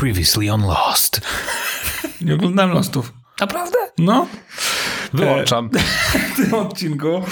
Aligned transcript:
Previously 0.00 0.48
on 0.52 0.62
Lost. 0.62 1.20
Nie 2.20 2.34
oglądałem 2.34 2.72
Lostów. 2.72 3.12
Naprawdę? 3.40 3.78
No. 3.98 4.26
Wyłączam. 5.12 5.70
W 6.32 6.36
tym 6.36 6.54
odcinku 6.54 7.22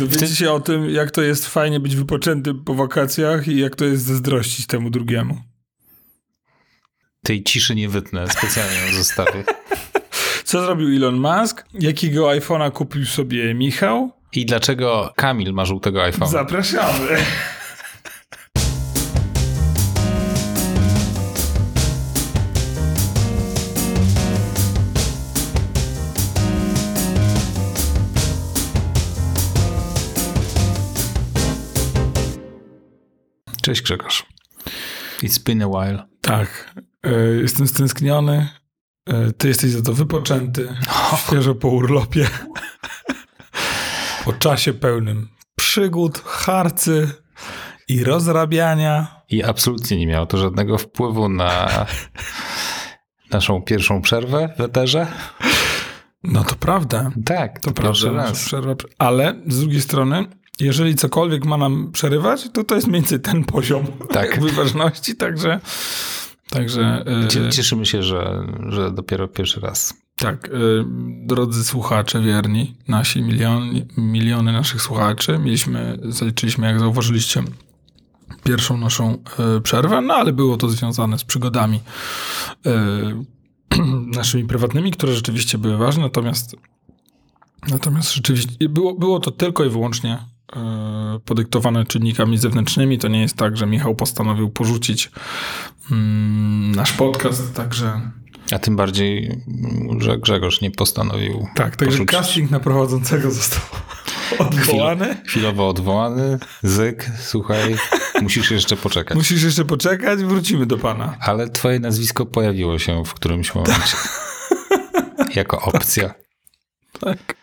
dowiecie 0.00 0.26
się 0.26 0.52
o 0.52 0.60
tym, 0.60 0.90
jak 0.90 1.10
to 1.10 1.22
jest 1.22 1.46
fajnie 1.46 1.80
być 1.80 1.96
wypoczęty 1.96 2.54
po 2.54 2.74
wakacjach 2.74 3.48
i 3.48 3.58
jak 3.58 3.76
to 3.76 3.84
jest 3.84 4.04
zazdrościć 4.04 4.66
temu 4.66 4.90
drugiemu. 4.90 5.40
Tej 7.22 7.42
ciszy 7.42 7.74
nie 7.74 7.88
wytnę, 7.88 8.30
specjalnie 8.30 8.76
ją 8.76 8.92
zostawię. 8.92 9.44
Co 10.44 10.62
zrobił 10.64 10.96
Elon 10.96 11.20
Musk? 11.20 11.64
Jakiego 11.74 12.26
iPhone'a 12.26 12.72
kupił 12.72 13.06
sobie 13.06 13.54
Michał? 13.54 14.12
I 14.32 14.46
dlaczego 14.46 15.12
Kamil 15.16 15.52
ma 15.52 15.64
żółtego 15.64 16.00
iPhone'a? 16.00 16.28
Zapraszamy. 16.28 17.16
Cześć 33.66 33.82
Grzegorz. 33.82 34.26
It's 35.22 35.42
been 35.44 35.62
a 35.62 35.68
while. 35.68 36.04
Tak. 36.20 36.74
E, 37.02 37.10
jestem 37.26 37.68
stęskniony. 37.68 38.48
E, 39.06 39.32
ty 39.32 39.48
jesteś 39.48 39.70
za 39.70 39.82
to 39.82 39.92
wypoczęty. 39.92 40.68
Świeżo 41.26 41.54
po 41.54 41.68
urlopie. 41.68 42.28
po 44.24 44.32
czasie 44.32 44.72
pełnym 44.72 45.28
przygód, 45.56 46.22
harcy 46.26 47.10
i 47.88 48.04
rozrabiania. 48.04 49.22
I 49.28 49.42
absolutnie 49.42 49.96
nie 49.96 50.06
miało 50.06 50.26
to 50.26 50.38
żadnego 50.38 50.78
wpływu 50.78 51.28
na 51.28 51.86
naszą 53.30 53.62
pierwszą 53.62 54.02
przerwę 54.02 54.54
w 54.56 54.60
eterze. 54.60 55.06
No 56.22 56.44
to 56.44 56.54
prawda. 56.54 57.10
Tak, 57.24 57.60
To 57.60 57.72
pierwszy 57.72 58.10
prawda. 58.10 58.32
Przerwa, 58.32 58.74
ale 58.98 59.34
z 59.46 59.60
drugiej 59.60 59.80
strony, 59.80 60.24
jeżeli 60.60 60.94
cokolwiek 60.94 61.44
ma 61.44 61.56
nam 61.56 61.92
przerywać, 61.92 62.48
to 62.52 62.64
to 62.64 62.74
jest 62.74 62.86
mniej 62.86 63.00
więcej 63.00 63.20
ten 63.20 63.44
poziom 63.44 63.86
Tak. 64.12 64.40
wyważności, 64.40 65.16
także... 65.16 65.60
Także 66.50 67.04
e, 67.06 67.28
Cie- 67.28 67.50
Cieszymy 67.52 67.86
się, 67.86 68.02
że, 68.02 68.46
że 68.68 68.90
dopiero 68.90 69.28
pierwszy 69.28 69.60
raz. 69.60 69.94
tak, 70.16 70.48
e, 70.48 70.50
drodzy 71.26 71.64
słuchacze 71.64 72.20
wierni, 72.20 72.74
nasi 72.88 73.22
miliony, 73.22 73.86
miliony 73.96 74.52
naszych 74.52 74.82
słuchaczy, 74.82 75.38
mieliśmy, 75.38 75.98
zaliczyliśmy, 76.08 76.66
jak 76.66 76.80
zauważyliście, 76.80 77.42
pierwszą 78.44 78.76
naszą 78.76 79.18
e, 79.56 79.60
przerwę, 79.60 80.00
no 80.00 80.14
ale 80.14 80.32
było 80.32 80.56
to 80.56 80.68
związane 80.68 81.18
z 81.18 81.24
przygodami 81.24 81.80
naszymi 84.16 84.44
prywatnymi, 84.44 84.90
które 84.90 85.12
rzeczywiście 85.14 85.58
były 85.58 85.76
ważne, 85.76 86.02
natomiast 86.02 86.56
natomiast 87.70 88.14
rzeczywiście 88.14 88.68
było, 88.68 88.94
było 88.94 89.20
to 89.20 89.30
tylko 89.30 89.64
i 89.64 89.70
wyłącznie 89.70 90.18
e, 90.56 91.20
podyktowane 91.24 91.84
czynnikami 91.84 92.38
zewnętrznymi. 92.38 92.98
To 92.98 93.08
nie 93.08 93.20
jest 93.20 93.36
tak, 93.36 93.56
że 93.56 93.66
Michał 93.66 93.94
postanowił 93.94 94.50
porzucić 94.50 95.10
mm, 95.90 96.72
nasz 96.74 96.92
podcast, 96.92 97.54
także 97.54 98.00
A 98.52 98.58
tym 98.58 98.76
bardziej, 98.76 99.40
że 99.98 100.18
Grzegorz 100.18 100.60
nie 100.60 100.70
postanowił 100.70 101.46
tak, 101.54 101.76
także 101.76 101.98
porzucić. 101.98 102.10
casting 102.18 102.50
na 102.50 102.60
prowadzącego 102.60 103.30
został 103.30 103.62
odwołany. 104.38 105.16
chwilowo 105.26 105.68
odwołany. 105.68 106.38
Zyk, 106.62 107.10
słuchaj, 107.20 107.76
musisz 108.22 108.50
jeszcze 108.50 108.76
poczekać. 108.76 109.16
Musisz 109.16 109.42
jeszcze 109.42 109.64
poczekać, 109.64 110.18
wrócimy 110.18 110.66
do 110.66 110.78
pana. 110.78 111.16
Ale 111.20 111.48
twoje 111.48 111.80
nazwisko 111.80 112.26
pojawiło 112.26 112.78
się 112.78 113.04
w 113.04 113.14
którymś 113.14 113.54
momencie. 113.54 113.96
jako 115.40 115.60
opcja. 115.62 116.14
Tak. 117.00 117.36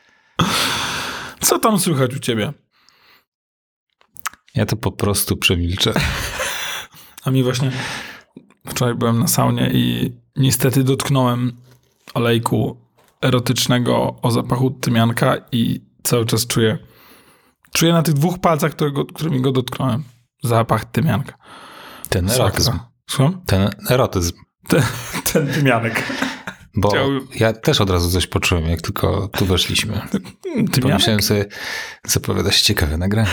Co 1.39 1.59
tam 1.59 1.79
słychać 1.79 2.15
u 2.15 2.19
ciebie? 2.19 2.53
Ja 4.55 4.65
to 4.65 4.75
po 4.75 4.91
prostu 4.91 5.37
przemilczę. 5.37 5.93
A 7.23 7.31
mi 7.31 7.43
właśnie 7.43 7.71
wczoraj 8.67 8.95
byłem 8.95 9.19
na 9.19 9.27
saunie 9.27 9.69
i 9.73 10.13
niestety 10.35 10.83
dotknąłem 10.83 11.57
olejku 12.13 12.77
erotycznego 13.21 14.15
o 14.21 14.31
zapachu 14.31 14.71
tymianka 14.71 15.35
i 15.51 15.81
cały 16.03 16.25
czas 16.25 16.47
czuję, 16.47 16.77
czuję 17.73 17.93
na 17.93 18.03
tych 18.03 18.13
dwóch 18.13 18.39
palcach, 18.39 18.71
którego, 18.71 19.05
którymi 19.05 19.41
go 19.41 19.51
dotknąłem, 19.51 20.03
zapach 20.43 20.85
tymianka. 20.85 21.33
Ten 22.09 22.29
erotyzm. 22.29 22.79
Słucham? 23.09 23.41
Ten 23.45 23.69
erotyzm. 23.89 24.35
Ten, 24.67 24.83
ten 25.33 25.53
tymianek. 25.53 26.03
Bo 26.75 26.89
Chciał- 26.89 27.09
ja 27.35 27.53
też 27.53 27.81
od 27.81 27.89
razu 27.89 28.11
coś 28.11 28.27
poczułem, 28.27 28.65
jak 28.65 28.81
tylko 28.81 29.27
tu 29.27 29.45
weszliśmy. 29.45 29.93
Tymianek? 30.43 30.81
Pomyślałem 30.81 31.21
sobie, 31.21 31.45
zapowiada 32.07 32.51
się 32.51 32.63
ciekawe 32.63 32.97
nagranie. 32.97 33.29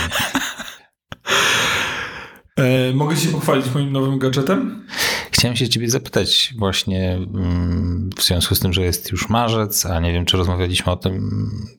E, 2.56 2.92
mogę 2.94 3.16
się 3.16 3.28
pochwalić 3.28 3.66
moim 3.74 3.92
nowym 3.92 4.18
gadżetem? 4.18 4.86
Chciałem 5.32 5.56
się 5.56 5.68
ciebie 5.68 5.90
zapytać 5.90 6.54
właśnie 6.58 7.12
mm, 7.12 8.10
w 8.16 8.22
związku 8.22 8.54
z 8.54 8.60
tym, 8.60 8.72
że 8.72 8.82
jest 8.82 9.12
już 9.12 9.28
marzec, 9.28 9.86
a 9.86 10.00
nie 10.00 10.12
wiem, 10.12 10.24
czy 10.24 10.36
rozmawialiśmy 10.36 10.92
o 10.92 10.96
tym, 10.96 11.30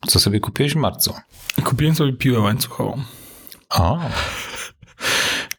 co 0.07 0.19
sobie 0.19 0.39
kupiłeś 0.39 0.73
w 0.73 0.75
marcu. 0.75 1.13
Kupiłem 1.63 1.95
sobie 1.95 2.13
piłę 2.13 2.39
łańcuchową. 2.39 3.03
O, 3.69 3.99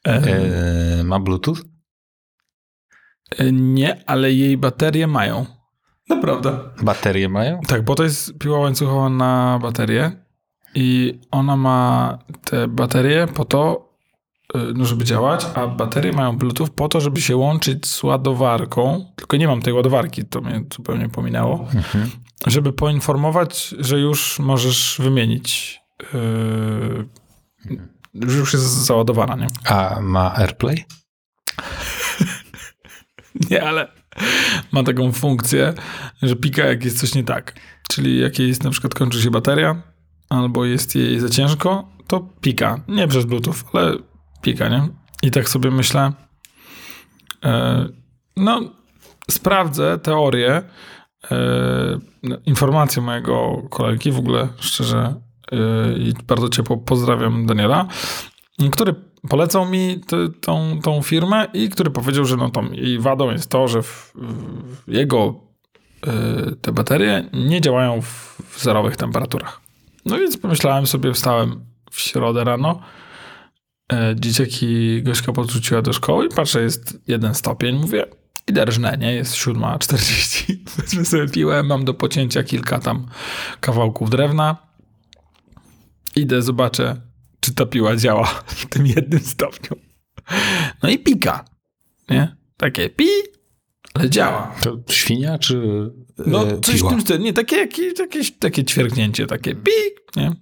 E, 0.06 0.10
e, 0.10 1.04
ma 1.04 1.20
Bluetooth? 1.20 1.56
e, 3.38 3.52
nie, 3.52 4.04
ale 4.06 4.32
jej 4.32 4.56
baterie 4.56 5.06
mają. 5.06 5.46
Naprawdę. 6.08 6.58
Baterie 6.82 7.28
mają? 7.28 7.60
Tak, 7.60 7.84
bo 7.84 7.94
to 7.94 8.02
jest 8.02 8.38
piła 8.38 8.58
łańcuchowa 8.58 9.08
na 9.08 9.58
baterię 9.62 10.12
i 10.74 11.18
ona 11.30 11.56
ma 11.56 12.18
te 12.44 12.68
baterie 12.68 13.26
po 13.34 13.44
to, 13.44 13.88
y, 14.56 14.58
no, 14.74 14.84
żeby 14.84 15.04
działać, 15.04 15.46
a 15.54 15.66
baterie 15.66 16.12
mają 16.12 16.36
Bluetooth 16.38 16.68
po 16.76 16.88
to, 16.88 17.00
żeby 17.00 17.20
się 17.20 17.36
łączyć 17.36 17.86
z 17.86 18.02
ładowarką, 18.02 19.06
tylko 19.16 19.36
nie 19.36 19.46
mam 19.48 19.62
tej 19.62 19.72
ładowarki, 19.72 20.24
to 20.24 20.40
mnie 20.40 20.64
zupełnie 20.76 21.08
pominęło, 21.08 21.66
Mhm. 21.74 22.10
żeby 22.46 22.72
poinformować, 22.72 23.74
że 23.78 23.98
już 23.98 24.38
możesz 24.38 24.96
wymienić, 25.02 25.80
yy, 26.12 27.08
że 28.28 28.38
już 28.38 28.52
jest 28.52 28.64
załadowana, 28.64 29.36
nie? 29.36 29.46
A 29.68 30.00
ma 30.00 30.34
AirPlay? 30.34 30.84
Nie, 33.50 33.62
ale 33.68 33.88
ma 34.72 34.82
taką 34.82 35.12
funkcję, 35.12 35.74
że 36.22 36.36
pika 36.36 36.64
jak 36.64 36.84
jest 36.84 37.00
coś 37.00 37.14
nie 37.14 37.24
tak. 37.24 37.60
Czyli 37.88 38.20
jak 38.20 38.38
jest 38.38 38.64
na 38.64 38.70
przykład 38.70 38.94
kończy 38.94 39.22
się 39.22 39.30
bateria, 39.30 39.82
albo 40.28 40.64
jest 40.64 40.94
jej 40.94 41.20
za 41.20 41.28
ciężko, 41.28 41.88
to 42.06 42.28
pika. 42.40 42.80
Nie 42.88 43.08
przez 43.08 43.24
Bluetooth, 43.24 43.54
ale 43.72 43.96
pika, 44.42 44.68
nie? 44.68 44.88
I 45.22 45.30
tak 45.30 45.48
sobie 45.48 45.70
myślę, 45.70 46.12
e, 47.44 47.88
no 48.36 48.60
sprawdzę 49.30 49.98
teorię, 49.98 50.62
no, 52.22 52.36
informację 52.46 53.02
mojego 53.02 53.62
kolegi, 53.70 54.12
w 54.12 54.18
ogóle 54.18 54.48
szczerze 54.58 55.14
e, 55.52 55.56
i 55.98 56.14
bardzo 56.26 56.48
ciepło 56.48 56.76
pozdrawiam 56.76 57.46
Daniela, 57.46 57.88
który 58.72 58.94
polecał 59.28 59.66
mi 59.66 60.00
t- 60.00 60.28
tą, 60.40 60.80
tą 60.82 61.02
firmę 61.02 61.46
i 61.52 61.68
który 61.68 61.90
powiedział, 61.90 62.24
że 62.24 62.36
no 62.36 62.50
tą 62.50 62.72
jej 62.72 62.98
wadą 62.98 63.30
jest 63.30 63.50
to, 63.50 63.68
że 63.68 63.82
w, 63.82 64.12
w 64.86 64.92
jego 64.92 65.40
y, 66.06 66.56
te 66.56 66.72
baterie 66.72 67.30
nie 67.32 67.60
działają 67.60 68.02
w, 68.02 68.42
w 68.50 68.62
zerowych 68.62 68.96
temperaturach. 68.96 69.60
No 70.06 70.18
więc 70.18 70.36
pomyślałem 70.36 70.86
sobie, 70.86 71.12
wstałem 71.12 71.64
w 71.90 72.00
środę 72.00 72.44
rano, 72.44 72.80
e, 73.92 74.14
dzieciaki 74.18 75.02
Gośka 75.02 75.32
podrzuciła 75.32 75.82
do 75.82 75.92
szkoły 75.92 76.26
i 76.26 76.28
patrzę, 76.28 76.62
jest 76.62 76.98
jeden 77.08 77.34
stopień, 77.34 77.76
mówię, 77.76 78.06
idę 78.48 78.64
rżnę, 78.64 78.96
nie? 78.98 79.14
Jest 79.14 79.34
7.40, 79.34 80.56
wezmę 80.76 81.04
sobie 81.04 81.28
piłę, 81.28 81.62
mam 81.62 81.84
do 81.84 81.94
pocięcia 81.94 82.42
kilka 82.42 82.78
tam 82.78 83.06
kawałków 83.60 84.10
drewna, 84.10 84.56
idę, 86.16 86.42
zobaczę, 86.42 87.11
czy 87.42 87.54
ta 87.54 87.66
piła 87.66 87.96
działa 87.96 88.24
w 88.46 88.66
tym 88.66 88.86
jednym 88.86 89.20
stopniu. 89.20 89.76
No 90.82 90.90
i 90.90 90.98
pika, 90.98 91.44
nie? 92.10 92.36
Takie 92.56 92.90
pi, 92.90 93.06
ale 93.94 94.10
działa. 94.10 94.54
To 94.62 94.76
świnia 94.88 95.38
czy 95.38 95.62
No, 96.26 96.48
e, 96.48 96.60
coś 96.60 96.74
w 96.74 96.78
piła? 96.78 96.90
tym 96.90 97.00
stylu. 97.00 97.24
Nie, 97.24 97.32
takie, 97.32 97.56
jakieś, 97.56 97.98
jakieś, 97.98 98.30
takie 98.38 98.64
ćwierknięcie, 98.64 99.26
takie 99.26 99.54
pik, 99.54 100.16
nie? 100.16 100.32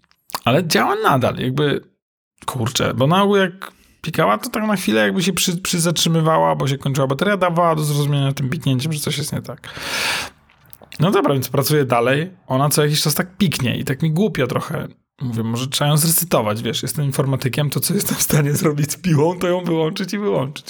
Ale 0.44 0.67
działa 0.67 0.94
nadal, 1.02 1.37
jakby, 1.37 1.81
kurczę, 2.47 2.94
bo 2.94 3.06
na 3.06 3.23
ogół 3.23 3.37
jak 3.37 3.73
pikała, 4.03 4.38
to 4.38 4.50
tak 4.50 4.67
na 4.67 4.76
chwilę 4.76 5.00
jakby 5.00 5.23
się 5.23 5.32
przy, 5.32 5.56
przyzatrzymywała, 5.56 6.56
bo 6.56 6.69
się 6.69 6.79
kończyła 6.79 7.06
bateria, 7.06 7.37
dawała 7.37 7.75
do 7.75 7.82
zrozumienia 7.85 8.32
tym 8.32 8.50
piknięciem, 8.50 8.93
że 8.93 9.00
coś 9.00 9.19
jest 9.19 9.32
nie 9.32 9.43
tak. 9.43 9.69
No 11.00 11.11
dobra, 11.11 11.32
więc 11.35 11.49
pracuję 11.49 11.85
dalej. 11.85 12.31
Ona 12.46 12.69
co 12.69 12.82
jakiś 12.85 13.03
czas 13.03 13.14
tak 13.14 13.37
piknie 13.37 13.76
i 13.79 13.85
tak 13.85 14.03
mi 14.03 14.11
głupio 14.11 14.46
trochę. 14.46 14.88
Mówię, 15.20 15.43
może 15.43 15.67
trzeba 15.67 15.90
ją 15.90 15.96
zresetować, 15.96 16.62
wiesz, 16.62 16.82
jestem 16.82 17.05
informatykiem, 17.05 17.70
to 17.70 17.81
co 17.81 17.94
jestem 17.94 18.17
w 18.17 18.22
stanie 18.22 18.52
zrobić 18.52 18.93
z 18.93 18.96
piłą, 18.96 19.38
to 19.38 19.49
ją 19.49 19.64
wyłączyć 19.64 20.12
i 20.12 20.19
wyłączyć. 20.19 20.67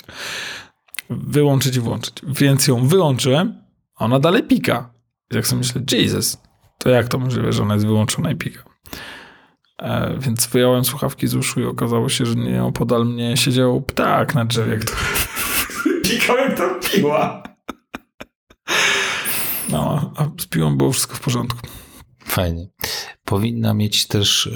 wyłączyć 1.10 1.76
i 1.76 1.80
włączyć. 1.80 2.14
Więc 2.26 2.68
ją 2.68 2.88
wyłączyłem, 2.88 3.62
a 3.96 4.04
ona 4.04 4.18
dalej 4.18 4.42
pika. 4.42 4.94
I 5.30 5.34
tak 5.34 5.46
sobie 5.46 5.58
myślę, 5.58 5.82
Jesus, 5.92 6.42
to 6.78 6.90
jak 6.90 7.08
to 7.08 7.18
możliwe, 7.18 7.52
że 7.52 7.62
ona 7.62 7.74
jest 7.74 7.86
wyłączona 7.86 8.30
i 8.30 8.36
pika? 8.36 8.62
E, 9.78 10.18
więc 10.18 10.46
wyjąłem 10.46 10.84
słuchawki 10.84 11.26
z 11.26 11.34
uszu 11.34 11.60
i 11.60 11.64
okazało 11.64 12.08
się, 12.08 12.26
że 12.26 12.34
nieopodal 12.34 13.06
mnie 13.06 13.36
siedział 13.36 13.82
ptak 13.82 14.34
na 14.34 14.44
drzewie, 14.44 14.76
który 14.76 15.00
pikał 16.04 16.36
jak 16.36 16.80
piła. 16.80 17.42
No, 19.68 20.12
a 20.16 20.24
z 20.42 20.46
piłą 20.46 20.76
było 20.76 20.92
wszystko 20.92 21.14
w 21.14 21.20
porządku. 21.20 21.60
Fajnie. 22.24 22.66
Powinna 23.30 23.74
mieć 23.74 24.06
też 24.06 24.50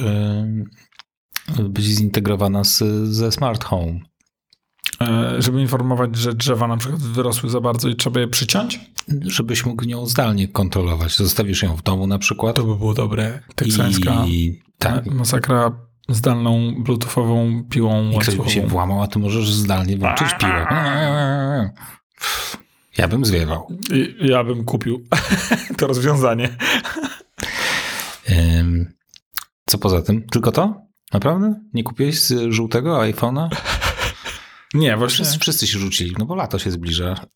yy, 1.58 1.68
być 1.68 1.84
zintegrowana 1.84 2.64
z, 2.64 2.82
ze 3.08 3.32
smart 3.32 3.64
home. 3.64 4.00
E, 5.00 5.42
żeby 5.42 5.60
informować, 5.60 6.16
że 6.16 6.34
drzewa 6.34 6.68
na 6.68 6.76
przykład 6.76 7.00
wyrosły 7.00 7.50
za 7.50 7.60
bardzo 7.60 7.88
i 7.88 7.96
trzeba 7.96 8.20
je 8.20 8.28
przyciąć? 8.28 8.80
Żebyś 9.22 9.66
mógł 9.66 9.84
ją 9.84 10.06
zdalnie 10.06 10.48
kontrolować. 10.48 11.16
Zostawisz 11.16 11.62
ją 11.62 11.76
w 11.76 11.82
domu 11.82 12.06
na 12.06 12.18
przykład. 12.18 12.56
To 12.56 12.64
by 12.64 12.76
było 12.76 12.94
dobre. 12.94 13.40
Teksańska 13.54 14.24
I 14.26 14.60
tak. 14.78 15.06
masakra 15.06 15.72
zdalną 16.08 16.74
bluetoothową 16.78 17.64
piłą 17.70 18.10
I 18.10 18.18
ktoś 18.18 18.36
by 18.36 18.50
się 18.50 18.66
włamał, 18.66 19.02
a 19.02 19.06
ty 19.06 19.18
możesz 19.18 19.52
zdalnie 19.52 19.96
włączyć 19.96 20.28
piłę. 20.40 20.66
Ja 22.98 23.08
bym 23.08 23.24
zwiewał. 23.24 23.68
I 23.92 24.28
ja 24.28 24.44
bym 24.44 24.64
kupił 24.64 25.04
to 25.78 25.86
rozwiązanie. 25.86 26.56
Co 29.66 29.78
poza 29.78 30.02
tym? 30.02 30.26
Tylko 30.26 30.52
to? 30.52 30.80
Naprawdę? 31.12 31.60
Nie 31.74 31.84
kupiłeś 31.84 32.20
z 32.20 32.52
żółtego 32.52 32.98
iPhone'a? 32.98 33.48
Nie, 34.74 34.96
właśnie. 34.96 35.24
Wszyscy, 35.24 35.38
wszyscy 35.38 35.66
się 35.66 35.78
rzucili, 35.78 36.14
no 36.18 36.26
bo 36.26 36.34
lato 36.34 36.58
się 36.58 36.70
zbliża. 36.70 37.26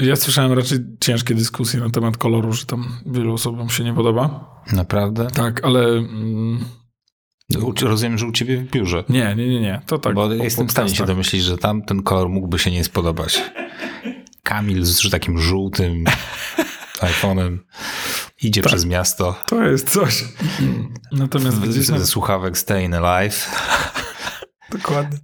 Ja 0.00 0.16
słyszałem 0.16 0.52
raczej 0.52 0.78
ciężkie 1.00 1.34
dyskusje 1.34 1.80
na 1.80 1.90
temat 1.90 2.16
koloru, 2.16 2.52
że 2.52 2.66
tam 2.66 2.98
wielu 3.06 3.34
osobom 3.34 3.70
się 3.70 3.84
nie 3.84 3.94
podoba. 3.94 4.54
Naprawdę? 4.72 5.26
Tak, 5.26 5.64
ale 5.64 5.88
mm, 5.88 6.64
Rozumiem, 7.82 8.18
że 8.18 8.26
u 8.26 8.32
ciebie 8.32 8.56
w 8.56 8.70
biurze. 8.70 9.04
nie, 9.08 9.34
nie, 9.36 9.48
nie, 9.48 9.60
nie. 9.60 9.82
To 9.86 9.98
tak. 9.98 10.14
bo 10.14 10.32
jestem 10.32 10.68
w 10.68 10.70
stanie 10.70 10.94
się 10.94 11.06
domyślić, 11.06 11.42
że 11.42 11.58
tam 11.58 11.82
ten 11.82 12.02
kolor 12.02 12.28
mógłby 12.28 12.58
się 12.58 12.70
nie 12.70 12.84
spodobać. 12.84 13.42
Kamil 14.42 14.84
z 14.84 15.10
takim 15.10 15.38
żółtym 15.38 16.04
iPhone'em 17.00 17.58
idzie 18.42 18.62
Tak. 18.62 18.68
przez 18.68 18.84
miasto 18.84 19.40
To 19.46 19.62
jest 19.64 19.90
coś. 19.90 20.24
Natomiast 21.12 21.56
w- 21.56 21.68
gdzieś 21.68 21.86
tam, 21.86 21.98
ze 21.98 22.06
słuchawek 22.06 22.54
Stayin' 22.54 22.94
Alive. 23.04 23.50
dokładnie. 24.72 25.18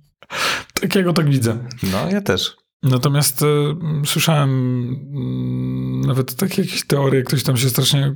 Takiego 0.81 1.13
tak 1.13 1.29
widzę. 1.31 1.59
No, 1.93 2.11
ja 2.11 2.21
też. 2.21 2.57
Natomiast 2.83 3.43
y, 3.43 3.47
słyszałem 4.07 4.51
mm, 4.51 6.01
nawet 6.01 6.37
takie 6.37 6.63
jakieś 6.63 6.87
teorie, 6.87 7.23
ktoś 7.23 7.43
tam 7.43 7.57
się 7.57 7.69
strasznie, 7.69 8.15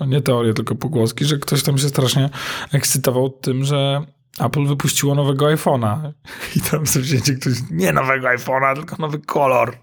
no 0.00 0.06
nie 0.06 0.20
teorie, 0.20 0.54
tylko 0.54 0.74
pogłoski, 0.74 1.24
że 1.24 1.38
ktoś 1.38 1.62
tam 1.62 1.78
się 1.78 1.88
strasznie 1.88 2.30
ekscytował 2.72 3.30
tym, 3.30 3.64
że 3.64 4.04
Apple 4.38 4.66
wypuściło 4.66 5.14
nowego 5.14 5.46
iPhone'a. 5.46 6.12
I 6.56 6.60
tam 6.60 6.86
sobie 6.86 7.04
wzięcie 7.04 7.34
ktoś, 7.34 7.52
nie 7.70 7.92
nowego 7.92 8.28
iPhone'a, 8.28 8.74
tylko 8.74 8.96
nowy 8.98 9.18
kolor. 9.18 9.78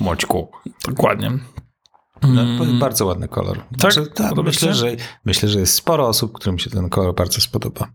Moćku. 0.00 0.52
Dokładnie. 0.88 1.30
No, 2.22 2.42
Mm, 2.42 2.78
Bardzo 2.78 3.06
ładny 3.06 3.28
kolor. 3.28 3.58
Tak? 3.58 3.92
Znaczy, 3.92 4.10
tak 4.10 4.36
myślę, 4.36 4.74
że, 4.74 4.96
myślę, 5.24 5.48
że 5.48 5.60
jest 5.60 5.74
sporo 5.74 6.08
osób, 6.08 6.32
którym 6.32 6.58
się 6.58 6.70
ten 6.70 6.88
kolor 6.88 7.14
bardzo 7.14 7.40
spodoba. 7.40 7.88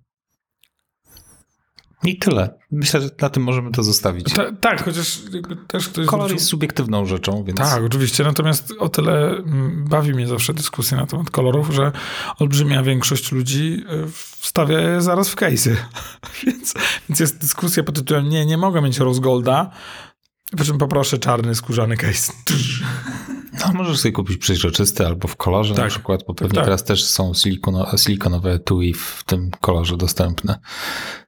I 2.03 2.17
tyle. 2.19 2.59
Myślę, 2.71 3.01
że 3.01 3.09
na 3.21 3.29
tym 3.29 3.43
możemy 3.43 3.71
to 3.71 3.83
zostawić. 3.83 4.33
Ta, 4.33 4.51
tak, 4.51 4.85
chociaż 4.85 5.21
też 5.67 5.89
ktoś 5.89 6.05
Kolor 6.05 6.31
jest 6.31 6.45
subiektywną 6.45 7.05
rzeczą, 7.05 7.43
więc 7.43 7.59
Tak, 7.59 7.83
oczywiście. 7.83 8.23
Natomiast 8.23 8.73
o 8.79 8.89
tyle 8.89 9.29
mm, 9.29 9.85
bawi 9.89 10.13
mnie 10.13 10.27
zawsze 10.27 10.53
dyskusja 10.53 10.97
na 10.97 11.05
temat 11.05 11.29
kolorów, 11.29 11.69
że 11.73 11.91
olbrzymia 12.39 12.83
większość 12.83 13.31
ludzi 13.31 13.83
y, 14.07 14.11
wstawia 14.39 14.79
je 14.79 15.01
zaraz 15.01 15.29
w 15.29 15.35
case'y. 15.35 15.75
więc, 16.45 16.73
więc 17.09 17.19
jest 17.19 17.37
dyskusja 17.41 17.83
pod 17.83 17.95
tytułem 17.95 18.29
nie, 18.29 18.45
nie 18.45 18.57
mogę 18.57 18.81
mieć 18.81 18.97
rose 18.97 19.21
golda, 19.21 19.71
po 20.57 20.63
czym 20.63 20.77
poproszę 20.77 21.17
czarny 21.17 21.55
skórzany 21.55 21.97
case. 21.97 22.33
no, 23.67 23.73
możesz 23.73 23.99
sobie 23.99 24.11
kupić 24.11 24.37
przeźroczysty 24.37 25.05
albo 25.07 25.27
w 25.27 25.35
kolorze 25.35 25.73
na 25.73 25.79
Tak. 25.81 25.89
przykład, 25.89 26.23
bo 26.27 26.33
pewnie 26.33 26.55
tak. 26.55 26.65
teraz 26.65 26.83
też 26.83 27.05
są 27.05 27.33
silikono, 27.33 27.97
silikonowe 27.97 28.51
etui 28.51 28.93
w 28.93 29.23
tym 29.25 29.51
kolorze 29.61 29.97
dostępne. 29.97 30.59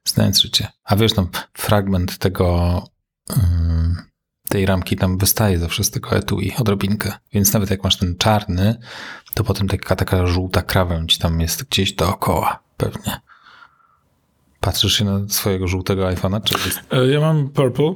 Znając 0.04 0.40
życie. 0.40 0.68
A 0.84 0.96
wiesz, 0.96 1.12
tam 1.12 1.28
fragment 1.54 2.18
tego 2.18 2.82
ym, 3.36 3.96
tej 4.48 4.66
ramki 4.66 4.96
tam 4.96 5.18
wystaje 5.18 5.58
zawsze 5.58 5.84
z 5.84 5.90
tego 5.90 6.10
etui 6.16 6.52
odrobinkę. 6.58 7.12
Więc 7.32 7.52
nawet 7.52 7.70
jak 7.70 7.84
masz 7.84 7.96
ten 7.96 8.16
czarny, 8.16 8.78
to 9.34 9.44
potem 9.44 9.68
taka, 9.68 9.96
taka 9.96 10.26
żółta 10.26 10.62
krawędź 10.62 11.18
tam 11.18 11.40
jest 11.40 11.64
gdzieś 11.64 11.92
dookoła 11.92 12.62
pewnie. 12.76 13.20
Patrzysz 14.60 14.92
się 14.98 15.04
na 15.04 15.28
swojego 15.28 15.68
żółtego 15.68 16.02
iPhone'a, 16.08 16.42
czy 16.44 16.54
jest... 16.54 16.80
E, 16.90 17.06
Ja 17.06 17.20
mam 17.20 17.48
purple 17.48 17.94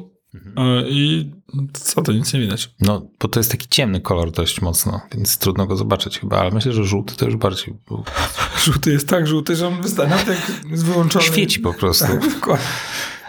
i 0.89 1.31
co 1.73 2.03
to, 2.03 2.13
nic 2.13 2.33
nie 2.33 2.41
widać. 2.41 2.71
No, 2.81 3.07
bo 3.21 3.29
to 3.29 3.41
jest 3.41 3.51
taki 3.51 3.69
ciemny 3.69 4.01
kolor 4.01 4.31
dość 4.33 4.61
mocno, 4.61 5.01
więc 5.15 5.39
trudno 5.39 5.67
go 5.67 5.77
zobaczyć 5.77 6.19
chyba, 6.19 6.39
ale 6.39 6.51
myślę, 6.51 6.73
że 6.73 6.85
żółty 6.85 7.17
to 7.17 7.25
już 7.25 7.37
bardziej 7.37 7.75
był. 7.89 8.05
Żółty 8.65 8.93
jest 8.93 9.09
tak 9.09 9.27
żółty, 9.27 9.57
że 9.57 9.67
on 9.69 9.83
wystaje, 9.83 10.11
jak 10.11 10.71
jest 10.71 10.85
wyłączony. 10.85 11.25
Świeci 11.25 11.61
po 11.61 11.75
prostu 11.75 12.07
Tak, 12.47 12.61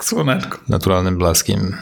słoneczko. 0.06 0.60
naturalnym 0.70 1.18
blaskiem. 1.18 1.76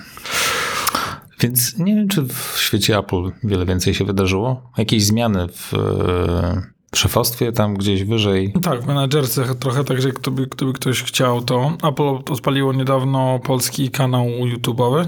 Więc 1.39 1.77
nie 1.77 1.95
wiem, 1.95 2.07
czy 2.07 2.21
w 2.21 2.55
świecie 2.57 2.97
Apple 2.97 3.31
wiele 3.43 3.65
więcej 3.65 3.93
się 3.93 4.05
wydarzyło. 4.05 4.71
Jakieś 4.77 5.05
zmiany 5.05 5.47
w, 5.47 5.73
e, 5.73 6.61
w 6.71 6.72
szefostwie, 6.95 7.51
tam 7.51 7.73
gdzieś 7.73 8.03
wyżej. 8.03 8.53
Tak, 8.61 8.81
w 8.81 8.87
menadżerce 8.87 9.55
trochę 9.55 9.83
tak, 9.83 10.01
że 10.01 10.11
gdyby, 10.11 10.47
gdyby 10.47 10.73
ktoś 10.73 11.03
chciał, 11.03 11.41
to 11.41 11.77
Apple 11.83 12.33
odpaliło 12.33 12.73
niedawno 12.73 13.39
polski 13.39 13.89
kanał 13.89 14.25
YouTube'owy, 14.25 15.07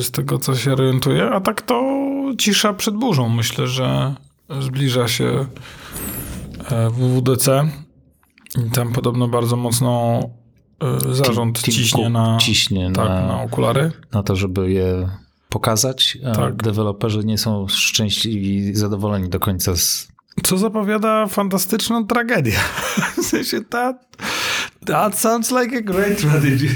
z 0.00 0.10
tego 0.10 0.38
co 0.38 0.56
się 0.56 0.72
orientuję, 0.72 1.30
a 1.30 1.40
tak 1.40 1.62
to 1.62 2.00
cisza 2.38 2.72
przed 2.72 2.94
burzą. 2.94 3.28
Myślę, 3.28 3.66
że 3.66 4.14
zbliża 4.60 5.08
się 5.08 5.46
e, 6.70 6.90
WWDC 6.90 7.68
i 8.66 8.70
tam 8.70 8.92
podobno 8.92 9.28
bardzo 9.28 9.56
mocno 9.56 10.20
e, 10.80 11.14
zarząd 11.14 11.62
ciśnie 11.62 12.08
na, 12.08 12.38
ciśnie 12.40 12.92
tak, 12.92 13.08
na, 13.08 13.26
na 13.26 13.42
okulary. 13.42 13.92
na 14.12 14.22
to, 14.22 14.36
żeby 14.36 14.72
je 14.72 15.08
pokazać. 15.48 16.18
Tak. 16.34 16.62
deweloperzy 16.62 17.24
nie 17.24 17.38
są 17.38 17.68
szczęśliwi 17.68 18.56
i 18.56 18.74
zadowoleni 18.74 19.28
do 19.28 19.40
końca 19.40 19.76
z 19.76 20.08
Co 20.42 20.58
zapowiada 20.58 21.26
fantastyczną 21.26 22.06
tragedię. 22.06 22.56
W 23.16 23.24
sensie 23.24 23.60
that, 23.64 24.16
that 24.86 25.18
sounds 25.18 25.50
like 25.50 25.78
a 25.78 25.80
great 25.80 26.20
tragedy. 26.20 26.68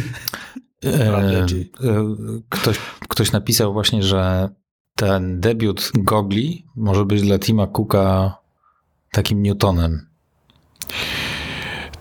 E, 0.85 1.19
e, 1.19 1.47
Ktoś, 2.49 2.79
ktoś 3.09 3.33
napisał 3.33 3.73
właśnie, 3.73 4.03
że 4.03 4.49
ten 4.97 5.41
debiut 5.41 5.91
Gogli 5.95 6.67
może 6.77 7.05
być 7.05 7.23
dla 7.23 7.39
Tima 7.39 7.67
Cooka 7.67 8.37
takim 9.11 9.43
Newtonem. 9.43 10.07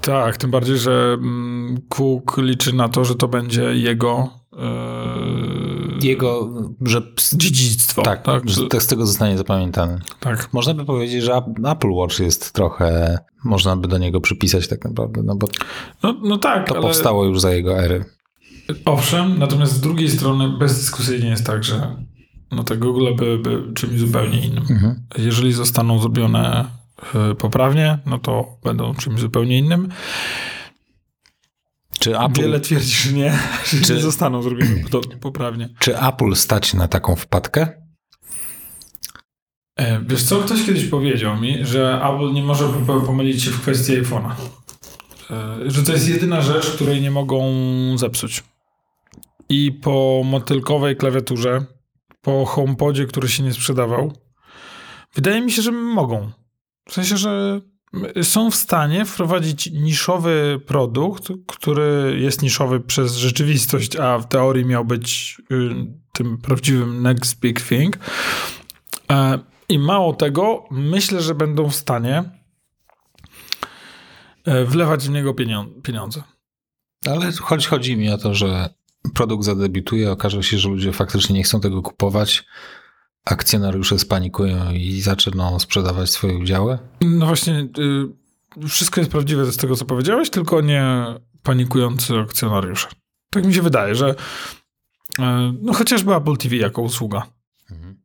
Tak, 0.02 0.38
tym 0.38 0.52
bardziej, 0.52 0.78
że 0.78 1.18
mm, 1.20 1.82
Cook 1.90 2.38
liczy 2.38 2.76
na 2.76 2.90
to, 2.90 3.06
że 3.06 3.16
to 3.16 3.28
będzie 3.28 3.64
jego 3.64 4.30
e, 4.54 5.63
Jego, 6.04 6.50
że 6.82 7.02
dziedzictwo. 7.34 8.02
tak, 8.02 8.22
tak, 8.24 8.50
że 8.50 8.62
z 8.80 8.88
tego 8.88 9.06
zostanie 9.06 9.38
zapamiętany. 9.38 10.00
tak. 10.20 10.50
Można 10.54 10.74
by 10.74 10.86
powiedzieć, 10.86 11.24
że 11.24 11.42
Apple 11.72 11.90
Watch 11.92 12.20
jest 12.20 12.52
trochę, 12.54 13.18
można 13.44 13.76
by 13.76 13.88
do 13.88 13.98
niego 13.98 14.22
przypisać 14.22 14.68
tak 14.68 14.86
naprawdę, 14.86 15.22
no 15.24 15.36
bo 15.36 15.48
No, 16.04 16.16
no 16.24 16.38
tak, 16.38 16.68
to 16.68 16.74
ale 16.76 16.82
powstało 16.82 17.26
już 17.26 17.40
za 17.40 17.52
jego 17.54 17.80
ery. 17.80 18.06
owszem, 18.86 19.40
natomiast 19.40 19.74
z 19.74 19.80
drugiej 19.82 20.10
strony 20.10 20.58
bezdyskusyjnie 20.60 21.30
jest 21.30 21.46
tak, 21.46 21.64
że 21.64 21.96
no 22.52 22.64
te 22.64 22.78
Google 22.78 23.08
by, 23.16 23.38
by 23.40 23.74
czymś 23.74 24.00
zupełnie 24.00 24.46
innym. 24.48 24.64
Mhm. 24.70 25.04
Jeżeli 25.18 25.54
zostaną 25.54 26.00
zrobione 26.00 26.66
e, 27.16 27.36
poprawnie, 27.36 27.98
no 28.06 28.20
to 28.20 28.46
będą 28.64 28.94
czymś 28.96 29.20
zupełnie 29.20 29.58
innym. 29.58 29.90
Czy 32.00 32.20
Apple, 32.20 32.42
Wiele 32.42 32.60
twierdzi, 32.60 32.96
że 32.96 33.14
nie, 33.14 33.40
że 33.72 33.82
Czy- 33.82 33.94
nie 33.94 34.02
zostaną 34.02 34.42
zrobione 34.42 34.76
poprawnie. 35.22 35.70
czy 35.80 36.00
Apple 36.00 36.36
stać 36.36 36.74
na 36.74 36.88
taką 36.88 37.16
wpadkę? 37.16 37.84
E, 39.80 40.02
Wiesz 40.08 40.24
co, 40.24 40.40
ktoś 40.40 40.66
kiedyś 40.66 40.86
powiedział 40.86 41.38
mi, 41.42 41.66
że 41.66 42.02
Apple 42.04 42.34
nie 42.34 42.44
może 42.44 42.70
po- 42.88 43.02
pomylić 43.02 43.44
się 43.44 43.52
w 43.52 43.62
kwestii 43.62 43.94
iPhone'a. 44.02 44.32
E, 45.32 45.58
Że 45.72 45.84
to 45.84 45.92
jest 45.94 46.10
jedyna 46.10 46.42
rzecz, 46.42 46.70
której 46.72 47.02
nie 47.02 47.12
mogą 47.12 47.44
zepsuć. 47.98 48.44
I 49.50 49.72
po 49.72 50.22
motylkowej 50.26 50.96
klawiaturze, 50.98 51.66
po 52.22 52.46
HomePodzie, 52.46 53.06
który 53.06 53.28
się 53.30 53.44
nie 53.44 53.54
sprzedawał, 53.54 54.14
wydaje 55.16 55.42
mi 55.42 55.52
się, 55.52 55.62
że 55.62 55.72
mogą. 55.72 56.32
W 56.90 56.94
sensie, 56.94 57.18
że 57.18 57.62
są 58.24 58.52
w 58.52 58.56
stanie 58.56 59.06
wprowadzić 59.06 59.72
niszowy 59.72 60.62
produkt, 60.66 61.28
który 61.48 62.18
jest 62.20 62.42
niszowy 62.42 62.80
przez 62.80 63.16
rzeczywistość, 63.16 63.96
a 63.96 64.20
w 64.20 64.28
teorii 64.28 64.66
miał 64.66 64.86
być 64.86 65.38
y, 65.52 65.70
tym 66.14 66.38
prawdziwym 66.38 67.02
next 67.02 67.40
big 67.40 67.62
thing. 67.62 67.98
E, 69.12 69.40
I 69.70 69.80
mało 69.80 70.14
tego, 70.14 70.66
myślę, 70.72 71.22
że 71.22 71.36
będą 71.36 71.70
w 71.70 71.76
stanie 71.76 72.24
e, 74.46 74.66
wlewać 74.66 75.08
w 75.08 75.12
niego 75.12 75.34
pieniądze. 75.84 76.24
Ale 77.06 77.32
chodzi, 77.32 77.68
chodzi 77.68 77.98
mi 77.98 78.10
o 78.10 78.18
to, 78.18 78.34
że 78.34 78.74
produkt 79.14 79.46
zadebiutuje, 79.46 80.12
okaże 80.12 80.44
się, 80.44 80.58
że 80.58 80.70
ludzie 80.70 80.92
faktycznie 80.92 81.36
nie 81.36 81.44
chcą 81.44 81.60
tego 81.60 81.82
kupować, 81.82 82.44
akcjonariusze 83.26 84.00
spanikują 84.00 84.72
i 84.72 85.02
zaczną 85.02 85.60
sprzedawać 85.60 86.10
swoje 86.10 86.38
udziały? 86.38 86.78
No 87.02 87.26
właśnie, 87.26 87.68
y, 88.64 88.68
wszystko 88.68 89.02
jest 89.02 89.12
prawdziwe 89.12 89.52
z 89.52 89.58
tego, 89.58 89.76
co 89.76 89.86
powiedziałeś, 89.86 90.30
tylko 90.30 90.62
nie 90.62 91.06
panikujący 91.44 92.20
akcjonariusze. 92.20 92.88
Tak 93.30 93.46
mi 93.46 93.54
się 93.54 93.62
wydaje, 93.62 93.96
że 93.96 94.12
y, 94.12 94.16
no 95.62 95.74
chociażby 95.74 96.16
Apple 96.16 96.38
TV 96.38 96.56
jako 96.56 96.82
usługa. 96.82 97.24
Mhm. 97.72 98.02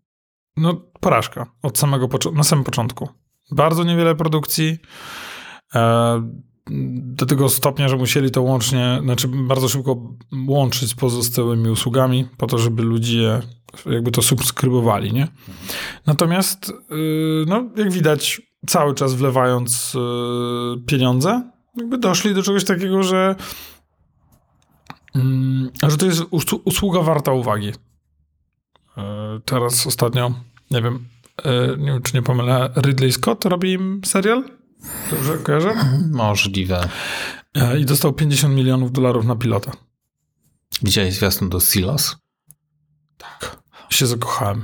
No 0.57 0.75
porażka 1.01 1.47
od 1.63 1.79
samego 1.79 2.09
na 2.35 2.43
samym 2.43 2.65
początku. 2.65 3.09
Bardzo 3.51 3.85
niewiele 3.85 4.15
produkcji. 4.15 4.79
E, 5.75 6.23
do 7.01 7.27
tego 7.27 7.49
stopnia, 7.49 7.89
że 7.89 7.97
musieli 7.97 8.31
to 8.31 8.43
łącznie, 8.43 9.01
znaczy 9.03 9.29
bardzo 9.29 9.69
szybko 9.69 9.97
łączyć 10.49 10.91
z 10.91 10.95
pozostałymi 10.95 11.71
usługami, 11.71 12.29
po 12.37 12.47
to, 12.47 12.59
żeby 12.59 12.83
ludzie 12.83 13.43
jakby 13.87 14.11
to 14.11 14.23
subskrybowali, 14.23 15.13
nie? 15.13 15.29
Natomiast, 16.07 16.71
y, 16.71 17.45
no, 17.47 17.71
jak 17.77 17.93
widać, 17.93 18.43
cały 18.67 18.95
czas 18.95 19.15
wlewając 19.15 19.95
y, 19.95 19.99
pieniądze, 20.87 21.51
jakby 21.77 21.99
doszli 21.99 22.35
do 22.35 22.43
czegoś 22.43 22.65
takiego, 22.65 23.03
że, 23.03 23.35
mm, 25.15 25.71
że 25.89 25.97
to 25.97 26.07
jest 26.07 26.23
usługa 26.65 27.03
warta 27.03 27.33
uwagi. 27.33 27.69
Y, 27.69 27.73
teraz 29.45 29.87
ostatnio, 29.87 30.33
nie 30.71 30.83
wiem, 30.83 31.09
nie 31.79 31.87
wiem, 31.87 32.03
czy 32.03 32.15
nie 32.15 32.23
pomylę, 32.23 32.73
Ridley 32.77 33.13
Scott 33.13 33.45
robi 33.45 33.73
im 33.73 34.01
serial? 34.05 34.45
Dobrze 35.11 35.39
kojarzę? 35.39 35.75
Możliwe. 36.11 36.89
I 37.79 37.85
dostał 37.85 38.13
50 38.13 38.55
milionów 38.55 38.93
dolarów 38.93 39.27
na 39.27 39.37
pilota. 39.37 39.73
Widziałeś 40.83 41.15
zwiastun 41.15 41.49
do 41.49 41.61
Silos? 41.61 42.17
Tak. 43.17 43.58
Się 43.91 44.07
zakochałem. 44.07 44.63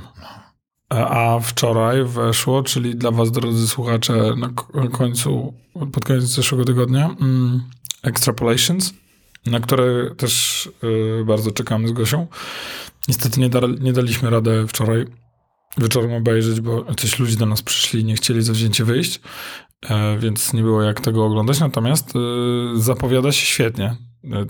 A 0.89 1.39
wczoraj 1.43 2.05
weszło, 2.05 2.63
czyli 2.63 2.95
dla 2.95 3.11
was, 3.11 3.31
drodzy 3.31 3.67
słuchacze, 3.67 4.33
na 4.35 4.87
końcu, 4.91 5.53
pod 5.91 6.05
koniec 6.05 6.23
zeszłego 6.23 6.65
tygodnia, 6.65 7.15
mm, 7.21 7.63
Extrapolations, 8.03 8.93
na 9.45 9.59
które 9.59 10.15
też 10.15 10.65
y, 11.21 11.25
bardzo 11.25 11.51
czekamy 11.51 11.87
z 11.87 11.91
Gosią. 11.91 12.27
Niestety 13.07 13.39
nie, 13.39 13.49
da, 13.49 13.59
nie 13.79 13.93
daliśmy 13.93 14.29
radę 14.29 14.67
wczoraj 14.67 15.05
wieczorem 15.77 16.13
obejrzeć, 16.13 16.61
bo 16.61 16.95
coś 16.95 17.19
ludzi 17.19 17.37
do 17.37 17.45
nas 17.45 17.61
przyszli 17.61 18.05
nie 18.05 18.15
chcieli 18.15 18.41
zawzięcie 18.41 18.85
wyjść, 18.85 19.21
e, 19.89 20.17
więc 20.19 20.53
nie 20.53 20.61
było 20.61 20.81
jak 20.81 21.01
tego 21.01 21.25
oglądać. 21.25 21.59
Natomiast 21.59 22.13
y, 22.15 22.81
zapowiada 22.81 23.31
się 23.31 23.45
świetnie. 23.45 23.95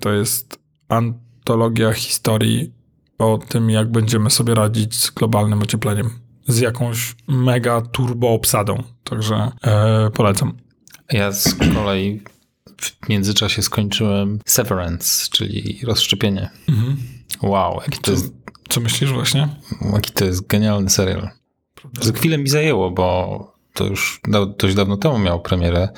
To 0.01 0.13
jest 0.13 0.59
antologia 0.89 1.93
historii 1.93 2.73
o 3.17 3.37
tym, 3.37 3.69
jak 3.69 3.91
będziemy 3.91 4.29
sobie 4.29 4.55
radzić 4.55 4.95
z 4.95 5.11
globalnym 5.11 5.61
ociepleniem. 5.61 6.09
Z 6.47 6.59
jakąś 6.59 7.15
mega 7.27 7.81
turbo 7.81 8.29
obsadą. 8.29 8.83
Także 9.03 9.51
e, 9.63 10.09
polecam. 10.09 10.57
Ja 11.11 11.31
z 11.31 11.55
kolei 11.73 12.21
w 12.77 13.09
międzyczasie 13.09 13.61
skończyłem 13.61 14.39
Severance, 14.45 15.27
czyli 15.31 15.79
rozszczepienie. 15.83 16.49
Mhm. 16.69 16.97
Wow, 17.41 17.81
jaki 17.85 17.99
to 17.99 18.11
jest 18.11 18.33
co 18.69 18.81
myślisz 18.81 19.11
właśnie? 19.11 19.49
Jaki 19.93 20.11
to 20.11 20.25
jest 20.25 20.47
genialny 20.47 20.89
serial. 20.89 21.29
Za 22.01 22.13
chwilę 22.13 22.37
mi 22.37 22.47
zajęło, 22.47 22.91
bo 22.91 23.55
to 23.73 23.85
już 23.85 24.21
dość 24.57 24.75
dawno 24.75 24.97
temu 24.97 25.19
miał 25.19 25.41
premierę. 25.41 25.89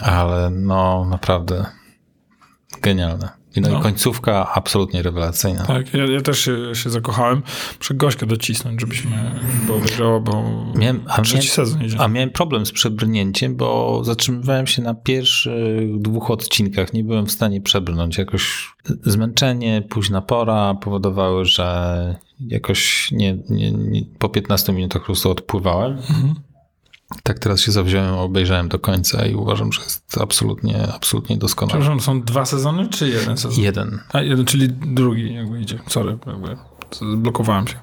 Ale 0.00 0.50
no 0.50 1.04
naprawdę 1.04 1.66
genialne. 2.82 3.41
I 3.56 3.60
no, 3.60 3.68
no. 3.70 3.78
i 3.78 3.82
końcówka 3.82 4.52
absolutnie 4.54 5.02
rewelacyjna. 5.02 5.66
Tak, 5.66 5.94
ja, 5.94 6.04
ja 6.04 6.20
też 6.20 6.38
się, 6.38 6.74
się, 6.74 6.90
zakochałem. 6.90 7.42
Muszę 7.78 7.94
Gośkę 7.94 8.26
docisnąć, 8.26 8.80
żebyśmy 8.80 9.10
bo 9.68 9.74
obejrzała, 9.74 10.20
bo 10.20 10.44
miałem, 10.74 11.04
a 11.08 11.22
trzeci 11.22 11.36
miałem, 11.36 11.50
sezon 11.50 11.84
idzie. 11.84 12.00
A 12.00 12.08
miałem 12.08 12.30
problem 12.30 12.66
z 12.66 12.72
przebrnięciem, 12.72 13.56
bo 13.56 14.00
zatrzymywałem 14.04 14.66
się 14.66 14.82
na 14.82 14.94
pierwszych 14.94 15.98
dwóch 15.98 16.30
odcinkach. 16.30 16.92
Nie 16.92 17.04
byłem 17.04 17.26
w 17.26 17.32
stanie 17.32 17.60
przebrnąć. 17.60 18.18
Jakoś 18.18 18.74
zmęczenie, 19.02 19.82
późna 19.88 20.22
pora 20.22 20.74
powodowały, 20.74 21.44
że 21.44 22.16
jakoś 22.40 23.12
nie, 23.12 23.38
nie, 23.50 23.72
nie 23.72 24.02
po 24.18 24.28
15 24.28 24.72
minutach 24.72 25.02
po 25.02 25.06
prostu 25.06 25.30
odpływałem. 25.30 25.92
Mhm. 25.92 26.34
Tak 27.22 27.38
teraz 27.38 27.60
się 27.60 27.72
zawziąłem, 27.72 28.14
obejrzałem 28.14 28.68
do 28.68 28.78
końca 28.78 29.26
i 29.26 29.34
uważam, 29.34 29.72
że 29.72 29.82
jest 29.82 30.18
absolutnie, 30.20 30.92
absolutnie 30.94 31.36
doskonały. 31.36 31.80
Przepraszam, 31.80 32.00
są 32.00 32.22
dwa 32.22 32.46
sezony 32.46 32.88
czy 32.88 33.08
jeden 33.08 33.36
sezon? 33.36 33.64
Jeden. 33.64 34.00
A 34.12 34.20
jeden, 34.20 34.44
czyli 34.44 34.68
drugi 34.68 35.34
jakby 35.34 35.60
idzie. 35.60 35.78
Sorry, 35.88 36.18
jakby 36.26 36.56
zblokowałem 37.16 37.68
się. 37.68 37.80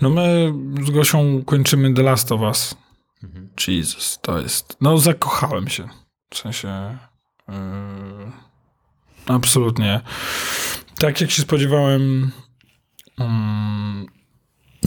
No 0.00 0.10
my 0.10 0.54
z 0.86 0.90
Gosią 0.90 1.42
kończymy 1.44 1.94
The 1.94 2.02
Last 2.02 2.32
of 2.32 2.40
Us. 2.40 2.74
Mhm. 3.22 3.48
Jesus, 3.68 4.18
to 4.22 4.40
jest... 4.40 4.76
No 4.80 4.98
zakochałem 4.98 5.68
się. 5.68 5.88
W 6.34 6.38
sensie... 6.38 6.98
Yy, 7.48 7.54
absolutnie. 9.26 10.00
Tak 10.98 11.20
jak 11.20 11.30
się 11.30 11.42
spodziewałem... 11.42 12.30
Yy, 13.18 13.26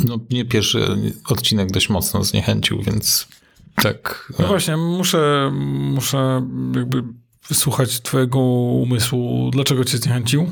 no 0.05 0.19
mnie 0.29 0.45
pierwszy 0.45 0.87
odcinek 1.27 1.71
dość 1.71 1.89
mocno 1.89 2.23
zniechęcił, 2.23 2.81
więc 2.81 3.27
tak. 3.75 4.31
No 4.39 4.47
właśnie, 4.47 4.77
muszę, 4.77 5.51
muszę 5.93 6.47
jakby 6.75 7.03
wysłuchać 7.49 8.01
twojego 8.01 8.39
umysłu. 8.39 9.49
Dlaczego 9.51 9.85
cię 9.85 9.97
zniechęcił? 9.97 10.51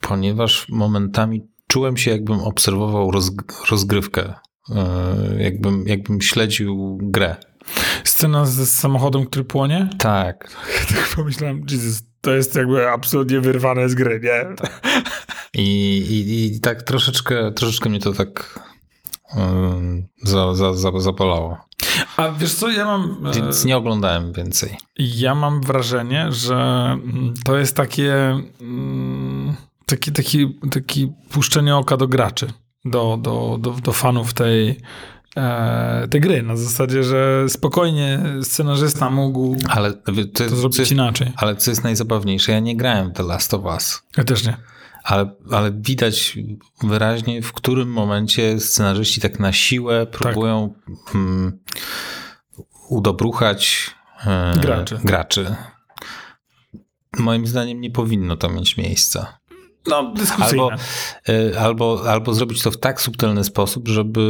Ponieważ 0.00 0.68
momentami 0.68 1.46
czułem 1.66 1.96
się, 1.96 2.10
jakbym 2.10 2.40
obserwował 2.40 3.10
rozgrywkę. 3.70 4.34
E, 4.70 5.42
jakbym, 5.42 5.84
jakbym 5.86 6.20
śledził 6.20 6.98
grę. 7.02 7.36
Scena 8.04 8.46
z 8.46 8.68
samochodem, 8.68 9.26
który 9.26 9.44
płonie? 9.44 9.88
Tak. 9.98 10.50
Tak 10.88 11.08
pomyślałem, 11.16 11.66
Jesus, 11.70 12.02
to 12.20 12.34
jest 12.34 12.54
jakby 12.54 12.90
absolutnie 12.90 13.40
wyrwane 13.40 13.88
z 13.88 13.94
gry, 13.94 14.20
nie? 14.24 14.68
I, 15.62 15.98
i, 15.98 16.56
i 16.56 16.60
tak 16.60 16.82
troszeczkę, 16.82 17.52
troszeczkę 17.52 17.90
mnie 17.90 18.00
to 18.00 18.12
tak 18.12 18.60
za, 20.22 20.54
za, 20.54 20.74
za, 20.74 20.90
zapalało. 20.98 21.65
A 22.16 22.32
wiesz 22.32 22.54
co, 22.54 22.68
ja 22.68 22.84
mam... 22.84 23.16
Więc 23.34 23.64
nie 23.64 23.76
oglądałem 23.76 24.32
więcej. 24.32 24.76
Ja 24.98 25.34
mam 25.34 25.60
wrażenie, 25.60 26.32
że 26.32 26.54
mm, 26.54 27.34
to 27.44 27.58
jest 27.58 27.76
takie... 27.76 28.40
Mm, 28.60 29.56
taki, 29.86 30.12
taki, 30.12 30.58
taki 30.70 31.12
puszczenie 31.30 31.76
oka 31.76 31.96
do 31.96 32.08
graczy, 32.08 32.52
do, 32.84 33.18
do, 33.22 33.58
do, 33.60 33.70
do 33.70 33.92
fanów 33.92 34.34
tej, 34.34 34.80
e, 35.36 36.08
tej 36.10 36.20
gry. 36.20 36.42
Na 36.42 36.56
zasadzie, 36.56 37.04
że 37.04 37.48
spokojnie 37.48 38.20
scenarzysta 38.42 39.10
mógł 39.10 39.56
ale, 39.68 39.92
to, 39.92 40.12
to 40.48 40.56
zrobić 40.56 40.78
jest, 40.78 40.92
inaczej. 40.92 41.32
Ale 41.36 41.56
co 41.56 41.70
jest 41.70 41.84
najzabawniejsze, 41.84 42.52
ja 42.52 42.60
nie 42.60 42.76
grałem 42.76 43.10
w 43.10 43.12
The 43.12 43.22
Last 43.22 43.54
of 43.54 43.64
Us. 43.64 44.02
Ja 44.16 44.24
też 44.24 44.46
nie 44.46 44.56
ale, 45.06 45.30
ale 45.50 45.72
widać 45.72 46.38
wyraźnie, 46.82 47.42
w 47.42 47.52
którym 47.52 47.92
momencie 47.92 48.60
scenarzyści 48.60 49.20
tak 49.20 49.40
na 49.40 49.52
siłę 49.52 50.06
tak. 50.06 50.20
próbują 50.20 50.74
tak. 50.86 51.14
um, 51.14 51.58
udobruchać 52.88 53.90
um, 54.26 54.60
graczy. 54.60 54.98
graczy. 55.04 55.56
Moim 57.18 57.46
zdaniem 57.46 57.80
nie 57.80 57.90
powinno 57.90 58.36
to 58.36 58.48
mieć 58.48 58.76
miejsca. 58.76 59.38
No. 59.88 60.14
Albo, 60.38 60.70
e, 61.28 61.60
albo, 61.60 62.02
albo 62.08 62.34
zrobić 62.34 62.62
to 62.62 62.70
w 62.70 62.76
tak 62.76 63.00
subtelny 63.00 63.44
sposób, 63.44 63.88
żeby, 63.88 64.20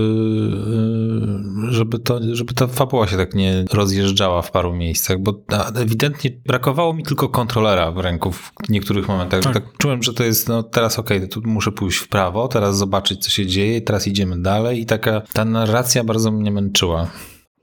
e, 1.68 1.72
żeby, 1.72 1.98
to, 1.98 2.20
żeby 2.32 2.54
ta 2.54 2.66
fabuła 2.66 3.06
się 3.06 3.16
tak 3.16 3.34
nie 3.34 3.64
rozjeżdżała 3.72 4.42
w 4.42 4.50
paru 4.50 4.74
miejscach, 4.74 5.18
bo 5.18 5.44
ewidentnie 5.74 6.30
brakowało 6.46 6.94
mi 6.94 7.02
tylko 7.02 7.28
kontrolera 7.28 7.92
w 7.92 7.98
ręku 7.98 8.32
w 8.32 8.52
niektórych 8.68 9.08
momentach. 9.08 9.42
Tak, 9.42 9.54
tak 9.54 9.64
czułem, 9.78 10.02
że 10.02 10.14
to 10.14 10.24
jest, 10.24 10.48
no 10.48 10.62
teraz 10.62 10.98
okej, 10.98 11.16
okay, 11.16 11.28
tu 11.28 11.40
muszę 11.44 11.72
pójść 11.72 11.98
w 11.98 12.08
prawo, 12.08 12.48
teraz 12.48 12.76
zobaczyć, 12.76 13.24
co 13.24 13.30
się 13.30 13.46
dzieje, 13.46 13.80
teraz 13.80 14.06
idziemy 14.06 14.42
dalej 14.42 14.80
i 14.80 14.86
taka 14.86 15.20
ta 15.32 15.44
narracja 15.44 16.04
bardzo 16.04 16.32
mnie 16.32 16.50
męczyła. 16.50 17.10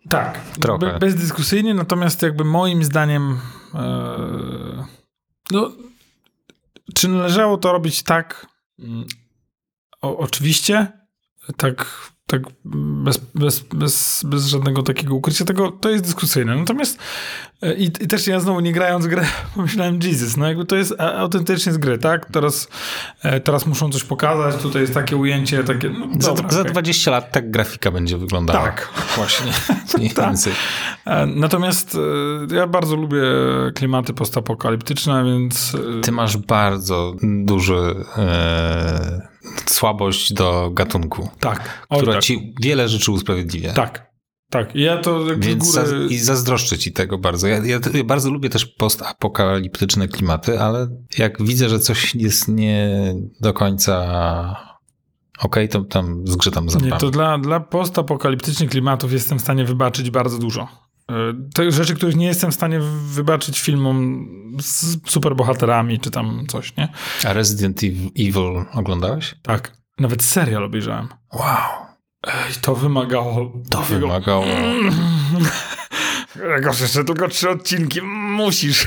Tak, 0.10 0.40
trochę. 0.60 0.80
Be, 0.80 1.00
bezdyskusyjnie, 1.00 1.74
natomiast 1.74 2.22
jakby 2.22 2.44
moim 2.44 2.84
zdaniem 2.84 3.38
e, 3.76 4.86
no 5.52 5.72
czy 6.96 7.08
należało 7.08 7.58
to 7.58 7.72
robić 7.72 8.04
tak? 8.04 8.48
Mm, 8.80 9.06
o, 10.02 10.18
oczywiście, 10.18 10.92
tak, 11.58 12.10
tak 12.34 12.42
bez, 12.66 13.18
bez, 13.36 13.60
bez, 13.60 14.24
bez 14.26 14.46
żadnego 14.46 14.84
takiego 14.84 15.16
ukrycia 15.16 15.46
tego, 15.46 15.72
to 15.72 15.90
jest 15.90 16.04
dyskusyjne. 16.04 16.56
Natomiast 16.56 17.00
e, 17.62 17.74
i, 17.74 17.84
i 17.84 18.08
też 18.08 18.28
ja 18.28 18.40
znowu 18.40 18.60
nie 18.60 18.72
grając 18.72 19.08
grę, 19.08 19.26
pomyślałem, 19.56 20.00
Jesus, 20.04 20.38
no 20.38 20.48
jakby 20.48 20.66
to 20.66 20.76
jest 20.76 20.94
autentycznie 21.00 21.72
z 21.72 21.78
gry, 21.78 21.98
tak? 21.98 22.26
Teraz, 22.32 22.68
e, 23.24 23.40
teraz 23.40 23.66
muszą 23.66 23.90
coś 23.90 24.04
pokazać, 24.04 24.62
tutaj 24.62 24.82
jest 24.82 24.94
takie 24.94 25.18
ujęcie, 25.18 25.64
takie, 25.64 25.90
no 25.90 26.08
Za, 26.20 26.34
dobra, 26.34 26.50
za 26.50 26.60
okej. 26.62 26.72
20 26.72 27.12
lat 27.12 27.32
tak 27.32 27.52
grafika 27.52 27.92
będzie 27.92 28.18
wyglądała. 28.18 28.60
Tak. 28.66 28.90
Właśnie. 29.16 29.52
Mniej 29.98 30.10
Tak. 30.10 30.26
więcej. 30.26 30.54
E, 31.06 31.26
Natomiast 31.26 31.98
ja 32.52 32.68
bardzo 32.68 32.96
lubię 32.96 33.24
klimaty 33.76 34.14
postapokaliptyczne, 34.14 35.24
więc 35.26 35.78
Ty 36.02 36.12
masz 36.12 36.38
bardzo 36.38 37.14
duży 37.22 37.96
e, 38.18 39.33
słabość 39.66 40.34
do 40.34 40.72
gatunku, 40.74 41.30
tak. 41.40 41.86
Oj, 41.90 41.98
która 41.98 42.14
tak. 42.14 42.24
ci 42.24 42.54
wiele 42.62 42.90
rzeczy 42.90 43.12
usprawiedliwia. 43.12 43.74
Tak, 43.74 44.12
tak. 44.50 44.76
I 44.76 44.82
ja 44.82 44.98
to 44.98 45.26
Więc 45.38 45.72
za, 45.72 45.84
i 46.10 46.18
zazdroszczę 46.18 46.78
ci 46.78 46.92
tego 46.92 47.18
bardzo. 47.18 47.48
Ja, 47.48 47.58
ja, 47.58 47.80
ja 47.94 48.04
bardzo 48.04 48.32
lubię 48.32 48.50
też 48.50 48.66
postapokaliptyczne 48.66 50.08
klimaty, 50.08 50.60
ale 50.60 50.88
jak 51.18 51.44
widzę, 51.44 51.70
że 51.70 51.80
coś 51.80 52.16
jest 52.16 52.48
nie 52.48 53.14
do 53.42 53.54
końca 53.54 54.74
okej, 55.40 55.70
to 55.70 55.82
tam 55.82 56.28
zgrzytam 56.28 56.70
zębami. 56.70 56.92
Nie, 56.92 56.98
to 56.98 57.10
dla, 57.10 57.38
dla 57.38 57.60
postapokaliptycznych 57.60 58.70
klimatów 58.70 59.12
jestem 59.14 59.40
w 59.40 59.42
stanie 59.42 59.66
wybaczyć 59.66 60.10
bardzo 60.10 60.38
dużo. 60.38 60.68
E, 61.10 61.14
Te 61.54 61.72
rzeczy, 61.72 61.96
których 61.96 62.16
nie 62.16 62.26
jestem 62.26 62.52
w 62.52 62.56
stanie 62.56 62.80
wybaczyć 63.06 63.62
filmom 63.62 64.28
z 64.62 64.98
superbohaterami, 65.12 66.00
czy 66.00 66.12
tam 66.12 66.46
coś, 66.48 66.76
nie? 66.78 66.88
A 67.28 67.34
Resident 67.34 67.82
Evil 68.20 68.66
oglądałeś? 68.74 69.36
Tak. 69.42 69.72
Nawet 70.00 70.24
serial 70.24 70.64
obejrzałem. 70.64 71.08
Wow. 71.34 71.48
Ej, 72.28 72.54
to 72.62 72.76
wymagało... 72.76 73.52
To 73.70 73.78
takiego- 73.78 74.00
wymagało... 74.00 74.46
Jakoś 76.58 76.80
jeszcze 76.82 77.04
tylko 77.04 77.28
trzy 77.28 77.50
odcinki. 77.50 78.02
Musisz. 78.02 78.86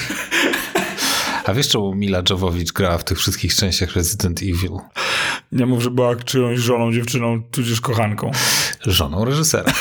A 1.45 1.53
wiesz, 1.55 1.69
czemu 1.69 1.95
Mila 1.95 2.23
Jovovich 2.31 2.73
grała 2.73 2.99
w 2.99 3.05
tych 3.05 3.19
wszystkich 3.19 3.55
częściach 3.55 3.97
Resident 3.97 4.43
Evil? 4.43 4.71
Nie 5.53 5.67
mów, 5.67 5.83
że 5.83 5.91
była 5.91 6.17
czyjąś 6.17 6.59
żoną, 6.59 6.93
dziewczyną, 6.93 7.43
tudzież 7.43 7.81
kochanką. 7.81 8.31
Żoną 8.87 9.25
reżysera. 9.25 9.73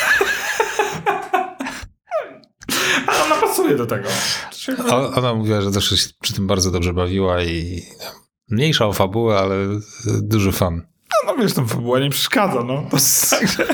Ale 3.06 3.24
ona 3.24 3.36
pasuje 3.66 3.76
do 3.76 3.86
tego. 3.86 4.08
O- 4.96 5.12
Ona 5.14 5.34
mówiła, 5.34 5.60
że 5.60 5.70
też 5.70 5.88
się 5.90 6.08
przy 6.20 6.32
tym 6.34 6.46
bardzo 6.46 6.70
dobrze 6.70 6.92
bawiła 6.92 7.42
i 7.42 7.82
mniejsza 8.50 8.86
o 8.86 8.92
fabułę, 8.92 9.38
ale 9.38 9.56
duży 10.22 10.52
fan. 10.52 10.86
No 11.26 11.34
wiesz, 11.36 11.52
tam 11.54 11.68
fabuła 11.68 12.00
nie 12.00 12.10
przeszkadza, 12.10 12.62
no. 12.64 12.86
To, 12.90 12.96
także... 13.40 13.66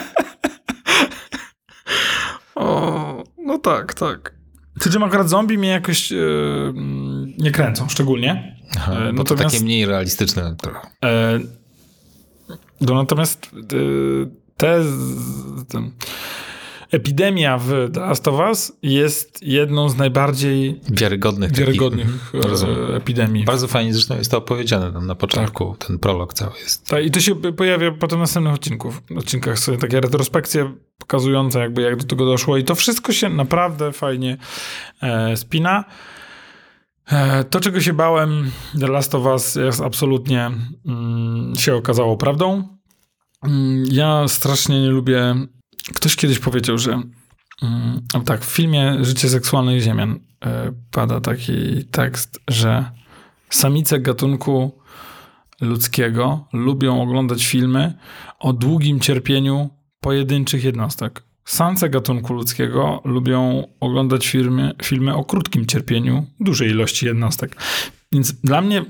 o, 2.54 3.25
no 3.38 3.58
tak, 3.58 3.94
tak. 3.94 4.34
Czym 4.92 5.02
akurat 5.02 5.28
zombie 5.28 5.58
mnie 5.58 5.68
jakoś 5.68 6.12
mm, 6.12 7.32
nie 7.38 7.50
kręcą, 7.50 7.88
szczególnie. 7.88 8.56
Aha, 8.76 8.92
E, 8.92 9.06
to 9.06 9.12
natomiast- 9.12 9.52
takie 9.52 9.64
mniej 9.64 9.87
realistyczne 9.87 10.56
trochę. 10.62 10.80
E, 11.04 11.40
no 12.80 12.94
natomiast 12.94 13.50
e, 13.54 13.61
te, 14.56 14.84
z- 14.84 15.66
ten, 15.68 15.90
epidemia 16.92 17.58
w 17.58 17.90
The 17.94 18.00
Last 18.00 18.28
of 18.28 18.40
Us 18.49 18.72
jest 18.82 19.42
jedną 19.42 19.88
z 19.88 19.96
najbardziej 19.96 20.80
Wiarygodnych. 20.90 21.52
wiarygodnych 21.56 22.30
e, 22.34 22.40
Rozumiem. 22.40 22.94
epidemii. 22.94 23.44
Bardzo 23.44 23.68
fajnie 23.68 23.92
zresztą 23.94 24.16
jest 24.18 24.30
to 24.30 24.38
opowiedziane 24.38 24.92
tam 24.92 25.06
na 25.06 25.14
początku. 25.14 25.76
Tak. 25.78 25.88
Ten 25.88 25.99
prolog 25.99 26.34
cały 26.34 26.52
jest. 26.62 26.87
Tak, 26.87 27.04
i 27.04 27.11
to 27.11 27.20
się 27.20 27.34
pojawia 27.34 27.92
potem 27.92 28.18
w 28.18 28.20
następnych 28.20 28.54
odcinków. 28.54 29.02
odcinkach 29.16 29.58
sobie 29.58 29.78
takie 29.78 30.00
retrospekcje 30.00 30.75
pokazujące 30.99 31.58
jakby 31.61 31.82
jak 31.82 31.96
do 31.96 32.04
tego 32.04 32.25
doszło 32.26 32.56
i 32.56 32.64
to 32.64 32.75
wszystko 32.75 33.12
się 33.12 33.28
naprawdę 33.28 33.92
fajnie 33.92 34.37
e, 35.02 35.37
spina. 35.37 35.84
E, 37.06 37.44
to, 37.44 37.61
czego 37.61 37.80
się 37.80 37.92
bałem, 37.92 38.50
The 38.80 38.88
Last 38.88 39.14
of 39.14 39.26
Us 39.26 39.54
jest 39.54 39.80
absolutnie 39.80 40.50
mm, 40.87 41.56
się 41.56 41.75
okazało 41.75 42.16
prawdą. 42.16 42.68
Mm, 43.44 43.84
ja 43.90 44.28
strasznie 44.28 44.80
nie 44.82 44.88
lubię... 44.88 45.34
Ktoś 45.94 46.16
kiedyś 46.16 46.38
powiedział, 46.38 46.78
że 46.78 47.02
mm, 47.62 48.02
tak, 48.25 48.45
w 48.45 48.49
filmie 48.49 48.97
Życie 49.00 49.28
seksualnych 49.28 49.82
Ziemian 49.82 50.21
e, 50.45 50.73
pada 50.90 51.21
taki 51.21 51.84
tekst, 51.84 52.40
że 52.49 52.90
samice 53.50 54.00
gatunku 54.00 54.82
ludzkiego 55.60 56.47
lubią 56.52 57.02
oglądać 57.02 57.47
filmy 57.47 57.95
o 58.38 58.52
długim 58.52 59.00
cierpieniu 59.00 59.71
pojedynczych 60.00 60.64
jednostek. 60.64 61.23
Samce 61.45 61.90
gatunku 61.90 62.34
ludzkiego 62.34 63.02
lubią 63.04 63.68
oglądać 63.80 64.26
filmy, 64.28 64.73
filmy 64.82 65.14
o 65.14 65.25
krótkim 65.25 65.66
cierpieniu 65.66 66.26
dużej 66.40 66.71
ilości 66.71 67.06
jednostek. 67.06 67.56
Więc 68.12 68.32
dla 68.32 68.60
mnie 68.60 68.84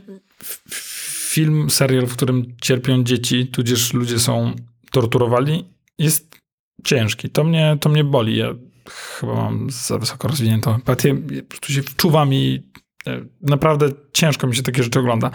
film, 1.30 1.70
serial, 1.70 2.06
w 2.06 2.12
którym 2.12 2.56
cierpią 2.60 3.04
dzieci, 3.04 3.46
tudzież 3.46 3.92
ludzie 3.92 4.18
są 4.18 4.52
torturowani, 4.90 5.64
jest 5.98 6.41
ciężki. 6.84 7.30
To 7.30 7.44
mnie, 7.44 7.76
to 7.80 7.88
mnie 7.88 8.04
boli. 8.04 8.36
Ja 8.36 8.54
chyba 8.90 9.34
mam 9.34 9.70
za 9.70 9.98
wysoko 9.98 10.28
rozwiniętą 10.28 10.74
empatię. 10.74 11.14
Po 11.14 11.48
prostu 11.48 11.72
się 11.72 11.82
wczuwam 11.82 12.34
i 12.34 12.62
e, 13.06 13.20
naprawdę 13.40 13.88
ciężko 14.12 14.46
mi 14.46 14.56
się 14.56 14.62
takie 14.62 14.82
rzeczy 14.82 14.98
ogląda. 14.98 15.30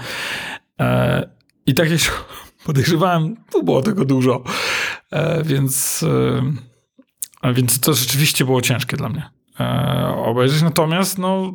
E, 0.80 1.30
I 1.66 1.74
tak 1.74 1.92
jak 1.92 2.00
się 2.00 2.12
podejrzewałem, 2.66 3.36
tu 3.52 3.64
było 3.64 3.82
tego 3.82 4.06
dużo. 4.06 4.44
E, 5.12 5.44
więc, 5.44 6.06
więc 7.56 7.80
to 7.80 7.94
rzeczywiście 7.94 8.46
było 8.46 8.62
ciężkie 8.62 8.98
dla 8.98 9.10
mnie. 9.10 9.30
Obejrzeć. 10.16 10.62
Natomiast, 10.62 11.18
no, 11.18 11.54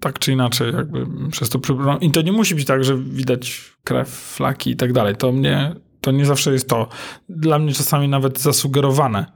tak 0.00 0.18
czy 0.18 0.32
inaczej, 0.32 0.74
jakby 0.74 1.06
przez 1.30 1.48
to 1.48 1.58
przebrnąłem. 1.58 2.00
I 2.00 2.10
to 2.10 2.22
nie 2.22 2.32
musi 2.32 2.54
być 2.54 2.64
tak, 2.64 2.84
że 2.84 2.98
widać 2.98 3.72
krew, 3.84 4.08
flaki 4.08 4.70
i 4.70 4.76
tak 4.76 4.92
dalej. 4.92 5.16
To 5.16 5.32
mnie, 5.32 5.74
to 6.04 6.10
nie 6.10 6.26
zawsze 6.26 6.52
jest 6.52 6.68
to. 6.68 6.88
Dla 7.28 7.58
mnie 7.58 7.72
czasami 7.72 8.08
nawet 8.08 8.40
zasugerowane 8.40 9.26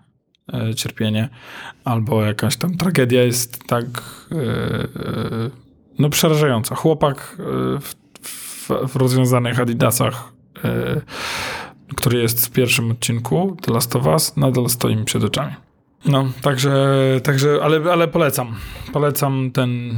e, 0.52 0.74
cierpienie 0.74 1.28
albo 1.84 2.22
jakaś 2.22 2.56
tam 2.56 2.76
tragedia 2.76 3.22
jest 3.22 3.66
tak 3.66 3.84
e, 4.32 4.36
e, 4.36 5.50
no 5.98 6.10
przerażająca. 6.10 6.74
Chłopak 6.74 7.36
w, 7.80 7.94
w, 8.22 8.70
w 8.88 8.96
rozwiązanych 8.96 9.60
adidasach, 9.60 10.32
który 11.96 12.18
jest 12.22 12.46
w 12.46 12.50
pierwszym 12.50 12.90
odcinku 12.90 13.56
The 13.62 13.72
Last 13.72 13.96
of 13.96 14.06
Us, 14.06 14.36
nadal 14.36 14.68
stoi 14.68 14.96
mi 14.96 15.04
przed 15.04 15.24
oczami. 15.24 15.52
No, 16.04 16.32
także, 16.42 16.70
także 17.22 17.58
ale, 17.62 17.92
ale 17.92 18.08
polecam. 18.08 18.54
Polecam 18.92 19.50
ten 19.50 19.90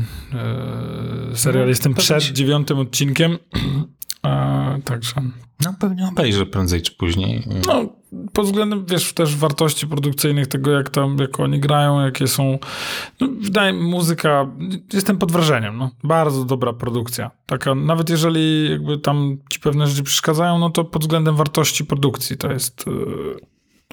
e, 1.32 1.36
serial. 1.36 1.64
No, 1.64 1.68
Jestem 1.68 1.94
przed 1.94 2.24
dziewiątym 2.24 2.78
odcinkiem. 2.78 3.38
E, 4.26 4.80
także 4.84 5.14
No 5.64 5.74
pewnie 5.80 6.08
obejrzę 6.08 6.46
prędzej 6.46 6.82
czy 6.82 6.92
później. 6.92 7.42
no, 7.66 8.00
pod 8.32 8.46
względem, 8.46 8.86
wiesz, 8.86 9.12
też 9.12 9.36
wartości 9.36 9.86
produkcyjnych 9.86 10.46
tego, 10.46 10.70
jak 10.70 10.90
tam, 10.90 11.16
jak 11.18 11.40
oni 11.40 11.60
grają, 11.60 12.00
jakie 12.00 12.26
są, 12.28 12.58
no, 13.20 13.28
wydaje 13.40 13.72
mi 13.72 13.82
muzyka, 13.82 14.46
jestem 14.92 15.18
pod 15.18 15.32
wrażeniem, 15.32 15.76
no, 15.76 15.90
bardzo 16.04 16.44
dobra 16.44 16.72
produkcja, 16.72 17.30
taka, 17.46 17.74
nawet 17.74 18.10
jeżeli 18.10 18.70
jakby 18.70 18.98
tam 18.98 19.36
ci 19.50 19.60
pewne 19.60 19.86
rzeczy 19.86 20.02
przeszkadzają, 20.02 20.58
no 20.58 20.70
to 20.70 20.84
pod 20.84 21.02
względem 21.02 21.36
wartości 21.36 21.84
produkcji 21.84 22.36
to 22.36 22.52
jest, 22.52 22.84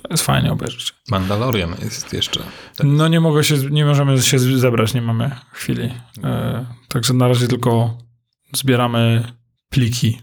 to 0.02 0.10
jest 0.10 0.24
fajnie 0.24 0.52
obejrzeć. 0.52 0.94
Mandalorian 1.12 1.76
jest 1.82 2.14
jeszcze. 2.14 2.40
No 2.84 3.08
nie 3.08 3.20
mogę 3.20 3.44
się, 3.44 3.56
nie 3.72 3.86
możemy 3.86 4.22
się 4.22 4.40
zebrać, 4.40 4.94
nie 4.94 5.02
mamy 5.02 5.32
chwili, 5.52 5.84
yy, 5.84 6.66
także 6.88 7.14
na 7.14 7.28
razie 7.28 7.48
tylko 7.48 7.98
zbieramy 8.54 9.24
pliki. 9.70 10.22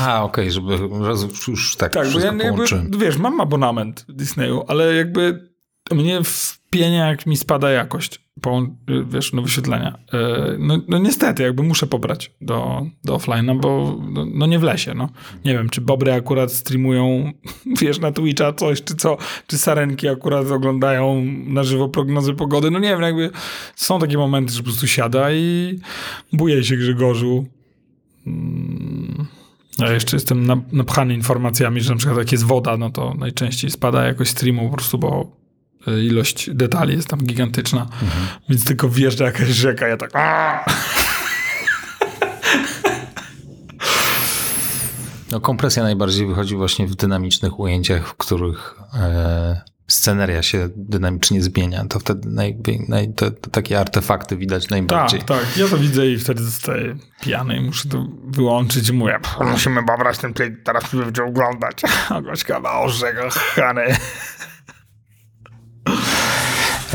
A, 0.00 0.22
okej, 0.24 0.50
żeby 0.50 0.76
roz, 0.90 1.46
już 1.48 1.76
tak, 1.76 1.92
Tak, 1.92 2.12
bo 2.12 2.18
ja 2.20 2.32
jakby, 2.44 2.64
wiesz, 2.98 3.18
mam 3.18 3.40
abonament 3.40 4.06
Disneyu, 4.08 4.64
ale 4.68 4.94
jakby 4.94 5.50
mnie 5.92 6.20
wpienia, 6.24 7.06
jak 7.08 7.26
mi 7.26 7.36
spada 7.36 7.70
jakość, 7.70 8.24
połą- 8.42 8.74
wiesz, 9.08 9.32
no 9.32 9.42
wyświetlenia. 9.42 9.98
E, 10.12 10.18
No, 10.58 10.78
no 10.88 10.98
niestety, 10.98 11.42
jakby 11.42 11.62
muszę 11.62 11.86
pobrać 11.86 12.32
do, 12.40 12.86
do 13.04 13.16
offline'a, 13.16 13.60
bo 13.60 13.98
no, 14.10 14.26
no 14.34 14.46
nie 14.46 14.58
w 14.58 14.62
lesie, 14.62 14.94
no. 14.94 15.08
Nie 15.44 15.52
wiem, 15.52 15.68
czy 15.68 15.80
Bobry 15.80 16.12
akurat 16.12 16.52
streamują, 16.52 17.32
wiesz, 17.80 17.98
na 18.00 18.12
Twitcha 18.12 18.52
coś, 18.52 18.82
czy 18.82 18.94
co, 18.94 19.16
czy 19.46 19.58
Sarenki 19.58 20.08
akurat 20.08 20.50
oglądają 20.50 21.24
na 21.46 21.64
żywo 21.64 21.88
prognozy 21.88 22.34
pogody, 22.34 22.70
no 22.70 22.78
nie 22.78 22.88
wiem, 22.88 23.02
jakby 23.02 23.30
są 23.76 23.98
takie 23.98 24.18
momenty, 24.18 24.52
że 24.52 24.58
po 24.58 24.64
prostu 24.64 24.86
siada 24.86 25.32
i 25.32 25.78
buje 26.32 26.64
się 26.64 26.76
Grzegorzu. 26.76 27.46
Mm. 28.26 28.99
Ja 29.86 29.92
jeszcze 29.92 30.16
jestem 30.16 30.46
na- 30.46 30.60
napchany 30.72 31.14
informacjami, 31.14 31.80
że 31.80 31.90
na 31.92 31.96
przykład 31.98 32.18
jak 32.18 32.32
jest 32.32 32.44
woda, 32.44 32.76
no 32.76 32.90
to 32.90 33.14
najczęściej 33.18 33.70
spada 33.70 34.04
jakoś 34.04 34.28
streamu 34.28 34.70
po 34.70 34.76
prostu, 34.76 34.98
bo 34.98 35.36
y, 35.88 36.04
ilość 36.04 36.50
detali 36.54 36.94
jest 36.96 37.08
tam 37.08 37.20
gigantyczna, 37.20 37.86
więc 38.48 38.64
tylko 38.64 38.88
wjeżdża 38.88 39.24
jakaś 39.24 39.48
rzeka, 39.48 39.88
ja 39.88 39.96
tak! 39.96 40.10
No, 45.32 45.40
kompresja 45.40 45.82
najbardziej 45.82 46.26
wychodzi 46.26 46.56
właśnie 46.56 46.86
w 46.86 46.94
dynamicznych 46.96 47.60
ujęciach, 47.60 48.08
w 48.08 48.14
których 48.14 48.74
e, 48.94 49.60
sceneria 49.92 50.42
się 50.42 50.68
dynamicznie 50.76 51.42
zmienia. 51.42 51.84
To 51.84 51.98
wtedy 51.98 52.28
naj, 52.28 52.56
naj, 52.88 53.14
to, 53.14 53.30
to 53.30 53.50
takie 53.50 53.80
artefakty 53.80 54.36
widać 54.36 54.68
najbardziej. 54.68 55.20
Tak, 55.22 55.28
tak. 55.28 55.56
Ja 55.56 55.68
to 55.68 55.78
widzę 55.78 56.06
i 56.06 56.18
wtedy 56.18 56.42
zostaję 56.42 56.96
pijany 57.20 57.56
i 57.56 57.60
muszę 57.60 57.88
to 57.88 58.06
wyłączyć 58.26 58.88
i 58.88 58.92
mówię, 58.92 59.18
"Pff, 59.22 59.50
musimy 59.52 59.86
pobrać 59.86 60.18
ten 60.18 60.34
play, 60.34 60.56
teraz 60.64 60.94
będzie 60.94 61.24
oglądać. 61.24 61.82
A 62.10 62.20
gośka 62.20 62.60
ma 62.60 62.80
orzeka, 62.80 63.30
chany. 63.30 63.96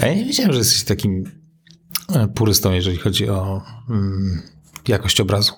Ja 0.02 0.14
nie 0.14 0.26
wiedziałem, 0.26 0.52
że 0.54 0.58
jesteś 0.60 0.84
takim 0.84 1.24
e, 2.16 2.28
purystą, 2.28 2.74
jeżeli 2.74 2.98
chodzi 2.98 3.30
o 3.30 3.62
mm, 3.90 4.42
jakość 4.88 5.22
obrazu. 5.22 5.54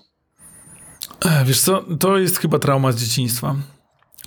E, 1.26 1.46
Wiesz 1.46 1.62
co, 1.62 1.84
to 2.00 2.18
jest 2.18 2.38
chyba 2.38 2.60
trauma 2.60 2.92
z 2.92 3.02
dzieciństwa. 3.04 3.56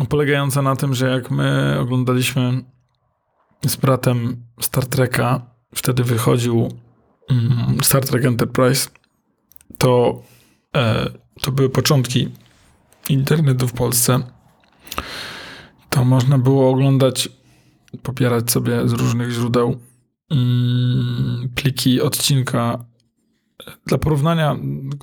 Polegająca 0.08 0.62
na 0.62 0.76
tym, 0.76 0.94
że 0.94 1.10
jak 1.10 1.30
my 1.30 1.76
oglądaliśmy 1.80 2.64
z 3.66 3.76
bratem 3.76 4.44
Star 4.60 4.86
Treka, 4.86 5.40
wtedy 5.74 6.04
wychodził 6.04 6.78
mm, 7.30 7.78
Star 7.82 8.04
Trek 8.04 8.24
Enterprise, 8.24 8.88
to, 9.78 10.22
e, 10.76 11.10
to 11.40 11.52
były 11.52 11.70
początki 11.70 12.28
internetu 13.08 13.68
w 13.68 13.72
Polsce. 13.72 14.20
To 15.90 16.04
można 16.04 16.38
było 16.38 16.70
oglądać, 16.70 17.28
popierać 18.02 18.50
sobie 18.50 18.88
z 18.88 18.92
różnych 18.92 19.30
źródeł 19.30 19.80
mm, 20.30 21.48
pliki 21.54 22.00
odcinka 22.00 22.84
dla 23.86 23.98
porównania, 23.98 24.56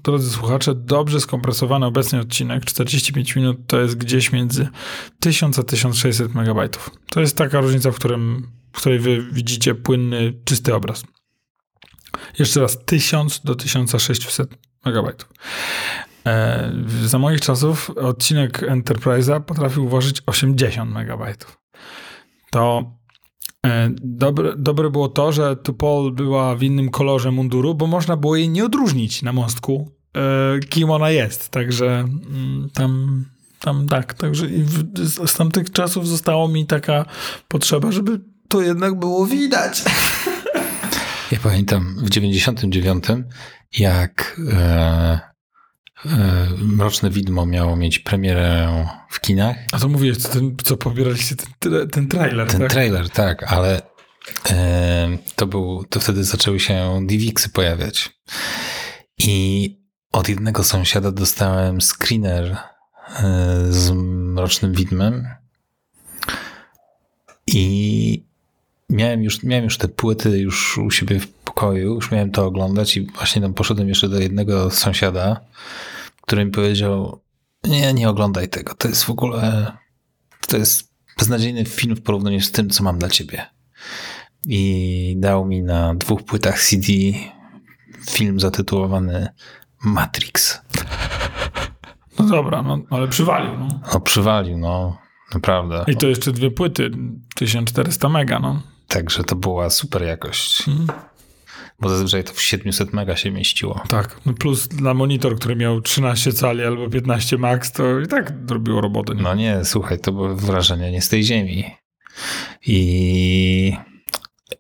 drodzy 0.04 0.30
słuchacze, 0.30 0.76
dobrze 0.76 1.20
skompresowany 1.20 1.86
obecnie 1.86 2.20
odcinek, 2.20 2.66
45 2.66 3.36
minut, 3.36 3.58
to 3.68 3.80
jest 3.80 3.96
gdzieś 3.96 4.32
między 4.32 4.68
1000 5.20 5.60
a 5.60 5.64
1600 5.64 6.36
megabajtów. 6.36 6.92
To 7.10 7.20
jest 7.20 7.38
taka 7.38 7.62
różnica, 7.62 7.92
w, 7.92 7.96
którym, 7.96 8.52
w 8.74 8.78
której 8.78 9.00
wy 9.00 9.28
widzicie 9.32 9.76
płynny, 9.76 10.34
czysty 10.46 10.76
obraz. 10.76 11.04
Jeszcze 12.40 12.62
raz, 12.62 12.86
1000 12.86 13.42
do 13.44 13.56
1600 13.56 14.50
megabajtów. 14.86 15.30
E, 16.26 16.72
za 17.06 17.20
moich 17.20 17.42
czasów 17.42 17.90
odcinek 17.90 18.62
Enterprise'a 18.62 19.42
potrafił 19.42 19.90
ważyć 19.90 20.22
80 20.26 20.92
megabajtów. 20.92 21.58
To 22.52 22.92
Dobre, 24.04 24.54
dobre 24.58 24.90
było 24.90 25.08
to, 25.08 25.32
że 25.32 25.56
Tupol 25.56 26.12
była 26.12 26.56
w 26.56 26.64
innym 26.64 26.90
kolorze 26.90 27.32
munduru, 27.32 27.76
bo 27.76 27.88
można 27.88 28.18
było 28.18 28.36
jej 28.36 28.50
nie 28.50 28.66
odróżnić 28.66 29.22
na 29.22 29.34
mostku, 29.34 29.92
e, 30.18 30.60
kim 30.60 30.90
ona 30.90 31.10
jest. 31.10 31.50
Także 31.50 31.86
mm, 31.86 32.70
tam, 32.74 33.26
tam 33.60 33.88
tak. 33.88 34.14
Także 34.14 34.48
z, 34.96 35.34
tamtych 35.34 35.72
czasów 35.72 36.08
została 36.08 36.48
mi 36.48 36.66
taka 36.66 37.06
potrzeba, 37.48 37.92
żeby 37.92 38.22
to 38.48 38.62
jednak 38.62 39.00
było 39.00 39.26
widać. 39.26 39.84
Ja 41.32 41.40
pamiętam 41.44 41.96
w 41.98 42.10
99, 42.10 43.06
jak 43.80 44.42
e, 44.54 44.58
e, 44.58 45.20
Mroczne 46.58 47.10
Widmo 47.10 47.46
miało 47.46 47.76
mieć 47.76 48.00
premierę 48.00 48.88
w 49.10 49.22
kinach. 49.22 49.58
A 49.72 49.80
to 49.80 49.88
mówiłeś, 49.88 50.18
co, 50.18 50.30
ten, 50.30 50.56
co 50.64 50.78
pobieraliście 50.78 51.36
ten, 51.60 51.90
ten 51.90 52.08
trailer, 52.08 52.48
Ten 52.48 52.62
tak? 52.62 52.72
trailer, 52.72 53.10
tak, 53.10 53.44
ale 53.44 53.82
e, 54.50 55.18
to 55.36 55.48
był, 55.48 55.86
to 55.90 56.00
wtedy 56.00 56.24
zaczęły 56.24 56.60
się 56.60 57.00
DivXy 57.08 57.50
pojawiać. 57.50 58.10
I 59.18 59.78
od 60.12 60.30
jednego 60.30 60.64
sąsiada 60.64 61.12
dostałem 61.12 61.82
screener 61.82 62.46
e, 62.46 62.58
z 63.70 63.92
Mrocznym 63.92 64.74
Widmem 64.74 65.28
i 67.48 68.24
miałem 68.90 69.24
już, 69.24 69.44
miałem 69.44 69.64
już 69.64 69.78
te 69.78 69.88
płyty 69.88 70.40
już 70.40 70.78
u 70.78 70.92
siebie 70.92 71.20
w 71.20 71.37
pokoju, 71.58 71.96
już 71.96 72.12
miałem 72.12 72.32
to 72.32 72.46
oglądać 72.46 72.98
i 72.98 73.08
właśnie 73.08 73.42
tam 73.42 73.54
poszedłem 73.54 73.90
jeszcze 73.90 74.10
do 74.10 74.20
jednego 74.20 74.72
sąsiada, 74.72 75.42
który 76.22 76.46
mi 76.46 76.52
powiedział, 76.52 77.22
nie, 77.64 77.94
nie 77.94 78.10
oglądaj 78.10 78.50
tego, 78.50 78.74
to 78.74 78.88
jest 78.88 79.04
w 79.04 79.10
ogóle, 79.10 79.72
to 80.48 80.58
jest 80.58 80.94
beznadziejny 81.20 81.66
film 81.66 81.96
w 81.96 82.02
porównaniu 82.02 82.42
z 82.42 82.52
tym, 82.52 82.70
co 82.70 82.84
mam 82.84 83.00
dla 83.00 83.10
ciebie. 83.10 83.46
I 84.46 85.16
dał 85.20 85.46
mi 85.46 85.64
na 85.64 85.96
dwóch 85.96 86.24
płytach 86.24 86.64
CD 86.64 86.88
film 88.10 88.40
zatytułowany 88.40 89.28
Matrix. 89.84 90.62
No 92.20 92.26
dobra, 92.26 92.62
no, 92.62 92.80
ale 92.90 93.08
przywalił. 93.08 93.58
No. 93.60 93.68
No 93.94 94.00
przywalił, 94.00 94.58
no 94.58 94.98
naprawdę. 95.34 95.86
I 95.88 95.96
to 95.96 96.08
jeszcze 96.08 96.32
dwie 96.32 96.52
płyty, 96.52 96.92
1400 97.36 98.10
mega, 98.10 98.40
no. 98.40 98.62
Także 98.88 99.24
to 99.24 99.36
była 99.36 99.70
super 99.70 100.04
jakość. 100.04 100.68
Mm. 100.68 100.88
Bo 101.82 101.90
zazwyczaj 101.90 102.24
to 102.24 102.34
w 102.34 102.42
700 102.42 102.94
mega 102.94 103.16
się 103.16 103.32
mieściło. 103.32 103.84
Tak, 103.88 104.20
no 104.26 104.34
plus 104.34 104.72
na 104.82 104.94
monitor, 104.94 105.36
który 105.36 105.56
miał 105.56 105.82
13 105.82 106.34
cali 106.34 106.64
albo 106.64 106.90
15 106.90 107.38
max, 107.38 107.72
to 107.72 108.00
i 108.00 108.08
tak 108.08 108.34
robiło 108.50 108.82
robotę. 108.82 109.16
Nie? 109.16 109.22
No 109.22 109.36
nie, 109.36 109.60
słuchaj, 109.64 110.00
to 110.00 110.12
były 110.12 110.36
wrażenia 110.36 110.90
nie 110.90 111.02
z 111.02 111.10
tej 111.10 111.24
ziemi. 111.24 111.76
I, 112.66 113.74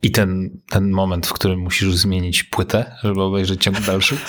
i 0.01 0.11
ten, 0.11 0.59
ten 0.69 0.91
moment, 0.91 1.27
w 1.27 1.33
którym 1.33 1.59
musisz 1.59 1.95
zmienić 1.95 2.43
płytę, 2.43 2.95
żeby 3.03 3.21
obejrzeć 3.21 3.63
ciąg 3.63 3.81
dalszy. 3.81 4.17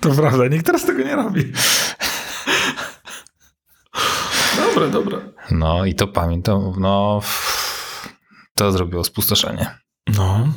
To 0.00 0.10
prawda, 0.10 0.46
nikt 0.48 0.66
teraz 0.66 0.86
tego 0.86 1.04
nie 1.04 1.16
robi. 1.16 1.44
Dobre, 4.56 4.90
dobre. 4.90 5.18
No 5.50 5.84
i 5.84 5.94
to 5.94 6.08
pamiętam, 6.08 6.72
no 6.78 7.20
to 8.54 8.72
zrobiło 8.72 9.04
spustoszenie. 9.04 9.78
No. 10.16 10.48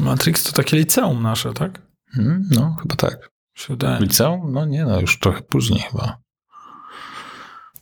Matrix 0.00 0.42
to 0.44 0.52
takie 0.52 0.76
liceum 0.76 1.22
nasze, 1.22 1.52
tak? 1.52 1.82
Hmm, 2.14 2.48
No, 2.50 2.76
chyba 2.82 2.96
tak. 2.96 3.30
Wydaje. 3.68 4.00
Liceum? 4.00 4.52
No 4.52 4.64
nie, 4.64 4.84
no 4.84 5.00
już 5.00 5.18
trochę 5.18 5.40
później 5.42 5.80
chyba. 5.80 6.16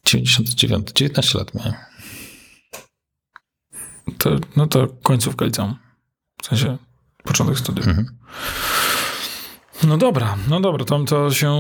99, 0.05 0.93
19 0.95 1.39
lat 1.39 1.55
miałem. 1.55 1.75
To, 4.19 4.31
no 4.57 4.67
to 4.67 4.87
końcówka 5.03 5.45
liceum. 5.45 5.75
W 6.43 6.47
sensie 6.47 6.79
początek 7.25 7.59
studiów. 7.59 7.89
Mhm. 7.89 8.19
No 9.87 9.97
dobra, 9.99 10.37
no 10.49 10.61
dobra, 10.61 10.85
to, 10.85 11.05
to 11.05 11.31
się 11.35 11.53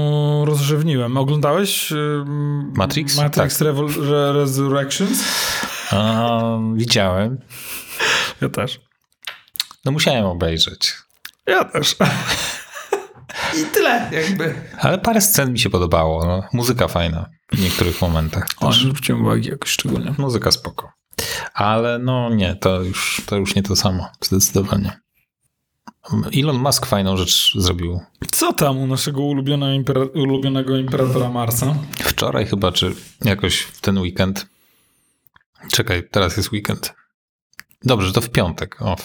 rozrzewniłem. 0.46 1.16
Oglądałeś 1.16 1.92
ym, 1.92 2.72
Matrix? 2.76 3.16
Matrix 3.16 3.60
Revol- 3.60 4.02
Re- 4.08 4.32
Resurrections? 4.32 5.24
A, 5.90 6.40
widziałem. 6.74 7.38
Ja 8.40 8.48
też. 8.48 8.80
No 9.88 9.92
musiałem 9.92 10.24
obejrzeć. 10.24 10.94
Ja 11.46 11.64
też. 11.64 11.96
I 13.60 13.64
tyle 13.74 14.10
jakby. 14.12 14.54
Ale 14.78 14.98
parę 14.98 15.20
scen 15.20 15.52
mi 15.52 15.58
się 15.58 15.70
podobało. 15.70 16.26
No. 16.26 16.42
Muzyka 16.52 16.88
fajna 16.88 17.26
w 17.52 17.62
niektórych 17.62 18.00
momentach. 18.00 18.46
O, 18.60 18.72
zwróciłem 18.72 19.22
uwagi 19.24 19.48
jakoś 19.48 19.70
szczególnie. 19.70 20.14
Muzyka 20.18 20.50
spoko. 20.50 20.92
Ale 21.54 21.98
no 21.98 22.34
nie, 22.34 22.54
to 22.56 22.82
już, 22.82 23.22
to 23.26 23.36
już 23.36 23.54
nie 23.54 23.62
to 23.62 23.76
samo. 23.76 24.08
Zdecydowanie. 24.20 25.00
Elon 26.42 26.58
Musk 26.58 26.86
fajną 26.86 27.16
rzecz 27.16 27.52
zrobił. 27.58 28.00
Co 28.32 28.52
tam 28.52 28.78
u 28.78 28.86
naszego 28.86 29.20
impera- 29.20 30.10
ulubionego 30.14 30.76
imperatora 30.76 31.28
Marsa? 31.28 31.74
Wczoraj 31.98 32.46
chyba, 32.46 32.72
czy 32.72 32.94
jakoś 33.24 33.60
w 33.60 33.80
ten 33.80 33.98
weekend. 33.98 34.46
Czekaj, 35.72 36.08
teraz 36.10 36.36
jest 36.36 36.52
weekend. 36.52 36.94
Dobrze, 37.84 38.12
to 38.12 38.20
w 38.20 38.30
piątek. 38.30 38.82
O, 38.82 38.96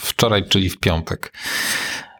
wczoraj, 0.00 0.48
czyli 0.48 0.70
w 0.70 0.78
piątek. 0.78 1.32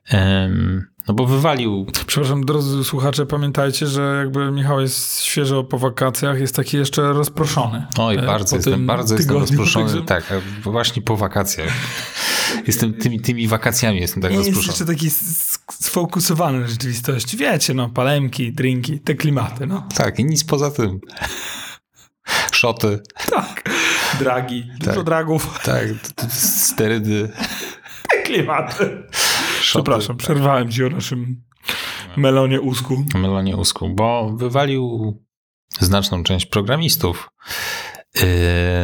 Em, 0.09 0.87
no 1.09 1.15
bo 1.15 1.27
wywalił. 1.27 1.87
Przepraszam, 2.07 2.45
drodzy 2.45 2.85
słuchacze, 2.85 3.27
pamiętajcie, 3.27 3.87
że 3.87 4.17
jakby 4.19 4.51
Michał 4.53 4.81
jest 4.81 5.21
świeżo 5.23 5.65
po 5.65 5.79
wakacjach, 5.79 6.41
jest 6.41 6.57
taki 6.57 6.77
jeszcze 6.77 7.03
rozproszony. 7.13 7.87
Oj, 7.99 8.17
E, 8.17 8.23
bardzo 8.23 8.57
jestem, 8.57 8.87
bardzo 8.87 9.15
jestem 9.15 9.29
tygodniu, 9.29 9.41
rozproszony. 9.59 9.87
także- 9.87 10.03
Tak, 10.07 10.33
a 10.67 10.71
właśnie 10.71 11.03
po 11.03 11.17
wakacjach. 11.17 11.73
Jestem 12.67 12.95
tymi, 12.95 13.21
tymi 13.21 13.49
wakacjami 13.49 14.01
jestem 14.01 14.23
tak 14.23 14.31
Nie 14.31 14.37
jest 14.37 14.49
rozproszony. 14.51 14.73
jeszcze 14.73 14.95
taki 14.95 15.11
sfokusowany 15.83 16.61
na 16.61 16.67
rzeczywistości. 16.69 17.37
Wiecie, 17.37 17.75
no, 17.75 17.89
palemki, 17.89 18.53
drinki, 18.53 19.01
te 19.01 19.15
klimaty, 19.15 19.67
no. 19.67 19.89
Tak, 19.95 20.19
i 20.19 20.25
nic 20.25 20.45
poza 20.45 20.71
tym. 20.71 21.01
Szoty, 22.53 23.01
Tak. 23.31 23.63
Dragi, 24.19 24.65
dużo 24.79 24.95
Tak. 24.95 25.05
dragów, 25.05 25.59
tak, 25.65 25.85
sterydy, 26.31 27.29
te 28.11 28.23
klimaty. 28.23 28.75
szoty. 28.75 29.05
Przepraszam, 29.61 30.17
przerwałem 30.17 30.71
ci 30.71 30.85
o 30.85 30.89
naszym 30.89 31.43
melonie 32.17 32.61
usku. 32.61 33.05
Melonie 33.15 33.57
usku, 33.57 33.89
bo 33.95 34.33
wywalił 34.37 35.15
znaczną 35.81 36.23
część 36.23 36.47
programistów 36.47 37.31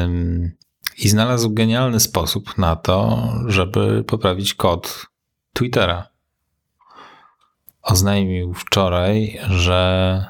Ym, 0.02 0.52
i 0.98 1.08
znalazł 1.08 1.50
genialny 1.54 2.00
sposób 2.00 2.58
na 2.58 2.76
to, 2.76 3.28
żeby 3.46 4.04
poprawić 4.04 4.54
kod 4.54 5.06
Twittera. 5.52 6.08
Oznajmił 7.82 8.54
wczoraj, 8.54 9.38
że 9.50 10.24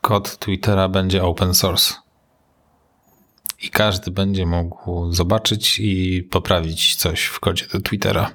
kod 0.00 0.38
Twittera 0.38 0.88
będzie 0.88 1.22
open 1.22 1.54
source. 1.54 1.94
I 3.62 3.70
każdy 3.70 4.10
będzie 4.10 4.46
mógł 4.46 5.12
zobaczyć 5.12 5.78
i 5.78 6.22
poprawić 6.22 6.96
coś 6.96 7.24
w 7.24 7.40
kodzie 7.40 7.66
do 7.66 7.80
Twittera. 7.80 8.32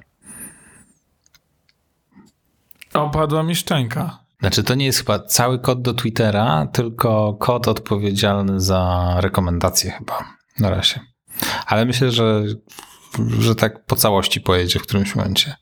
Opadła 2.92 3.42
mi 3.42 3.54
szczęka. 3.54 4.18
Znaczy, 4.40 4.62
to 4.62 4.74
nie 4.74 4.86
jest 4.86 4.98
chyba 4.98 5.18
cały 5.18 5.58
kod 5.58 5.82
do 5.82 5.94
Twittera, 5.94 6.66
tylko 6.66 7.34
kod 7.34 7.68
odpowiedzialny 7.68 8.60
za 8.60 9.14
rekomendacje 9.20 9.90
chyba 9.90 10.34
na 10.58 10.70
razie. 10.70 11.00
Ale 11.66 11.84
myślę, 11.84 12.10
że, 12.10 12.44
że 13.38 13.54
tak 13.54 13.84
po 13.84 13.96
całości 13.96 14.40
pojedzie 14.40 14.78
w 14.78 14.82
którymś 14.82 15.14
momencie. 15.14 15.56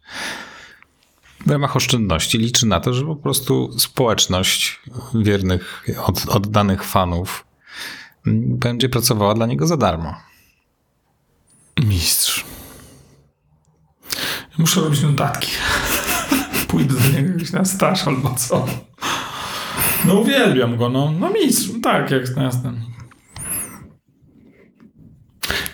W 1.47 1.51
ramach 1.51 1.77
oszczędności 1.77 2.39
liczy 2.39 2.67
na 2.67 2.81
to, 2.81 2.95
że 2.95 3.05
po 3.05 3.17
prostu 3.17 3.79
społeczność 3.79 4.81
wiernych, 5.15 5.87
od, 6.07 6.29
oddanych 6.29 6.85
fanów 6.85 7.46
będzie 8.35 8.89
pracowała 8.89 9.35
dla 9.35 9.47
niego 9.47 9.67
za 9.67 9.77
darmo. 9.77 10.15
Mistrz. 11.85 12.45
Muszę 14.59 14.81
robić 14.81 15.03
notatki. 15.03 15.51
Pójdę 16.69 16.95
do 16.95 17.09
niego 17.17 17.33
jakiś 17.33 17.53
na 17.53 17.65
staż 17.65 18.07
albo 18.07 18.35
co. 18.35 18.67
No 20.05 20.15
uwielbiam 20.15 20.77
go, 20.77 20.89
no. 20.89 21.13
No 21.21 21.31
mistrz, 21.31 21.71
tak, 21.83 22.11
jak 22.11 22.37
jasne. 22.37 22.73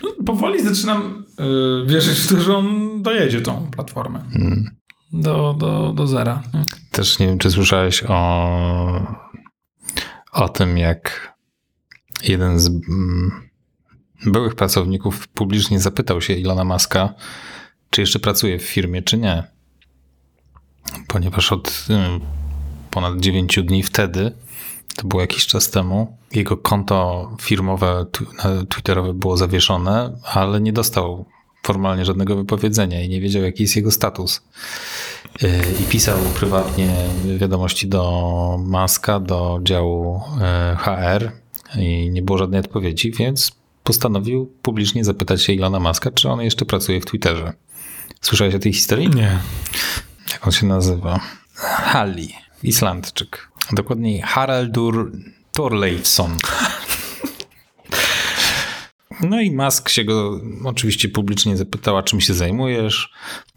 No, 0.03 0.23
powoli 0.25 0.63
zaczynam 0.63 1.25
yy, 1.39 1.85
wierzyć 1.87 2.19
w 2.19 2.27
to, 2.27 2.41
że 2.41 2.57
on 2.57 3.01
dojedzie 3.01 3.41
tą 3.41 3.67
platformę. 3.71 4.23
Hmm. 4.33 4.75
Do, 5.13 5.55
do, 5.57 5.93
do 5.93 6.07
zera. 6.07 6.43
Też 6.91 7.19
nie 7.19 7.27
wiem, 7.27 7.37
czy 7.37 7.51
słyszałeś 7.51 8.03
o, 8.07 9.17
o 10.31 10.49
tym, 10.49 10.77
jak 10.77 11.32
jeden 12.23 12.59
z 12.59 12.67
mm, 12.67 13.49
byłych 14.25 14.55
pracowników 14.55 15.27
publicznie 15.27 15.79
zapytał 15.79 16.21
się 16.21 16.33
Ilona 16.33 16.63
Maska, 16.63 17.13
czy 17.89 18.01
jeszcze 18.01 18.19
pracuje 18.19 18.59
w 18.59 18.63
firmie, 18.63 19.01
czy 19.01 19.17
nie. 19.17 19.43
Ponieważ 21.07 21.51
od 21.51 21.85
mm, 21.89 22.19
ponad 22.91 23.19
9 23.19 23.59
dni 23.63 23.83
wtedy, 23.83 24.31
to 24.95 25.07
było 25.07 25.21
jakiś 25.21 25.45
czas 25.47 25.69
temu, 25.69 26.17
jego 26.31 26.57
konto 26.57 27.29
firmowe, 27.41 28.05
twitterowe 28.69 29.13
było 29.13 29.37
zawieszone, 29.37 30.19
ale 30.23 30.61
nie 30.61 30.73
dostał 30.73 31.25
formalnie 31.63 32.05
żadnego 32.05 32.35
wypowiedzenia 32.35 33.01
i 33.01 33.09
nie 33.09 33.21
wiedział, 33.21 33.43
jaki 33.43 33.63
jest 33.63 33.75
jego 33.75 33.91
status. 33.91 34.41
I 35.81 35.83
pisał 35.83 36.17
prywatnie 36.19 36.95
wiadomości 37.37 37.87
do 37.87 38.57
Maska, 38.65 39.19
do 39.19 39.59
działu 39.63 40.21
HR 40.77 41.42
i 41.77 42.09
nie 42.09 42.21
było 42.21 42.37
żadnej 42.37 42.59
odpowiedzi, 42.59 43.11
więc 43.11 43.51
postanowił 43.83 44.53
publicznie 44.61 45.03
zapytać 45.03 45.43
się 45.43 45.53
Ilona 45.53 45.79
Maska, 45.79 46.11
czy 46.11 46.29
on 46.29 46.41
jeszcze 46.41 46.65
pracuje 46.65 47.01
w 47.01 47.05
Twitterze. 47.05 47.53
Słyszałeś 48.21 48.55
o 48.55 48.59
tej 48.59 48.73
historii? 48.73 49.09
Nie. 49.09 49.39
Jak 50.31 50.47
on 50.47 50.51
się 50.51 50.65
nazywa? 50.65 51.19
Halli, 51.53 52.33
Islandczyk. 52.63 53.49
Dokładniej 53.71 54.21
Haraldur 54.21 55.11
Thorleifsson. 55.53 56.37
No 59.23 59.41
i 59.41 59.51
Musk 59.51 59.89
się 59.89 60.03
go 60.03 60.41
oczywiście 60.63 61.09
publicznie 61.09 61.57
zapytała, 61.57 62.03
czym 62.03 62.21
się 62.21 62.33
zajmujesz. 62.33 63.11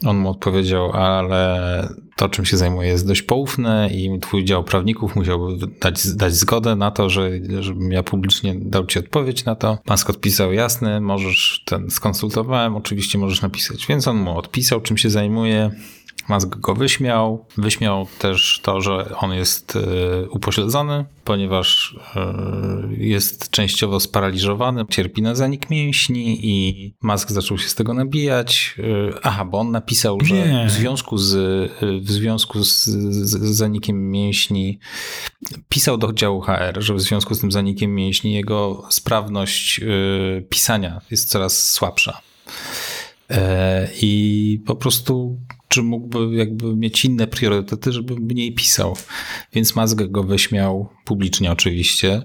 On 0.05 0.17
mu 0.17 0.31
odpowiedział, 0.31 0.93
ale 0.93 1.89
to, 2.17 2.29
czym 2.29 2.45
się 2.45 2.57
zajmuję, 2.57 2.89
jest 2.89 3.07
dość 3.07 3.23
poufne 3.23 3.89
i 3.93 4.21
twój 4.21 4.45
dział 4.45 4.65
prawników 4.65 5.17
musiałby 5.17 5.67
dać, 5.81 6.09
dać 6.09 6.35
zgodę 6.35 6.77
na 6.77 6.91
to, 6.91 7.11
że, 7.11 7.31
żebym 7.61 7.93
ja 7.93 8.03
publicznie 8.03 8.55
dał 8.55 8.87
ci 8.87 8.99
odpowiedź 8.99 9.45
na 9.45 9.55
to. 9.55 9.79
Musk 9.91 10.11
odpisał, 10.11 10.53
jasny, 10.53 11.01
możesz, 11.01 11.63
ten 11.65 11.91
skonsultowałem, 11.91 12.77
oczywiście 12.77 13.19
możesz 13.19 13.43
napisać. 13.43 13.87
Więc 13.87 14.09
on 14.09 14.17
mu 14.17 14.39
odpisał, 14.39 14.81
czym 14.81 14.97
się 14.97 15.11
zajmuje. 15.11 15.71
Musk 16.29 16.49
go 16.49 16.75
wyśmiał. 16.75 17.47
Wyśmiał 17.57 18.07
też 18.19 18.61
to, 18.63 18.81
że 18.81 19.17
on 19.19 19.33
jest 19.33 19.79
upośledzony, 20.31 21.05
ponieważ 21.25 21.97
jest 22.99 23.51
częściowo 23.51 24.01
sparaliżowany, 24.01 24.85
cierpi 24.91 25.23
na 25.23 25.35
zanik 25.35 25.71
mięśni 25.71 26.39
i 26.47 26.95
Musk 27.03 27.31
zaczął 27.31 27.59
się 27.59 27.69
z 27.69 27.75
tego 27.75 27.95
nabijać. 27.95 28.77
Aha, 29.23 29.45
bo 29.45 29.59
on 29.59 29.71
napisał, 29.71 30.19
że 30.23 30.35
Nie. 30.35 30.67
w 30.69 30.71
związku 30.71 31.19
z, 31.19 31.35
w 32.03 32.11
związku 32.11 32.65
z, 32.65 32.85
z 32.85 33.57
zanikiem 33.57 34.11
mięśni 34.11 34.79
pisał 35.69 35.99
do 35.99 36.13
działu 36.13 36.41
HR, 36.41 36.75
że 36.77 36.95
w 36.95 37.01
związku 37.01 37.35
z 37.35 37.41
tym 37.41 37.53
zanikiem 37.53 37.95
mięśni 37.95 38.33
jego 38.33 38.83
sprawność 38.91 39.81
pisania 40.49 41.01
jest 41.11 41.29
coraz 41.29 41.73
słabsza. 41.73 42.21
I 44.03 44.63
po 44.67 44.77
prostu 44.77 45.39
czy 45.69 45.83
mógłby 45.83 46.37
jakby 46.37 46.77
mieć 46.77 47.05
inne 47.05 47.27
priorytety, 47.27 47.93
żeby 47.93 48.17
mniej 48.17 48.55
pisał. 48.55 48.97
Więc 49.53 49.77
Musk 49.77 50.03
go 50.03 50.23
wyśmiał 50.23 50.89
publicznie 51.05 51.53
oczywiście, 51.53 52.23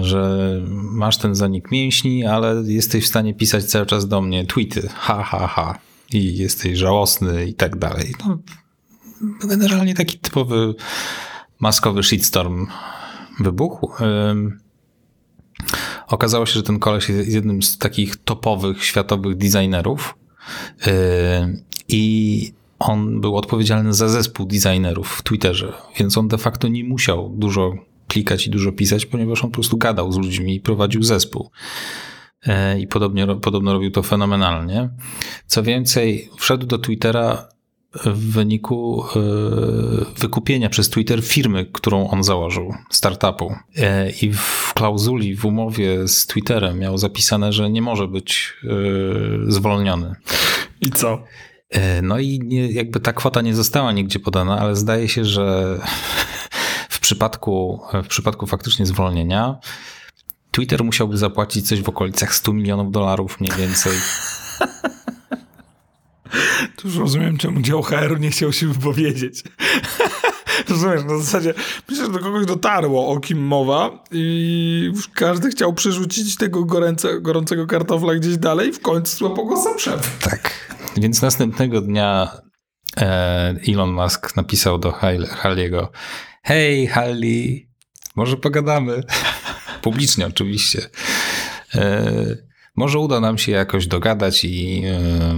że 0.00 0.62
masz 0.72 1.18
ten 1.18 1.34
zanik 1.34 1.70
mięśni, 1.70 2.26
ale 2.26 2.62
jesteś 2.66 3.04
w 3.04 3.08
stanie 3.08 3.34
pisać 3.34 3.64
cały 3.64 3.86
czas 3.86 4.08
do 4.08 4.20
mnie 4.20 4.46
tweety, 4.46 4.88
ha, 4.94 5.22
ha, 5.22 5.46
ha 5.46 5.78
i 6.12 6.36
jesteś 6.36 6.78
żałosny 6.78 7.46
i 7.46 7.54
tak 7.54 7.78
dalej. 7.78 8.14
No, 8.26 8.38
generalnie 9.48 9.94
taki 9.94 10.18
typowy 10.18 10.74
maskowy 11.60 12.02
shitstorm 12.02 12.66
wybuchł. 13.40 13.90
Okazało 16.06 16.46
się, 16.46 16.52
że 16.52 16.62
ten 16.62 16.78
koleś 16.78 17.08
jest 17.08 17.28
jednym 17.28 17.62
z 17.62 17.78
takich 17.78 18.16
topowych 18.16 18.84
światowych 18.84 19.36
designerów 19.36 20.14
i 21.88 22.52
on 22.78 23.20
był 23.20 23.36
odpowiedzialny 23.36 23.94
za 23.94 24.08
zespół 24.08 24.46
designerów 24.46 25.08
w 25.08 25.22
Twitterze, 25.22 25.72
więc 25.98 26.18
on 26.18 26.28
de 26.28 26.38
facto 26.38 26.68
nie 26.68 26.84
musiał 26.84 27.28
dużo 27.36 27.74
klikać 28.08 28.46
i 28.46 28.50
dużo 28.50 28.72
pisać, 28.72 29.06
ponieważ 29.06 29.44
on 29.44 29.50
po 29.50 29.54
prostu 29.54 29.76
gadał 29.76 30.12
z 30.12 30.16
ludźmi 30.16 30.54
i 30.54 30.60
prowadził 30.60 31.02
zespół. 31.02 31.50
I 32.78 32.86
podobnie, 32.86 33.26
podobno 33.26 33.72
robił 33.72 33.90
to 33.90 34.02
fenomenalnie. 34.02 34.90
Co 35.46 35.62
więcej, 35.62 36.30
wszedł 36.36 36.66
do 36.66 36.78
Twittera 36.78 37.48
w 38.04 38.32
wyniku 38.32 39.04
wykupienia 40.18 40.68
przez 40.68 40.90
Twitter 40.90 41.22
firmy, 41.22 41.66
którą 41.72 42.10
on 42.10 42.22
założył, 42.22 42.74
startupu. 42.90 43.54
I 44.22 44.32
w 44.32 44.72
klauzuli, 44.74 45.36
w 45.36 45.44
umowie 45.44 46.08
z 46.08 46.26
Twitterem 46.26 46.78
miał 46.78 46.98
zapisane, 46.98 47.52
że 47.52 47.70
nie 47.70 47.82
może 47.82 48.08
być 48.08 48.56
zwolniony. 49.48 50.14
I 50.80 50.90
co? 50.90 51.22
No 52.02 52.18
i 52.18 52.40
nie, 52.44 52.72
jakby 52.72 53.00
ta 53.00 53.12
kwota 53.12 53.40
nie 53.40 53.54
została 53.54 53.92
nigdzie 53.92 54.18
podana, 54.18 54.58
ale 54.58 54.76
zdaje 54.76 55.08
się, 55.08 55.24
że 55.24 55.78
w 56.88 57.00
przypadku, 57.00 57.80
w 58.04 58.06
przypadku 58.06 58.46
faktycznie 58.46 58.86
zwolnienia 58.86 59.58
Twitter 60.50 60.84
musiałby 60.84 61.16
zapłacić 61.16 61.68
coś 61.68 61.82
w 61.82 61.88
okolicach 61.88 62.34
100 62.34 62.52
milionów 62.52 62.92
dolarów 62.92 63.40
mniej 63.40 63.52
więcej. 63.58 63.92
To 66.76 66.88
już 66.88 66.96
rozumiem, 66.96 67.36
czemu 67.38 67.60
dział 67.60 67.82
HR-u 67.82 68.16
nie 68.16 68.30
chciał 68.30 68.52
się 68.52 68.66
wypowiedzieć. 68.66 69.42
Rozumiesz, 70.68 71.04
na 71.04 71.18
zasadzie 71.18 71.54
myślę, 71.88 72.06
że 72.06 72.12
do 72.12 72.18
kogoś 72.18 72.46
dotarło, 72.46 73.08
o 73.08 73.20
kim 73.20 73.38
mowa 73.38 74.04
i 74.12 74.92
każdy 75.14 75.50
chciał 75.50 75.72
przerzucić 75.72 76.36
tego 76.36 76.64
gorącego 77.20 77.66
kartofla 77.66 78.14
gdzieś 78.14 78.36
dalej 78.36 78.68
i 78.68 78.72
w 78.72 78.80
końcu 78.80 79.16
złapał 79.16 79.46
go 79.46 79.62
sam 79.62 79.78
szef. 79.78 80.18
Tak. 80.20 80.77
Więc 81.00 81.22
następnego 81.22 81.80
dnia 81.80 82.30
e, 82.96 83.54
Elon 83.68 83.92
Musk 83.92 84.36
napisał 84.36 84.78
do 84.78 84.92
Halliego 85.28 85.92
hej 86.48 86.86
Halli, 86.86 87.68
może 88.16 88.36
pogadamy. 88.36 89.02
Publicznie 89.82 90.26
oczywiście. 90.26 90.88
E, 91.74 92.12
może 92.76 92.98
uda 92.98 93.20
nam 93.20 93.38
się 93.38 93.52
jakoś 93.52 93.86
dogadać 93.86 94.44
i 94.44 94.82
e, 94.86 95.34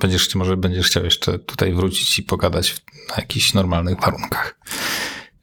będziesz, 0.00 0.34
może 0.34 0.56
będziesz 0.56 0.86
chciał 0.86 1.04
jeszcze 1.04 1.38
tutaj 1.38 1.72
wrócić 1.72 2.18
i 2.18 2.22
pogadać 2.22 2.76
na 3.10 3.16
jakichś 3.16 3.54
normalnych 3.54 4.00
warunkach. 4.00 4.58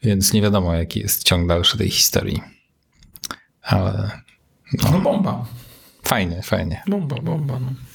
Więc 0.04 0.34
nie 0.34 0.41
wiadomo, 0.41 0.74
jaki 0.74 1.00
jest 1.00 1.24
ciąg 1.24 1.48
dalszy 1.48 1.78
tej 1.78 1.89
historii. 1.89 2.41
Ale. 3.62 4.22
No, 4.74 4.91
no 4.91 5.00
bomba. 5.00 5.45
Fajnie, 6.04 6.41
fajnie. 6.41 6.84
Bomba, 6.88 7.15
bomba. 7.15 7.60
No. 7.60 7.88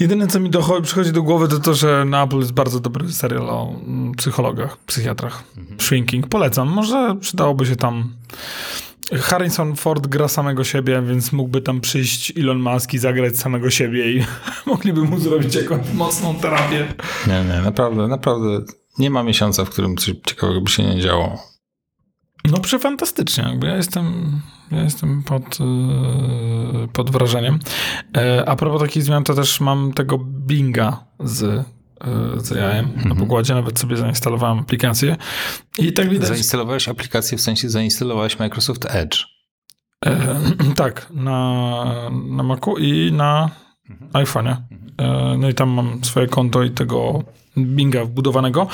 Jedyne, 0.00 0.26
co 0.26 0.40
mi 0.40 0.50
dochodzi, 0.50 0.82
przychodzi 0.82 1.12
do 1.12 1.22
głowy, 1.22 1.48
to 1.48 1.58
to, 1.58 1.74
że 1.74 2.04
na 2.04 2.22
Apple 2.22 2.38
jest 2.38 2.52
bardzo 2.52 2.80
dobry 2.80 3.12
serial 3.12 3.50
o 3.50 3.74
psychologach, 4.16 4.76
psychiatrach. 4.76 5.44
Mhm. 5.58 5.80
Shrinking. 5.80 6.28
Polecam. 6.28 6.68
Może 6.68 7.16
przydałoby 7.20 7.66
się 7.66 7.76
tam 7.76 8.08
Harrison 9.20 9.76
Ford 9.76 10.06
gra 10.06 10.28
samego 10.28 10.64
siebie, 10.64 11.02
więc 11.02 11.32
mógłby 11.32 11.60
tam 11.60 11.80
przyjść 11.80 12.32
Elon 12.38 12.58
Musk 12.58 12.94
i 12.94 12.98
zagrać 12.98 13.38
samego 13.38 13.70
siebie 13.70 14.12
i 14.12 14.24
mogliby 14.66 15.02
mu 15.02 15.18
zrobić 15.18 15.54
jakąś 15.54 15.92
mocną 15.92 16.34
terapię. 16.34 16.94
Nie, 17.26 17.44
nie, 17.44 17.60
naprawdę, 17.64 18.08
naprawdę 18.08 18.64
nie 18.98 19.10
ma 19.10 19.22
miesiąca, 19.22 19.64
w 19.64 19.70
którym 19.70 19.96
coś 19.96 20.14
ciekawego 20.26 20.60
by 20.60 20.70
się 20.70 20.82
nie 20.82 21.00
działo. 21.00 21.51
No 22.50 22.58
przefantastycznie, 22.58 23.44
jakby 23.44 23.66
ja 23.66 23.76
jestem, 23.76 24.40
ja 24.70 24.82
jestem 24.82 25.22
pod, 25.22 25.60
yy, 25.60 26.88
pod 26.92 27.10
wrażeniem. 27.10 27.58
E, 28.16 28.48
a 28.48 28.56
propos 28.56 28.80
takich 28.82 29.02
zmian, 29.02 29.24
to 29.24 29.34
też 29.34 29.60
mam 29.60 29.92
tego 29.92 30.18
Binga 30.18 31.04
z, 31.20 31.40
yy, 31.42 32.40
z 32.40 32.52
AI 32.52 32.58
na 32.82 32.88
Mhm. 32.92 33.16
pokładzie, 33.16 33.54
nawet 33.54 33.78
sobie 33.78 33.96
zainstalowałem 33.96 34.58
aplikację 34.58 35.16
i 35.78 35.92
tak 35.92 36.08
widać... 36.10 36.28
Zainstalowałeś 36.28 36.88
aplikację, 36.88 37.38
w 37.38 37.40
sensie 37.40 37.70
zainstalowałeś 37.70 38.38
Microsoft 38.38 38.86
Edge. 38.94 39.18
E, 40.06 40.16
tak, 40.76 41.06
na, 41.14 41.84
na 42.28 42.42
Macu 42.42 42.76
i 42.78 43.12
na 43.12 43.50
Mhm. 43.90 44.10
iPhone'ie. 44.24 44.56
E, 44.98 45.36
no 45.38 45.48
i 45.48 45.54
tam 45.54 45.70
mam 45.70 46.04
swoje 46.04 46.26
konto 46.26 46.62
i 46.62 46.70
tego 46.70 47.24
Binga 47.56 48.04
wbudowanego. 48.04 48.66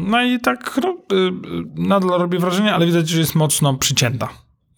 No 0.00 0.22
i 0.22 0.40
tak 0.40 0.80
no, 0.82 1.16
y, 1.16 1.32
nadal 1.74 2.10
robi 2.10 2.38
wrażenie, 2.38 2.74
ale 2.74 2.86
widać, 2.86 3.08
że 3.08 3.20
jest 3.20 3.34
mocno 3.34 3.74
przycięta 3.74 4.28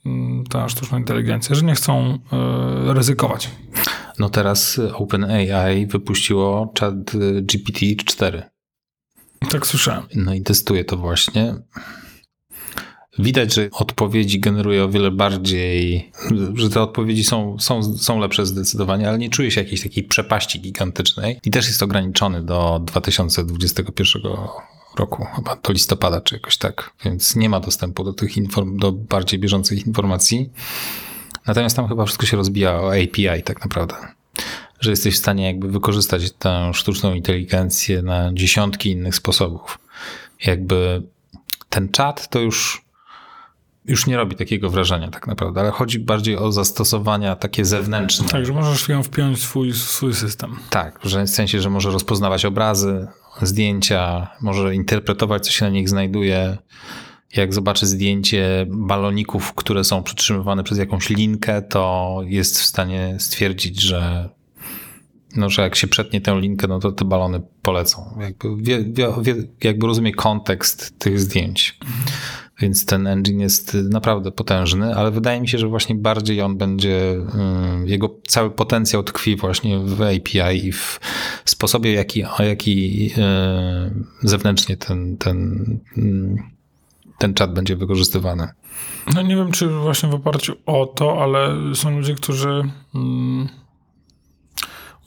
mm, 0.07 0.45
ta 0.45 0.69
sztuczna 0.69 0.99
inteligencja, 0.99 1.55
że 1.55 1.65
nie 1.65 1.75
chcą 1.75 2.19
e, 2.33 2.95
ryzykować. 2.95 3.51
No 4.19 4.31
teraz 4.31 4.81
OpenAI 4.95 5.87
wypuściło 5.87 6.73
chat 6.81 7.15
y, 7.15 7.43
GPT-4. 7.43 8.43
Tak 9.51 9.67
słyszałem. 9.67 10.03
No 10.15 10.35
i 10.35 10.43
testuję 10.43 10.85
to 10.85 10.97
właśnie. 10.97 11.55
Widać, 13.21 13.55
że 13.55 13.69
odpowiedzi 13.73 14.41
generuje 14.41 14.85
o 14.85 14.89
wiele 14.89 15.11
bardziej, 15.11 16.11
że 16.55 16.71
te 16.71 16.83
odpowiedzi 16.83 17.25
są, 17.25 17.57
są, 17.59 17.99
są 17.99 18.19
lepsze 18.19 18.47
zdecydowanie, 18.47 19.09
ale 19.09 19.19
nie 19.19 19.31
czuję 19.31 19.51
się 19.51 19.61
jakiejś 19.61 19.83
takiej 19.83 20.05
przepaści 20.05 20.61
gigantycznej. 20.61 21.41
I 21.45 21.51
też 21.51 21.67
jest 21.67 21.83
ograniczony 21.83 22.43
do 22.43 22.81
2021 22.85 24.23
roku, 24.99 25.27
chyba 25.37 25.57
do 25.57 25.73
listopada 25.73 26.21
czy 26.21 26.35
jakoś 26.35 26.57
tak, 26.57 26.91
więc 27.05 27.37
nie 27.37 27.49
ma 27.49 27.61
dostępu 27.61 28.05
do 28.05 28.13
tych 28.13 28.37
inform- 28.37 28.79
do 28.79 28.93
bardziej 28.93 29.41
bieżących 29.41 29.87
informacji. 29.87 30.51
Natomiast 31.47 31.77
tam 31.77 31.89
chyba 31.89 32.05
wszystko 32.05 32.27
się 32.27 32.37
rozbija 32.37 32.81
o 32.81 32.93
API 32.95 33.43
tak 33.45 33.61
naprawdę. 33.61 33.95
Że 34.81 34.91
jesteś 34.91 35.15
w 35.15 35.19
stanie 35.19 35.47
jakby 35.47 35.69
wykorzystać 35.69 36.31
tę 36.31 36.71
sztuczną 36.75 37.15
inteligencję 37.15 38.03
na 38.03 38.31
dziesiątki 38.35 38.91
innych 38.91 39.15
sposobów. 39.15 39.79
Jakby 40.47 41.03
ten 41.69 41.89
czat 41.89 42.29
to 42.29 42.39
już, 42.39 42.85
już 43.91 44.07
nie 44.07 44.17
robi 44.17 44.37
takiego 44.37 44.71
wrażenia 44.71 45.09
tak 45.09 45.27
naprawdę, 45.27 45.61
ale 45.61 45.71
chodzi 45.71 45.99
bardziej 45.99 46.37
o 46.37 46.53
zastosowania 46.53 47.37
takie 47.37 47.65
zewnętrzne. 47.65 48.29
Tak, 48.29 48.47
że 48.47 48.53
możesz 48.53 48.89
ją 48.89 49.03
wpiąć 49.03 49.39
w 49.39 49.43
swój, 49.43 49.73
w 49.73 49.77
swój 49.77 50.15
system. 50.15 50.57
Tak, 50.71 50.99
że 51.05 51.25
w 51.25 51.31
sensie, 51.31 51.61
że 51.61 51.71
może 51.71 51.91
rozpoznawać 51.91 52.45
obrazy, 52.45 53.07
zdjęcia, 53.43 54.29
może 54.41 54.75
interpretować, 54.75 55.47
co 55.47 55.53
się 55.53 55.65
na 55.65 55.71
nich 55.71 55.89
znajduje. 55.89 56.59
Jak 57.37 57.55
zobaczy 57.55 57.87
zdjęcie 57.87 58.67
baloników, 58.69 59.53
które 59.55 59.85
są 59.85 60.03
przytrzymywane 60.03 60.65
przez 60.65 60.79
jakąś 60.79 61.11
linkę, 61.11 61.63
to 61.63 62.21
jest 62.25 62.61
w 62.61 62.65
stanie 62.65 63.17
stwierdzić, 63.19 63.83
że, 63.83 64.29
no, 65.37 65.51
że 65.51 65.63
jak 65.63 65.77
się 65.77 65.87
przetnie 65.87 66.21
tę 66.21 66.41
linkę, 66.41 66.67
no 66.69 66.79
to 66.79 66.93
te 66.93 67.05
balony 67.05 67.41
polecą. 67.63 68.19
Jakby, 68.21 68.49
wie, 68.57 68.85
wie, 69.23 69.35
jakby 69.65 69.87
rozumie 69.87 70.13
kontekst 70.15 70.99
tych 70.99 71.21
zdjęć. 71.21 71.79
Więc 72.61 72.87
ten 72.87 73.07
engine 73.07 73.41
jest 73.41 73.75
naprawdę 73.75 74.33
potężny, 74.33 74.95
ale 74.95 75.11
wydaje 75.11 75.41
mi 75.41 75.49
się, 75.49 75.59
że 75.59 75.69
właśnie 75.69 75.95
bardziej 75.95 76.43
on 76.43 76.57
będzie, 76.57 77.13
ym, 77.35 77.89
jego 77.89 78.17
cały 78.27 78.51
potencjał 78.51 79.03
tkwi 79.03 79.37
właśnie 79.37 79.79
w 79.79 80.03
API 80.03 80.67
i 80.67 80.73
w 80.73 81.01
sposobie, 81.45 81.93
jaki, 81.93 82.25
jaki 82.39 83.05
yy, 83.07 83.13
zewnętrznie 84.23 84.77
ten, 84.77 85.17
ten, 85.17 85.67
mm, 85.97 86.37
ten 87.19 87.35
czat 87.35 87.55
będzie 87.55 87.77
wykorzystywany. 87.77 88.49
No 89.15 89.23
nie 89.23 89.37
wiem, 89.37 89.53
czy 89.53 89.69
właśnie 89.69 90.09
w 90.09 90.15
oparciu 90.15 90.57
o 90.67 90.87
to, 90.87 91.23
ale 91.23 91.57
są 91.75 91.91
ludzie, 91.91 92.15
którzy 92.15 92.63
mm, 92.95 93.49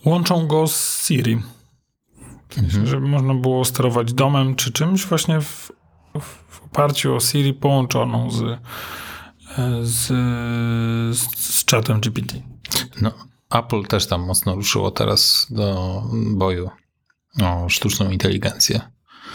łączą 0.06 0.48
go 0.48 0.68
z 0.68 1.08
Siri. 1.08 1.42
W 2.50 2.54
sensie, 2.56 2.86
żeby 2.88 3.08
można 3.08 3.34
było 3.34 3.66
sterować 3.66 4.14
domem 4.14 4.56
czy 4.56 4.72
czymś 4.72 5.06
właśnie 5.06 5.42
w, 5.42 5.72
w 6.20 6.43
oparciu 6.74 7.16
o 7.16 7.20
Siri 7.20 7.54
połączoną 7.54 8.32
z, 8.32 8.42
e, 8.42 8.60
z, 9.84 10.08
z, 11.38 11.66
czatem 11.66 12.00
GPT. 12.00 12.42
No, 13.02 13.12
Apple 13.50 13.84
też 13.84 14.08
tam 14.08 14.22
mocno 14.22 14.56
ruszyło 14.56 14.92
teraz 14.92 15.48
do 15.50 16.04
boju 16.14 16.70
o 17.44 17.70
sztuczną 17.70 18.10
inteligencję. 18.10 18.82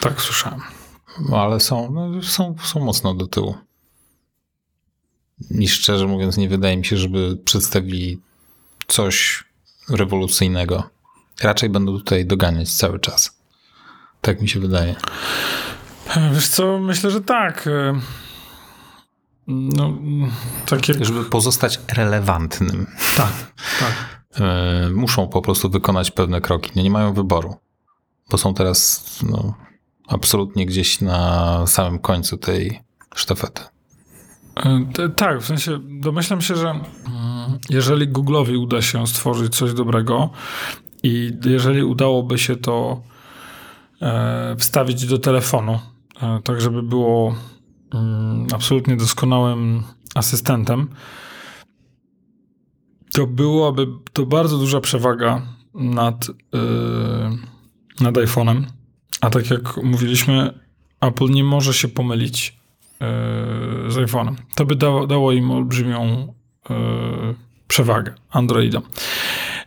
Tak 0.01 0.21
słyszałem. 0.21 0.61
No, 1.29 1.41
ale 1.41 1.59
są, 1.59 1.91
no, 1.91 2.23
są, 2.23 2.55
są 2.63 2.79
mocno 2.79 3.13
do 3.13 3.27
tyłu. 3.27 3.55
I 5.51 5.67
szczerze 5.67 6.07
mówiąc, 6.07 6.37
nie 6.37 6.49
wydaje 6.49 6.77
mi 6.77 6.85
się, 6.85 6.97
żeby 6.97 7.37
przedstawili 7.45 8.19
coś 8.87 9.43
rewolucyjnego. 9.89 10.89
Raczej 11.41 11.69
będą 11.69 11.91
tutaj 11.91 12.25
doganiać 12.25 12.73
cały 12.73 12.99
czas. 12.99 13.39
Tak 14.21 14.41
mi 14.41 14.49
się 14.49 14.59
wydaje. 14.59 14.95
E, 16.15 16.33
Wiesz 16.33 16.47
co, 16.47 16.79
myślę, 16.79 17.11
że 17.11 17.21
tak. 17.21 17.67
E, 17.67 17.99
No, 19.47 19.93
tak 20.65 20.89
jak... 20.89 21.05
Żeby 21.05 21.25
pozostać 21.25 21.79
relevantnym, 21.95 22.87
Tak, 23.17 23.31
tak. 23.79 23.93
e, 24.41 24.89
muszą 24.89 25.27
po 25.27 25.41
prostu 25.41 25.69
wykonać 25.69 26.11
pewne 26.11 26.41
kroki. 26.41 26.71
Nie, 26.75 26.83
nie 26.83 26.89
mają 26.91 27.13
wyboru, 27.13 27.55
bo 28.31 28.37
są 28.37 28.53
teraz 28.53 29.05
no, 29.29 29.53
absolutnie 30.07 30.65
gdzieś 30.65 31.01
na 31.01 31.63
samym 31.67 31.99
końcu 31.99 32.37
tej 32.37 32.79
sztafety. 33.15 33.61
Tak, 35.15 35.41
w 35.41 35.45
sensie 35.45 35.79
domyślam 36.01 36.41
się, 36.41 36.55
że 36.55 36.69
mm, 36.69 36.83
jeżeli 37.69 38.09
Google'owi 38.09 38.57
uda 38.63 38.81
się 38.81 39.07
stworzyć 39.07 39.55
coś 39.55 39.73
dobrego 39.73 40.29
i 41.03 41.31
jeżeli 41.45 41.83
udałoby 41.83 42.37
się 42.37 42.55
to 42.55 43.01
wstawić 44.57 45.05
do 45.05 45.17
telefonu, 45.17 45.79
tak 46.43 46.61
żeby 46.61 46.83
było 46.83 47.35
mm, 47.93 48.47
absolutnie 48.53 48.95
doskonałym 48.95 49.83
asystentem, 50.15 50.87
to 53.13 53.27
byłaby 53.27 53.87
to 54.13 54.25
bardzo 54.25 54.57
duża 54.57 54.79
przewaga 54.79 55.41
nad, 55.73 56.29
e, 56.29 56.33
nad 58.03 58.15
iPhone'em. 58.15 58.63
A 59.21 59.29
tak 59.29 59.49
jak 59.49 59.77
mówiliśmy, 59.83 60.59
Apple 61.01 61.29
nie 61.29 61.43
może 61.43 61.73
się 61.73 61.87
pomylić 61.87 62.59
e, 63.01 63.05
z 63.87 63.95
iPhone'em. 63.95 64.35
To 64.55 64.65
by 64.65 64.75
dało, 64.75 65.07
dało 65.07 65.31
im 65.31 65.51
olbrzymią 65.51 66.33
e, 66.69 66.75
przewagę 67.67 68.13
Androidom. 68.29 68.83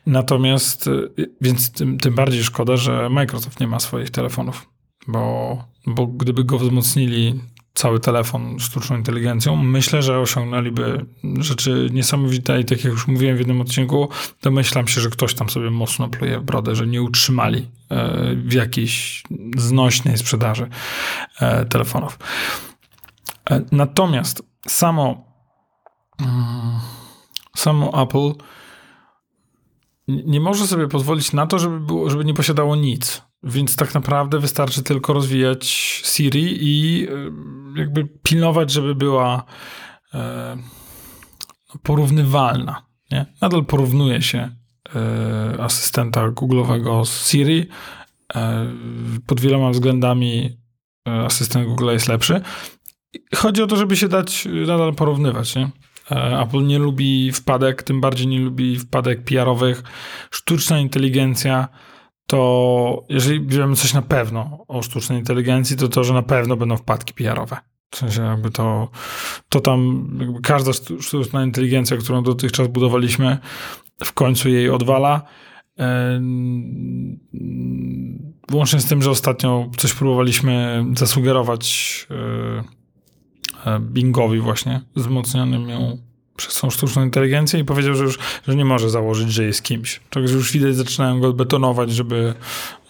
Natomiast, 0.06 0.88
e, 0.88 1.24
więc 1.40 1.72
tym, 1.72 1.98
tym 1.98 2.14
bardziej 2.14 2.44
szkoda, 2.44 2.76
że 2.76 3.08
Microsoft 3.10 3.60
nie 3.60 3.66
ma 3.66 3.80
swoich 3.80 4.10
telefonów, 4.10 4.71
bo, 5.08 5.58
bo 5.86 6.06
gdyby 6.06 6.44
go 6.44 6.58
wzmocnili 6.58 7.40
cały 7.74 8.00
telefon 8.00 8.60
sztuczną 8.60 8.96
inteligencją, 8.96 9.56
myślę, 9.56 10.02
że 10.02 10.18
osiągnęliby 10.18 11.06
rzeczy 11.38 11.88
niesamowite 11.92 12.60
i 12.60 12.64
tak 12.64 12.84
jak 12.84 12.92
już 12.92 13.06
mówiłem 13.06 13.36
w 13.36 13.38
jednym 13.38 13.60
odcinku, 13.60 14.08
domyślam 14.42 14.88
się, 14.88 15.00
że 15.00 15.10
ktoś 15.10 15.34
tam 15.34 15.50
sobie 15.50 15.70
mocno 15.70 16.08
pluje 16.08 16.38
w 16.38 16.42
brodę, 16.42 16.74
że 16.74 16.86
nie 16.86 17.02
utrzymali 17.02 17.70
e, 17.90 18.34
w 18.34 18.52
jakiejś 18.52 19.22
znośnej 19.56 20.18
sprzedaży 20.18 20.68
e, 21.40 21.64
telefonów. 21.64 22.18
E, 23.50 23.64
Natomiast 23.72 24.42
samo, 24.68 25.24
mm, 26.20 26.80
samo 27.56 28.02
Apple 28.02 28.44
nie 30.08 30.40
może 30.40 30.66
sobie 30.66 30.88
pozwolić 30.88 31.32
na 31.32 31.46
to, 31.46 31.58
żeby, 31.58 31.80
było, 31.80 32.10
żeby 32.10 32.24
nie 32.24 32.34
posiadało 32.34 32.76
nic. 32.76 33.22
Więc 33.44 33.76
tak 33.76 33.94
naprawdę 33.94 34.38
wystarczy 34.38 34.82
tylko 34.82 35.12
rozwijać 35.12 35.66
Siri 36.04 36.58
i 36.60 37.06
y, 37.08 37.32
jakby 37.76 38.04
pilnować, 38.04 38.70
żeby 38.70 38.94
była 38.94 39.44
e, 40.14 40.56
porównywalna. 41.82 42.86
Nie? 43.10 43.26
Nadal 43.40 43.64
porównuje 43.64 44.22
się 44.22 44.56
e, 44.94 45.60
asystenta 45.60 46.28
Google'owego 46.28 47.04
z 47.04 47.30
Siri. 47.30 47.68
E, 48.34 48.66
pod 49.26 49.40
wieloma 49.40 49.70
względami 49.70 50.58
asystent 51.04 51.68
Google 51.68 51.90
jest 51.90 52.08
lepszy. 52.08 52.40
Chodzi 53.34 53.62
o 53.62 53.66
to, 53.66 53.76
żeby 53.76 53.96
się 53.96 54.08
dać 54.08 54.46
y, 54.46 54.50
nadal 54.50 54.94
porównywać, 54.94 55.54
nie? 55.56 55.70
Apple 56.40 56.66
nie 56.66 56.78
lubi 56.78 57.32
wpadek, 57.32 57.82
tym 57.82 58.00
bardziej 58.00 58.26
nie 58.26 58.38
lubi 58.38 58.78
wpadek 58.78 59.24
PR-owych. 59.24 59.82
Sztuczna 60.30 60.80
inteligencja 60.80 61.68
to, 62.26 63.04
jeżeli 63.08 63.46
wiemy 63.46 63.76
coś 63.76 63.94
na 63.94 64.02
pewno 64.02 64.64
o 64.68 64.82
sztucznej 64.82 65.18
inteligencji, 65.18 65.76
to 65.76 65.88
to, 65.88 66.04
że 66.04 66.14
na 66.14 66.22
pewno 66.22 66.56
będą 66.56 66.76
wpadki 66.76 67.14
PR-owe. 67.14 67.56
W 67.90 67.96
sensie 67.96 68.22
jakby 68.22 68.50
to, 68.50 68.88
to 69.48 69.60
tam 69.60 70.08
każda 70.42 70.70
sztu- 70.70 71.02
sztuczna 71.02 71.44
inteligencja, 71.44 71.96
którą 71.96 72.22
dotychczas 72.22 72.68
budowaliśmy, 72.68 73.38
w 74.04 74.12
końcu 74.12 74.48
jej 74.48 74.70
odwala. 74.70 75.22
Łącznie 78.52 78.80
z 78.80 78.86
tym, 78.86 79.02
że 79.02 79.10
ostatnio 79.10 79.70
coś 79.76 79.94
próbowaliśmy 79.94 80.84
zasugerować 80.96 82.06
e, 82.10 83.70
e, 83.70 83.80
Bingowi 83.80 84.40
właśnie, 84.40 84.80
wzmocnionym 84.96 85.68
ją 85.68 85.98
przez 86.36 86.60
tą 86.60 86.70
sztuczną 86.70 87.04
inteligencję 87.04 87.60
i 87.60 87.64
powiedział, 87.64 87.94
że 87.94 88.04
już 88.04 88.18
że 88.48 88.56
nie 88.56 88.64
może 88.64 88.90
założyć, 88.90 89.32
że 89.32 89.44
jest 89.44 89.62
kimś. 89.62 90.00
Także 90.10 90.34
już 90.34 90.52
widać, 90.52 90.76
zaczynają 90.76 91.20
go 91.20 91.32
betonować, 91.32 91.90
żeby, 91.90 92.34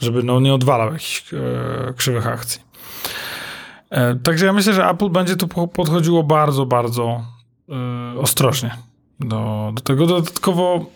żeby 0.00 0.22
no, 0.22 0.40
nie 0.40 0.54
odwalał 0.54 0.92
jakichś 0.92 1.34
e, 1.34 1.38
krzywych 1.96 2.26
akcji. 2.26 2.60
E, 3.90 4.14
także 4.14 4.46
ja 4.46 4.52
myślę, 4.52 4.72
że 4.74 4.90
Apple 4.90 5.08
będzie 5.08 5.36
tu 5.36 5.48
po- 5.48 5.68
podchodziło 5.68 6.22
bardzo, 6.22 6.66
bardzo 6.66 7.24
e, 7.68 8.20
ostrożnie 8.20 8.76
do, 9.20 9.72
do 9.74 9.82
tego. 9.82 10.06
Dodatkowo 10.06 10.86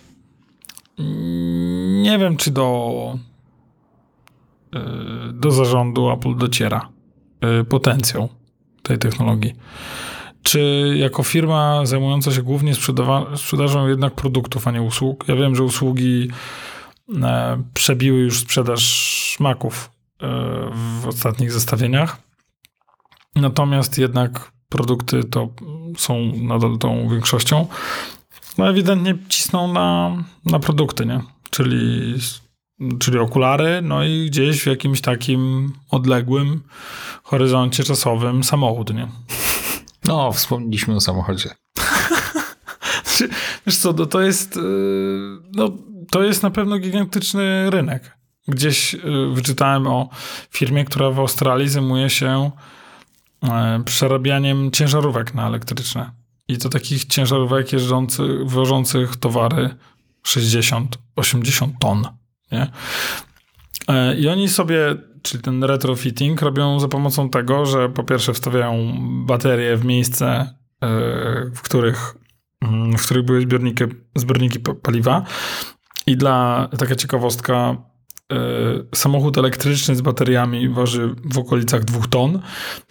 mm, 0.98 2.02
nie 2.02 2.18
wiem, 2.18 2.36
czy 2.36 2.50
do, 2.50 3.18
e, 4.74 4.80
do 5.32 5.50
zarządu 5.50 6.10
Apple 6.10 6.36
dociera 6.36 6.88
e, 7.40 7.64
potencjał 7.64 8.28
tej 8.82 8.98
technologii. 8.98 9.54
Czy 10.46 10.94
jako 10.96 11.22
firma 11.22 11.86
zajmująca 11.86 12.32
się 12.32 12.42
głównie 12.42 12.74
sprzedażą 13.36 13.88
jednak 13.88 14.14
produktów, 14.14 14.68
a 14.68 14.70
nie 14.70 14.82
usług? 14.82 15.24
Ja 15.28 15.36
wiem, 15.36 15.56
że 15.56 15.62
usługi 15.62 16.28
e, 17.22 17.62
przebiły 17.74 18.18
już 18.18 18.40
sprzedaż 18.40 19.36
Maców 19.40 19.90
e, 20.22 20.26
w 21.00 21.06
ostatnich 21.06 21.52
zestawieniach. 21.52 22.16
Natomiast 23.36 23.98
jednak 23.98 24.52
produkty 24.68 25.24
to 25.24 25.48
są 25.96 26.32
nadal 26.36 26.78
tą 26.78 27.08
większością. 27.08 27.66
No 28.58 28.70
ewidentnie 28.70 29.14
cisną 29.28 29.72
na, 29.72 30.16
na 30.44 30.58
produkty, 30.58 31.06
nie? 31.06 31.20
Czyli, 31.50 32.14
czyli 32.98 33.18
okulary, 33.18 33.82
no 33.82 34.04
i 34.04 34.26
gdzieś 34.26 34.62
w 34.62 34.66
jakimś 34.66 35.00
takim 35.00 35.72
odległym 35.90 36.62
horyzoncie 37.22 37.84
czasowym 37.84 38.44
samochód, 38.44 38.94
nie? 38.94 39.08
No, 40.04 40.32
wspomnieliśmy 40.32 40.94
o 40.94 41.00
samochodzie. 41.00 41.50
Wiesz 43.66 43.76
co, 43.76 43.92
no 43.92 44.06
to 44.06 44.20
jest, 44.20 44.56
yy, 44.56 45.38
no, 45.52 45.72
to 46.10 46.22
jest 46.22 46.42
na 46.42 46.50
pewno 46.50 46.78
gigantyczny 46.78 47.70
rynek. 47.70 48.18
Gdzieś 48.48 48.92
yy, 48.92 49.34
wyczytałem 49.34 49.86
o 49.86 50.08
firmie, 50.50 50.84
która 50.84 51.10
w 51.10 51.18
Australii 51.18 51.68
zajmuje 51.68 52.10
się 52.10 52.50
yy, 53.42 53.50
przerabianiem 53.84 54.70
ciężarówek 54.70 55.34
na 55.34 55.46
elektryczne. 55.46 56.10
I 56.48 56.58
to 56.58 56.68
takich 56.68 57.04
ciężarówek 57.04 57.72
jeżdżących, 57.72 58.50
wożących 58.50 59.16
towary 59.16 59.74
60-80 60.26 61.70
ton. 61.80 62.04
Nie? 62.52 62.70
I 64.18 64.28
oni 64.28 64.48
sobie, 64.48 64.94
czyli 65.26 65.42
ten 65.42 65.64
retrofitting, 65.64 66.42
robią 66.42 66.80
za 66.80 66.88
pomocą 66.88 67.30
tego, 67.30 67.66
że 67.66 67.88
po 67.88 68.04
pierwsze 68.04 68.34
wstawiają 68.34 68.94
baterie 69.26 69.76
w 69.76 69.84
miejsce, 69.84 70.54
yy, 70.82 70.88
w 71.54 71.62
których 71.62 72.14
w 72.98 73.02
których 73.04 73.24
były 73.24 73.40
zbiorniki, 73.40 73.84
zbiorniki 74.14 74.60
pa- 74.60 74.74
paliwa. 74.74 75.24
I 76.06 76.16
dla, 76.16 76.68
taka 76.78 76.94
ciekawostka, 76.94 77.76
y, 78.32 78.36
samochód 78.94 79.38
elektryczny 79.38 79.96
z 79.96 80.00
bateriami 80.00 80.68
waży 80.68 81.14
w 81.24 81.38
okolicach 81.38 81.84
dwóch 81.84 82.08
ton, 82.08 82.42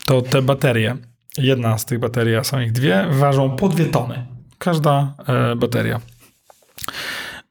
to 0.06 0.22
te 0.22 0.42
baterie, 0.42 0.98
jedna 1.38 1.78
z 1.78 1.86
tych 1.86 2.00
baterii, 2.00 2.36
a 2.36 2.44
są 2.44 2.60
ich 2.60 2.72
dwie, 2.72 3.08
ważą 3.12 3.56
po 3.56 3.70
dwie 3.70 3.86
tony. 3.86 4.26
Każda 4.58 5.16
e, 5.28 5.56
bateria. 5.56 6.02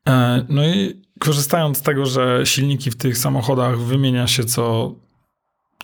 E, 0.08 0.44
no 0.48 0.64
i 0.66 1.03
korzystając 1.18 1.78
z 1.78 1.82
tego, 1.82 2.06
że 2.06 2.40
silniki 2.44 2.90
w 2.90 2.96
tych 2.96 3.18
samochodach 3.18 3.78
wymienia 3.78 4.26
się 4.26 4.44
co 4.44 4.94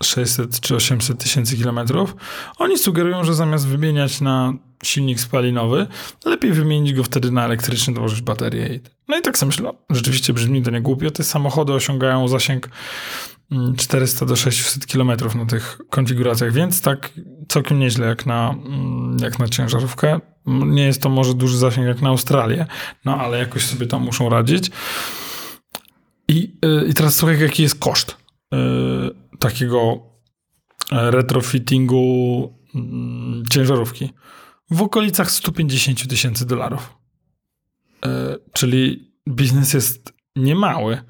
600 0.03 0.59
czy 0.59 0.75
800 0.75 1.17
tysięcy 1.17 1.57
kilometrów, 1.57 2.15
oni 2.57 2.77
sugerują, 2.77 3.23
że 3.23 3.33
zamiast 3.33 3.67
wymieniać 3.67 4.21
na 4.21 4.53
silnik 4.83 5.19
spalinowy, 5.19 5.87
lepiej 6.25 6.53
wymienić 6.53 6.93
go 6.93 7.03
wtedy 7.03 7.31
na 7.31 7.45
elektryczny, 7.45 7.93
dołożyć 7.93 8.21
baterię. 8.21 8.79
No 9.07 9.17
i 9.17 9.21
tak 9.21 9.37
sobie 9.37 9.47
myślę, 9.47 9.63
no, 9.63 9.95
rzeczywiście 9.95 10.33
brzmi 10.33 10.61
to 10.61 10.71
nie 10.71 10.81
głupio. 10.81 11.11
Te 11.11 11.23
samochody 11.23 11.73
osiągają 11.73 12.27
zasięg 12.27 12.69
400 13.77 14.25
do 14.25 14.35
600 14.35 14.85
kilometrów 14.85 15.35
na 15.35 15.45
tych 15.45 15.77
konfiguracjach, 15.89 16.53
więc 16.53 16.81
tak 16.81 17.11
całkiem 17.47 17.79
nieźle 17.79 18.07
jak 18.07 18.25
na, 18.25 18.49
mm, 18.49 19.17
jak 19.21 19.39
na 19.39 19.47
ciężarówkę. 19.47 20.19
Nie 20.45 20.83
jest 20.83 21.01
to 21.01 21.09
może 21.09 21.33
duży 21.33 21.57
zasięg 21.57 21.87
jak 21.87 22.01
na 22.01 22.09
Australię, 22.09 22.65
no 23.05 23.17
ale 23.17 23.37
jakoś 23.37 23.65
sobie 23.65 23.87
tam 23.87 24.03
muszą 24.03 24.29
radzić. 24.29 24.71
I, 26.27 26.57
y, 26.65 26.87
i 26.87 26.93
teraz 26.93 27.15
słuchaj, 27.15 27.39
jaki 27.39 27.63
jest 27.63 27.79
koszt 27.79 28.11
y, 28.11 28.57
takiego 29.39 29.99
e, 30.91 31.11
retrofittingu 31.11 32.53
mm, 32.75 33.43
ciężarówki 33.49 34.13
w 34.71 34.81
okolicach 34.81 35.31
150 35.31 36.07
tysięcy 36.07 36.45
dolarów. 36.45 36.93
E, 38.05 38.37
Czyli 38.53 39.11
biznes 39.29 39.73
jest 39.73 40.13
niemały 40.35 41.01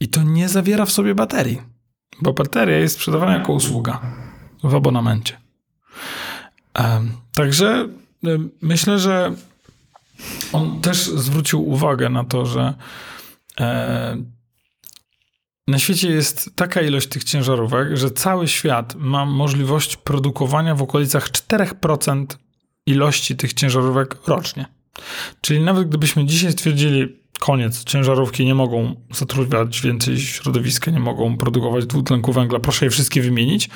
i 0.00 0.08
to 0.08 0.22
nie 0.22 0.48
zawiera 0.48 0.86
w 0.86 0.92
sobie 0.92 1.14
baterii, 1.14 1.62
bo 2.22 2.32
bateria 2.32 2.78
jest 2.78 2.94
sprzedawana 2.94 3.32
jako 3.38 3.52
usługa 3.52 4.00
w 4.62 4.74
abonamencie. 4.74 5.40
Także 7.34 7.88
myślę, 8.62 8.98
że 8.98 9.34
on 10.52 10.80
też 10.80 10.98
zwrócił 11.06 11.68
uwagę 11.68 12.08
na 12.08 12.24
to, 12.24 12.46
że 12.46 12.74
e, 13.60 14.16
na 15.68 15.78
świecie 15.78 16.10
jest 16.10 16.50
taka 16.56 16.80
ilość 16.80 17.08
tych 17.08 17.24
ciężarówek, 17.24 17.96
że 17.96 18.10
cały 18.10 18.48
świat 18.48 18.94
ma 18.94 19.26
możliwość 19.26 19.96
produkowania 19.96 20.74
w 20.74 20.82
okolicach 20.82 21.30
4% 21.30 22.26
ilości 22.86 23.36
tych 23.36 23.52
ciężarówek 23.54 24.16
rocznie. 24.26 24.66
Czyli 25.40 25.60
nawet 25.60 25.88
gdybyśmy 25.88 26.24
dzisiaj 26.24 26.52
stwierdzili, 26.52 27.16
koniec, 27.38 27.84
ciężarówki 27.84 28.44
nie 28.46 28.54
mogą 28.54 28.94
zatruwać 29.10 29.80
więcej 29.80 30.20
środowiska, 30.20 30.90
nie 30.90 31.00
mogą 31.00 31.36
produkować 31.36 31.86
dwutlenku 31.86 32.32
węgla, 32.32 32.60
proszę 32.60 32.84
je 32.84 32.90
wszystkie 32.90 33.22
wymienić, 33.22 33.68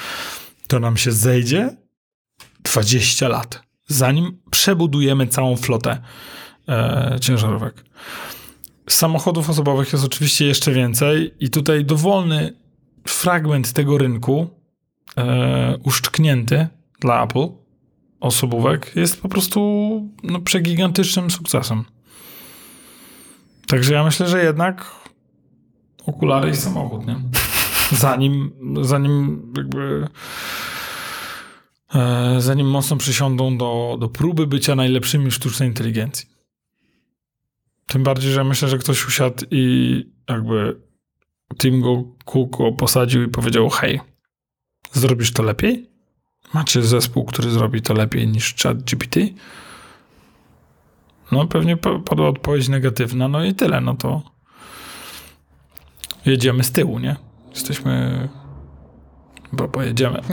to 0.68 0.80
nam 0.80 0.96
się 0.96 1.12
zejdzie 1.12 1.76
20 2.62 3.28
lat, 3.28 3.62
zanim 3.86 4.38
przebudujemy 4.50 5.26
całą 5.26 5.56
flotę 5.56 6.02
e, 6.68 7.16
ciężarówek. 7.20 7.84
Samochodów 8.88 9.50
osobowych 9.50 9.92
jest 9.92 10.04
oczywiście 10.04 10.46
jeszcze 10.46 10.72
więcej 10.72 11.34
i 11.40 11.50
tutaj 11.50 11.84
dowolny 11.84 12.52
fragment 13.08 13.72
tego 13.72 13.98
rynku 13.98 14.50
e, 15.16 15.76
uszczknięty 15.82 16.66
dla 17.00 17.24
Apple 17.24 17.48
osobówek 18.20 18.92
jest 18.96 19.22
po 19.22 19.28
prostu 19.28 19.60
no, 20.22 20.40
przegigantycznym 20.40 21.30
sukcesem. 21.30 21.84
Także 23.72 23.94
ja 23.94 24.04
myślę, 24.04 24.28
że 24.28 24.44
jednak 24.44 24.90
okulary 26.06 26.50
i 26.50 26.56
samochód, 26.56 27.06
nie? 27.06 27.16
Zanim, 27.92 28.52
zanim 28.82 29.52
jakby 29.56 30.08
e, 31.94 32.36
zanim 32.40 32.66
mocno 32.66 32.96
przysiądą 32.96 33.58
do, 33.58 33.96
do 34.00 34.08
próby 34.08 34.46
bycia 34.46 34.74
najlepszymi 34.74 35.30
w 35.30 35.34
sztucznej 35.34 35.68
inteligencji. 35.68 36.28
Tym 37.86 38.02
bardziej, 38.02 38.32
że 38.32 38.44
myślę, 38.44 38.68
że 38.68 38.78
ktoś 38.78 39.06
usiadł 39.08 39.44
i 39.50 39.94
jakby 40.28 40.80
Tim 41.58 41.80
go 41.80 42.04
Cook 42.24 42.56
posadził 42.78 43.22
i 43.22 43.28
powiedział 43.28 43.70
hej, 43.70 44.00
zrobisz 44.92 45.32
to 45.32 45.42
lepiej? 45.42 45.90
Macie 46.54 46.82
zespół, 46.82 47.24
który 47.24 47.50
zrobi 47.50 47.82
to 47.82 47.94
lepiej 47.94 48.28
niż 48.28 48.54
ChatGPT? 48.54 49.16
No 51.32 51.46
pewnie 51.46 51.76
pa- 51.76 51.98
padła 51.98 52.28
odpowiedź 52.28 52.68
negatywna, 52.68 53.28
no 53.28 53.44
i 53.44 53.54
tyle, 53.54 53.80
no 53.80 53.94
to 53.94 54.22
jedziemy 56.26 56.64
z 56.64 56.72
tyłu, 56.72 56.98
nie? 56.98 57.16
Jesteśmy... 57.50 58.28
Bo 59.52 59.68
pojedziemy. 59.68 60.22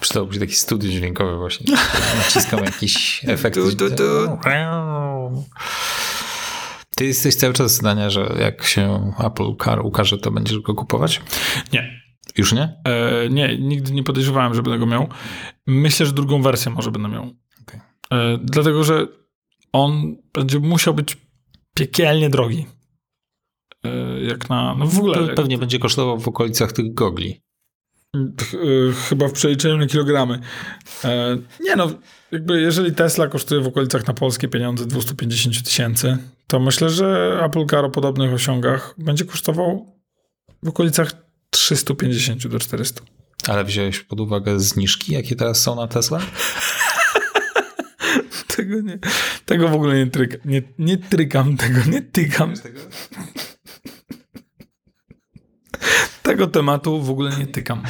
Przydałoby 0.00 0.34
się 0.34 0.40
taki 0.40 0.54
studio 0.54 0.90
dźwiękowy 0.90 1.36
właśnie. 1.36 1.76
Naciskam 2.16 2.64
jakiś 2.64 3.24
efekt. 3.28 3.56
Du, 3.56 3.72
du, 3.72 3.90
du. 3.90 4.38
Ty 6.96 7.06
jesteś 7.06 7.34
cały 7.36 7.52
czas 7.52 7.74
zdania, 7.74 8.10
że 8.10 8.34
jak 8.40 8.64
się 8.64 9.12
Apple 9.24 9.56
Car 9.64 9.80
ukaże, 9.86 10.18
to 10.18 10.30
będziesz 10.30 10.58
go 10.58 10.74
kupować? 10.74 11.22
Nie. 11.72 12.02
Już 12.36 12.52
nie? 12.52 12.80
E, 12.84 13.28
nie, 13.30 13.58
nigdy 13.58 13.92
nie 13.92 14.02
podejrzewałem, 14.02 14.54
że 14.54 14.62
będę 14.62 14.78
go 14.78 14.86
miał. 14.86 15.08
Myślę, 15.66 16.06
że 16.06 16.12
drugą 16.12 16.42
wersję 16.42 16.72
może 16.72 16.90
będę 16.90 17.08
miał. 17.08 17.30
E, 18.12 18.38
dlatego, 18.42 18.84
że 18.84 19.06
on 19.72 20.16
będzie 20.34 20.58
musiał 20.58 20.94
być 20.94 21.16
piekielnie 21.74 22.30
drogi. 22.30 22.66
E, 23.84 24.20
jak 24.20 24.50
na. 24.50 24.74
No 24.78 24.86
w 24.86 24.98
ogóle. 24.98 25.18
Pe- 25.18 25.34
Pewnie 25.34 25.58
będzie 25.58 25.78
kosztował 25.78 26.18
w 26.18 26.28
okolicach 26.28 26.72
tych 26.72 26.94
gogli. 26.94 27.40
Ch- 28.40 28.54
y, 28.54 28.92
chyba 29.08 29.28
w 29.28 29.32
przeliczeniu 29.32 29.76
na 29.78 29.86
kilogramy. 29.86 30.40
E, 31.04 31.38
nie 31.60 31.76
no, 31.76 31.90
jakby 32.32 32.60
jeżeli 32.60 32.92
Tesla 32.94 33.28
kosztuje 33.28 33.60
w 33.60 33.66
okolicach 33.66 34.06
na 34.06 34.14
polskie 34.14 34.48
pieniądze 34.48 34.86
250 34.86 35.62
tysięcy, 35.64 36.18
to 36.46 36.60
myślę, 36.60 36.90
że 36.90 37.38
Apple 37.44 37.66
Car 37.66 37.84
o 37.84 37.90
podobnych 37.90 38.32
osiągach 38.32 38.94
będzie 38.98 39.24
kosztował 39.24 40.00
w 40.62 40.68
okolicach 40.68 41.12
350 41.50 42.46
do 42.48 42.58
400. 42.58 43.02
Ale 43.48 43.64
wziąłeś 43.64 44.00
pod 44.00 44.20
uwagę 44.20 44.60
zniżki, 44.60 45.12
jakie 45.12 45.36
teraz 45.36 45.62
są 45.62 45.76
na 45.76 45.86
Tesla? 45.88 46.20
Tego, 48.62 48.80
nie, 48.80 48.98
tego 49.46 49.68
w 49.68 49.74
ogóle 49.74 49.94
nie, 49.94 50.06
tryka, 50.06 50.36
nie, 50.44 50.62
nie 50.78 50.96
trykam, 50.96 51.56
tego 51.56 51.80
nie 51.90 52.02
tykam. 52.02 52.54
Tego 56.22 56.46
tematu 56.46 57.02
w 57.02 57.10
ogóle 57.10 57.36
nie 57.38 57.46
tykam. 57.46 57.82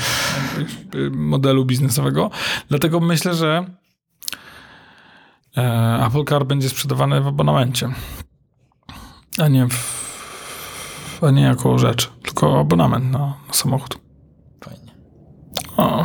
Modelu 1.10 1.64
biznesowego. 1.64 2.30
Dlatego 2.68 3.00
myślę, 3.00 3.34
że 3.34 3.64
e, 5.56 6.06
Apple 6.06 6.24
Car 6.24 6.46
będzie 6.46 6.68
sprzedawane 6.68 7.20
w 7.20 7.26
abonamencie. 7.26 7.88
A 9.38 9.48
nie 9.48 9.68
w, 9.68 11.24
a 11.24 11.30
nie 11.30 11.42
jako 11.42 11.78
rzecz, 11.78 12.12
tylko 12.22 12.60
abonament 12.60 13.12
na, 13.12 13.18
na 13.18 13.54
samochód. 13.54 13.98
Fajnie. 14.64 14.92
O, 15.76 16.04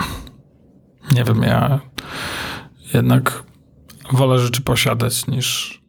nie 1.11 1.23
wiem, 1.23 1.43
ja 1.43 1.79
jednak 2.93 3.43
wolę 4.13 4.39
rzeczy 4.39 4.61
posiadać 4.61 5.27
niż, 5.27 5.81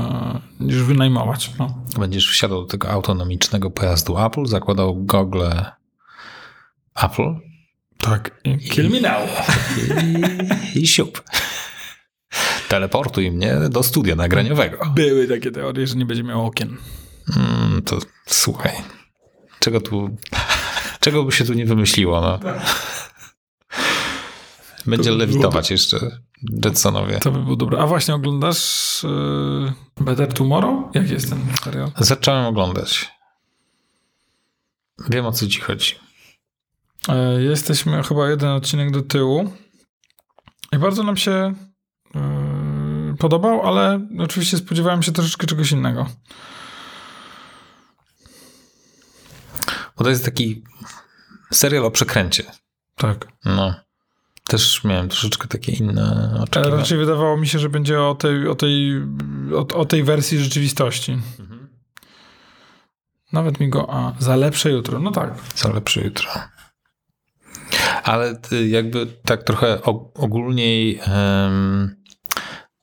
e, 0.00 0.40
niż 0.60 0.82
wynajmować. 0.82 1.50
No. 1.58 1.84
Będziesz 1.98 2.30
wsiadał 2.30 2.60
do 2.60 2.66
tego 2.66 2.90
autonomicznego 2.90 3.70
pojazdu 3.70 4.18
Apple, 4.18 4.46
zakładał 4.46 5.04
gogle 5.04 5.72
Apple 7.02 7.34
Tak. 7.98 8.40
I 8.44 8.58
kill 8.58 8.90
me 8.90 9.00
now. 9.00 9.48
i, 10.74 10.80
i 10.80 10.86
siup. 10.86 11.22
Teleportuj 12.68 13.30
mnie 13.30 13.56
do 13.70 13.82
studia 13.82 14.16
nagraniowego. 14.16 14.86
Były 14.94 15.28
takie 15.28 15.50
teorie, 15.50 15.86
że 15.86 15.94
nie 15.96 16.06
będzie 16.06 16.24
miał 16.24 16.46
okien. 16.46 16.76
Mm, 17.36 17.82
to 17.82 17.98
słuchaj. 18.26 18.72
Czego 19.60 19.80
tu. 19.80 20.16
Czego 21.00 21.24
by 21.24 21.32
się 21.32 21.44
tu 21.44 21.54
nie 21.54 21.66
wymyśliło, 21.66 22.20
no. 22.20 22.38
Będzie 24.88 25.10
To 25.10 25.16
by 25.16 25.26
lewitować 25.26 25.70
jeszcze 25.70 26.18
Jetsonowie. 26.64 27.18
To 27.18 27.30
by 27.30 27.42
było 27.42 27.56
dobre. 27.56 27.78
A 27.78 27.86
właśnie 27.86 28.14
oglądasz 28.14 29.00
yy, 29.98 30.04
Better 30.04 30.32
Tomorrow? 30.32 30.94
Jak 30.94 31.10
jest 31.10 31.30
ten 31.30 31.38
serial? 31.64 31.90
Zacząłem 31.98 32.46
oglądać. 32.46 33.10
Wiem 35.10 35.26
o 35.26 35.32
co 35.32 35.46
ci 35.46 35.60
chodzi. 35.60 35.94
E, 37.08 37.42
Jesteśmy 37.42 38.02
chyba 38.02 38.28
jeden 38.28 38.48
odcinek 38.50 38.90
do 38.90 39.02
tyłu. 39.02 39.52
I 40.72 40.78
bardzo 40.78 41.02
nam 41.02 41.16
się 41.16 41.54
yy, 42.14 43.16
podobał, 43.18 43.66
ale 43.66 44.08
oczywiście 44.18 44.56
spodziewałem 44.56 45.02
się 45.02 45.12
troszeczkę 45.12 45.46
czegoś 45.46 45.72
innego. 45.72 46.06
Bo 49.96 50.04
to 50.04 50.10
jest 50.10 50.24
taki 50.24 50.64
serial 51.52 51.84
o 51.84 51.90
przekręcie. 51.90 52.44
Tak. 52.96 53.28
No. 53.44 53.74
Też 54.48 54.84
miałem 54.84 55.08
troszeczkę 55.08 55.48
takie 55.48 55.72
inne 55.72 56.30
Ale 56.34 56.42
oczekiwania. 56.42 56.76
raczej 56.76 56.98
wydawało 56.98 57.36
mi 57.36 57.48
się, 57.48 57.58
że 57.58 57.68
będzie 57.68 58.02
o 58.02 58.14
tej, 58.14 58.48
o 58.48 58.54
tej, 58.54 59.02
o, 59.54 59.66
o 59.76 59.84
tej 59.84 60.04
wersji 60.04 60.38
rzeczywistości. 60.38 61.12
Mhm. 61.40 61.68
Nawet 63.32 63.60
mi 63.60 63.68
go, 63.68 63.86
a 63.94 64.12
za 64.18 64.36
lepsze 64.36 64.70
jutro. 64.70 64.98
No 64.98 65.10
tak. 65.10 65.34
Co 65.54 65.72
lepsze 65.72 66.00
jutro. 66.00 66.30
Ale 68.02 68.36
ty 68.36 68.68
jakby 68.68 69.06
tak 69.06 69.42
trochę 69.42 69.76
og- 69.82 70.10
ogólniej 70.14 71.00
em, 71.02 71.96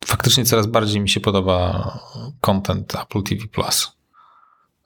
faktycznie 0.05 0.45
coraz 0.45 0.67
bardziej 0.67 1.01
mi 1.01 1.09
się 1.09 1.19
podoba 1.19 1.99
content 2.41 2.95
Apple 2.95 3.23
TV+. 3.23 3.41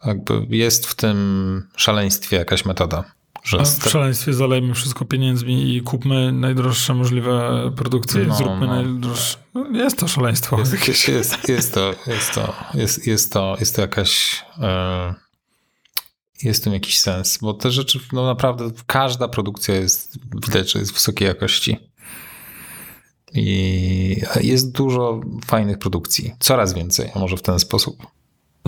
Jakby 0.05 0.45
jest 0.49 0.88
w 0.88 0.95
tym 0.95 1.67
szaleństwie 1.75 2.38
jakaś 2.38 2.65
metoda. 2.65 3.03
Że 3.44 3.64
w 3.66 3.90
szaleństwie 3.90 4.34
zalejmy 4.34 4.74
wszystko 4.74 5.06
pieniędzmi 5.06 5.76
i 5.76 5.82
kupmy 5.82 6.32
najdroższe 6.32 6.94
możliwe 6.94 7.72
produkcje. 7.76 8.26
No, 8.26 8.36
zróbmy 8.36 8.68
no. 8.68 8.76
najdroższe. 8.76 9.38
No, 9.54 9.68
jest 9.74 9.98
to 9.98 10.08
szaleństwo. 10.08 10.60
Jest, 10.60 10.88
jest, 10.88 11.08
jest, 11.08 11.50
jest, 11.50 11.74
to, 11.74 11.94
jest, 12.08 12.34
to, 12.34 12.54
jest, 12.74 13.08
jest, 13.08 13.34
to, 13.34 13.56
jest 13.60 13.76
to 13.76 13.82
jakaś. 13.82 14.44
E, 14.62 15.14
jest 16.44 16.62
w 16.62 16.64
tym 16.64 16.74
jakiś 16.74 17.00
sens, 17.00 17.38
bo 17.42 17.54
te 17.54 17.72
rzeczy, 17.72 18.00
no 18.14 18.26
naprawdę, 18.26 18.72
każda 18.88 19.28
produkcja 19.28 19.76
jest, 19.76 20.18
widać, 20.48 20.72
że 20.72 20.80
jest 20.80 20.94
wysokiej 20.94 21.28
jakości. 21.28 21.78
I 23.34 24.22
jest 24.42 24.72
dużo 24.72 25.22
fajnych 25.46 25.80
produkcji. 25.80 26.36
Coraz 26.40 26.74
więcej, 26.74 27.12
a 27.16 27.20
może 27.20 27.38
w 27.38 27.42
ten 27.42 27.60
sposób. 27.60 28.08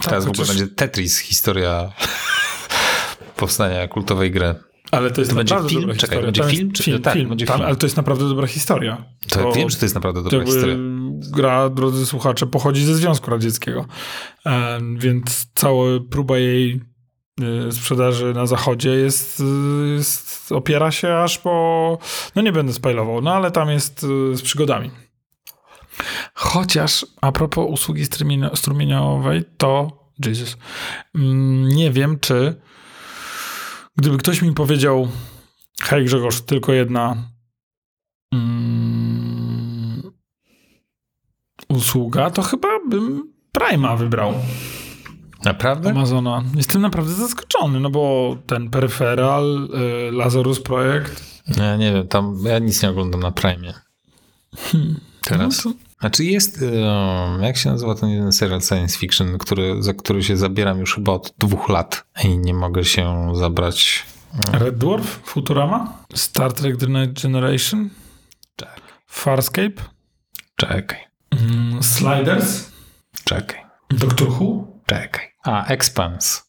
Teraz 0.03 0.25
w 0.25 0.29
ogóle 0.29 0.37
Tak, 0.37 0.47
chociaż- 0.47 0.47
będzie 0.47 0.75
Tetris, 0.75 1.17
historia 1.17 1.93
powstania 3.45 3.87
kultowej 3.87 4.31
gry. 4.31 4.55
Ale 4.91 5.11
to 5.11 5.21
jest 5.21 5.31
To 5.31 5.37
będzie 5.37 5.53
naprawdę 5.53 5.69
film? 5.69 5.81
dobra 5.81 5.95
Czekaj, 5.95 6.07
historia. 6.17 6.25
będzie 6.25 6.41
Tam 6.41 6.49
film, 6.51 6.71
czy- 6.71 6.83
film, 6.83 7.01
tak, 7.01 7.13
film, 7.13 7.29
będzie 7.29 7.45
Tam, 7.45 7.55
film. 7.57 7.67
Ale 7.67 7.75
to 7.75 7.85
jest 7.85 7.97
naprawdę 7.97 8.27
dobra 8.29 8.47
historia. 8.47 9.05
To, 9.29 9.51
wiem, 9.51 9.69
że 9.69 9.77
to 9.77 9.85
jest 9.85 9.95
naprawdę 9.95 10.23
dobra 10.23 10.45
historia. 10.45 10.75
Gra, 11.31 11.69
drodzy 11.69 12.05
słuchacze, 12.05 12.47
pochodzi 12.47 12.85
ze 12.85 12.95
Związku 12.95 13.31
Radzieckiego. 13.31 13.85
Więc 14.97 15.47
cała 15.55 15.85
próba 16.09 16.37
jej 16.37 16.81
e, 17.67 17.71
sprzedaży 17.71 18.33
na 18.33 18.45
zachodzie 18.45 18.89
jest, 18.89 19.39
e, 19.85 19.87
jest 19.87 20.51
opiera 20.51 20.91
się 20.91 21.15
aż 21.15 21.37
po 21.37 21.97
no 22.35 22.41
nie 22.41 22.51
będę 22.51 22.73
spoilował, 22.73 23.21
no 23.21 23.33
ale 23.33 23.51
tam 23.51 23.69
jest 23.69 24.03
e, 24.33 24.35
z 24.35 24.41
przygodami. 24.41 24.91
Chociaż 26.33 27.05
a 27.21 27.31
propos 27.31 27.65
usługi 27.69 28.03
strumienio- 28.05 28.55
strumieniowej, 28.55 29.43
to 29.57 29.87
Jesus, 30.25 30.57
mm, 31.15 31.67
nie 31.67 31.91
wiem, 31.91 32.19
czy 32.19 32.61
gdyby 34.01 34.17
ktoś 34.17 34.41
mi 34.41 34.53
powiedział 34.53 35.07
hej 35.81 36.05
Grzegorz, 36.05 36.41
tylko 36.41 36.73
jedna 36.73 37.17
mm, 38.33 40.11
usługa, 41.69 42.29
to 42.29 42.41
chyba 42.41 42.67
bym 42.89 43.31
Prima 43.51 43.95
wybrał. 43.95 44.33
Naprawdę? 45.45 45.89
Amazona. 45.89 46.43
Jestem 46.55 46.81
naprawdę 46.81 47.13
zaskoczony, 47.13 47.79
no 47.79 47.89
bo 47.89 48.37
ten 48.47 48.69
peryferal, 48.69 49.69
y, 50.07 50.11
Lazarus 50.11 50.61
projekt. 50.61 51.41
Ja 51.57 51.77
nie 51.77 51.93
wiem, 51.93 52.07
tam 52.07 52.37
ja 52.45 52.59
nic 52.59 52.83
nie 52.83 52.89
oglądam 52.89 53.19
na 53.19 53.31
Prime. 53.31 53.73
Teraz. 55.21 55.65
No 55.65 55.71
to, 55.71 55.77
Znaczy 56.01 56.25
jest, 56.25 56.61
um, 56.61 57.43
jak 57.43 57.57
się 57.57 57.69
nazywa 57.71 57.95
ten 57.95 58.09
jeden 58.09 58.31
serial 58.31 58.61
science 58.61 58.97
fiction, 58.97 59.37
który, 59.37 59.83
za 59.83 59.93
który 59.93 60.23
się 60.23 60.37
zabieram 60.37 60.79
już 60.79 60.95
chyba 60.95 61.11
od 61.11 61.33
dwóch 61.37 61.69
lat 61.69 62.03
i 62.23 62.37
nie 62.37 62.53
mogę 62.53 62.85
się 62.85 63.31
zabrać. 63.35 64.05
Red 64.53 64.77
Dwarf, 64.77 65.19
Futurama, 65.23 65.97
Star 66.15 66.53
Trek 66.53 66.77
The 66.77 66.87
Next 66.87 67.23
Generation, 67.23 67.89
Czekaj. 68.55 68.79
Farscape, 69.07 69.73
Czekaj, 70.55 70.99
mm, 71.31 71.83
Sliders, 71.83 72.71
czekaj, 73.23 73.61
Doctor 73.89 74.29
Who. 74.29 74.67
czekaj. 74.85 75.25
A, 75.43 75.65
Expanse. 75.65 76.41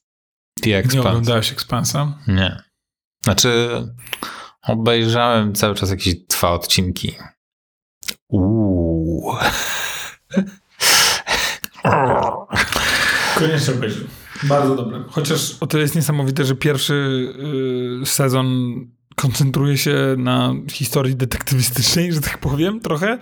The 0.63 0.71
Nie 0.71 0.79
Expanse. 0.79 1.09
oglądałeś 1.09 1.53
Expansa? 1.53 2.19
Nie. 2.29 2.63
Znaczy, 3.25 3.69
obejrzałem 4.63 5.55
cały 5.55 5.75
czas 5.75 5.91
jakieś 5.91 6.15
dwa 6.15 6.51
odcinki. 6.51 7.15
Uuu. 8.33 9.35
Koniecznie 13.39 13.75
obejrzyj. 13.75 14.07
Bardzo 14.43 14.77
dobre. 14.77 15.05
Chociaż 15.11 15.57
o 15.61 15.67
tyle 15.67 15.83
jest 15.83 15.95
niesamowite, 15.95 16.45
że 16.45 16.55
pierwszy 16.55 16.95
y, 18.03 18.07
sezon 18.07 18.75
koncentruje 19.17 19.79
się 19.79 20.15
na 20.19 20.55
historii 20.71 21.17
detektywistycznej, 21.17 22.13
że 22.13 22.21
tak 22.21 22.39
powiem, 22.39 22.81
trochę, 22.81 23.19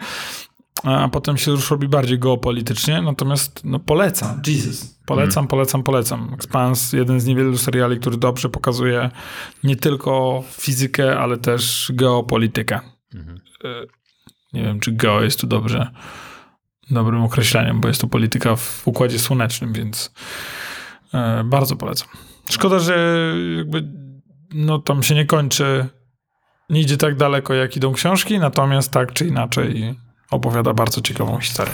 a 0.85 1.09
potem 1.09 1.37
się 1.37 1.51
już 1.51 1.71
robi 1.71 1.89
bardziej 1.89 2.19
geopolitycznie, 2.19 3.03
natomiast 3.03 3.61
no, 3.65 3.79
polecam, 3.79 4.43
Jesus, 4.47 4.99
polecam, 5.07 5.49
polecam, 5.49 5.83
polecam. 5.83 6.35
Expanse, 6.35 6.97
jeden 6.97 7.21
z 7.21 7.27
niewielu 7.27 7.59
seriali, 7.59 8.01
który 8.01 8.17
dobrze 8.17 8.49
pokazuje 8.49 9.11
nie 9.65 9.77
tylko 9.77 10.43
fizykę, 10.51 11.19
ale 11.19 11.39
też 11.39 11.93
geopolitykę. 11.95 12.81
Mhm. 13.15 13.41
Y, 13.65 14.00
Nie 14.53 14.63
wiem, 14.63 14.81
czy 14.81 14.93
geo 14.93 15.23
jest 15.23 15.41
tu 15.41 15.47
dobrze 15.47 15.91
dobrym 16.91 17.23
określeniem, 17.23 17.81
bo 17.81 17.89
jest 17.89 18.01
to 18.01 18.07
polityka 18.07 18.57
w 18.57 18.83
Układzie 18.85 19.19
Słonecznym, 19.19 19.73
więc 19.73 20.13
e, 21.15 21.45
bardzo 21.45 21.77
polecam. 21.77 22.09
Szkoda, 22.51 22.79
że 22.79 23.17
jakby 23.57 23.89
no 24.55 24.79
tam 24.79 25.03
się 25.03 25.15
nie 25.15 25.27
kończy, 25.27 25.87
nie 26.71 26.81
idzie 26.81 26.97
tak 26.97 27.17
daleko, 27.17 27.55
jak 27.55 27.77
idą 27.77 27.93
książki, 27.93 28.39
natomiast 28.39 28.91
tak 28.91 29.13
czy 29.13 29.27
inaczej 29.27 29.95
opowiada 30.31 30.75
bardzo 30.75 31.01
ciekawą 31.01 31.39
historię. 31.39 31.73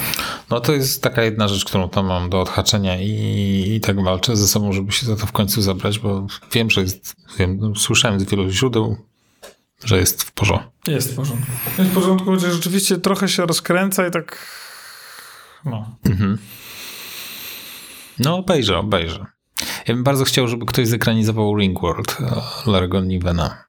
No 0.51 0.61
to 0.61 0.72
jest 0.72 1.03
taka 1.03 1.22
jedna 1.22 1.49
rzecz, 1.49 1.64
którą 1.64 1.89
tam 1.89 2.07
mam 2.07 2.31
do 2.31 2.41
odhaczenia 2.41 3.01
i, 3.01 3.72
i 3.77 3.81
tak 3.81 4.03
walczę 4.03 4.37
ze 4.37 4.49
sobą, 4.49 4.72
żeby 4.72 4.93
się 4.93 5.07
za 5.07 5.16
to 5.16 5.27
w 5.27 5.33
końcu 5.33 5.62
zabrać, 5.62 5.99
bo 5.99 6.27
wiem, 6.53 6.70
że 6.70 6.81
jest, 6.81 7.16
wiem, 7.39 7.59
no, 7.61 7.74
słyszałem 7.74 8.20
z 8.20 8.24
wielu 8.31 8.51
źródeł, 8.51 8.97
że 9.87 9.99
jest 9.99 10.22
w 10.22 10.32
porządku. 10.32 10.70
Jest 10.87 11.12
w 11.12 11.16
porządku. 11.16 11.53
Jest 11.78 11.91
w 11.91 11.95
porządku, 11.95 12.30
chociaż 12.30 12.53
rzeczywiście 12.53 12.99
trochę 12.99 13.28
się 13.28 13.47
rozkręca 13.47 14.07
i 14.07 14.11
tak 14.11 14.47
no. 15.64 15.97
Mhm. 16.05 16.39
No, 18.18 18.37
obejrzę, 18.37 18.78
obejrzę. 18.78 19.26
Ja 19.87 19.95
bym 19.95 20.05
bardzo 20.05 20.24
chciał, 20.24 20.49
żeby 20.49 20.66
ktoś 20.66 20.89
zekranizował 20.89 21.57
Ringworld 21.57 22.16
e, 22.20 22.70
Larego 22.70 23.01
Nivena. 23.01 23.64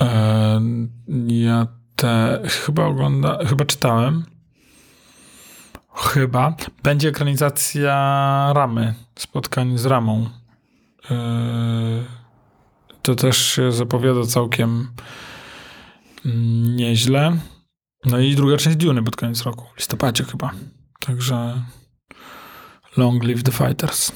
E, 0.00 0.60
ja 1.26 1.66
te 1.96 2.42
chyba 2.44 2.84
ogląda, 2.84 3.38
chyba 3.46 3.64
czytałem. 3.64 4.24
Chyba. 5.94 6.54
Będzie 6.82 7.08
ekranizacja 7.08 7.92
Ramy, 8.54 8.94
spotkań 9.18 9.78
z 9.78 9.86
Ramą. 9.86 10.30
E, 11.10 11.16
to 13.06 13.14
też 13.14 13.46
się 13.46 13.72
zapowiada 13.72 14.26
całkiem 14.26 14.88
mm, 16.24 16.76
nieźle. 16.76 17.36
No 18.04 18.18
i 18.18 18.34
druga 18.34 18.56
część 18.56 18.76
Duny 18.76 19.02
pod 19.02 19.16
koniec 19.16 19.42
roku, 19.42 19.64
w 19.74 19.78
listopadzie 19.78 20.24
chyba. 20.24 20.50
Także 21.00 21.62
long 22.96 23.24
live 23.24 23.42
the 23.42 23.52
fighters. 23.52 24.12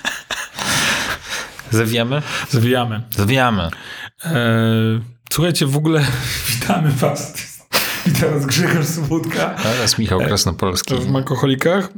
Zawijamy? 1.70 2.22
Zwijamy. 2.50 3.02
Zawijamy. 3.10 3.70
E, 4.24 4.40
słuchajcie, 5.32 5.66
w 5.66 5.76
ogóle 5.76 6.06
witamy 6.50 6.90
was. 6.90 7.34
Witam 8.06 8.30
was 8.30 8.46
Grzegorz 8.46 8.86
Sobotka 8.86 9.54
Teraz 9.62 9.98
Michał 9.98 10.20
Krasnopolski. 10.20 10.94
w 10.94 11.08
Makoholikach. 11.08 11.88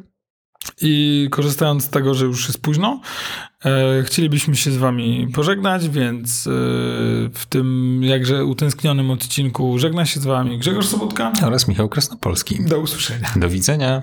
I 0.80 1.28
korzystając 1.30 1.84
z 1.84 1.88
tego, 1.88 2.14
że 2.14 2.24
już 2.24 2.47
jest 2.47 2.62
późno, 2.62 3.01
e, 3.01 3.53
chcielibyśmy 4.04 4.56
się 4.56 4.70
z 4.70 4.76
wami 4.76 5.28
pożegnać, 5.34 5.88
więc 5.88 6.46
e, 6.46 6.50
w 7.34 7.46
tym 7.48 8.00
jakże 8.04 8.44
utęsknionym 8.44 9.10
odcinku 9.10 9.78
żegna 9.78 10.06
się 10.06 10.20
z 10.20 10.24
wami 10.24 10.58
Grzegorz 10.58 10.86
Sobotka. 10.86 11.32
Oraz 11.46 11.68
Michał 11.68 11.88
Krasnopolski. 11.88 12.64
Do 12.64 12.80
usłyszenia. 12.80 13.32
Do 13.36 13.48
widzenia. 13.48 14.02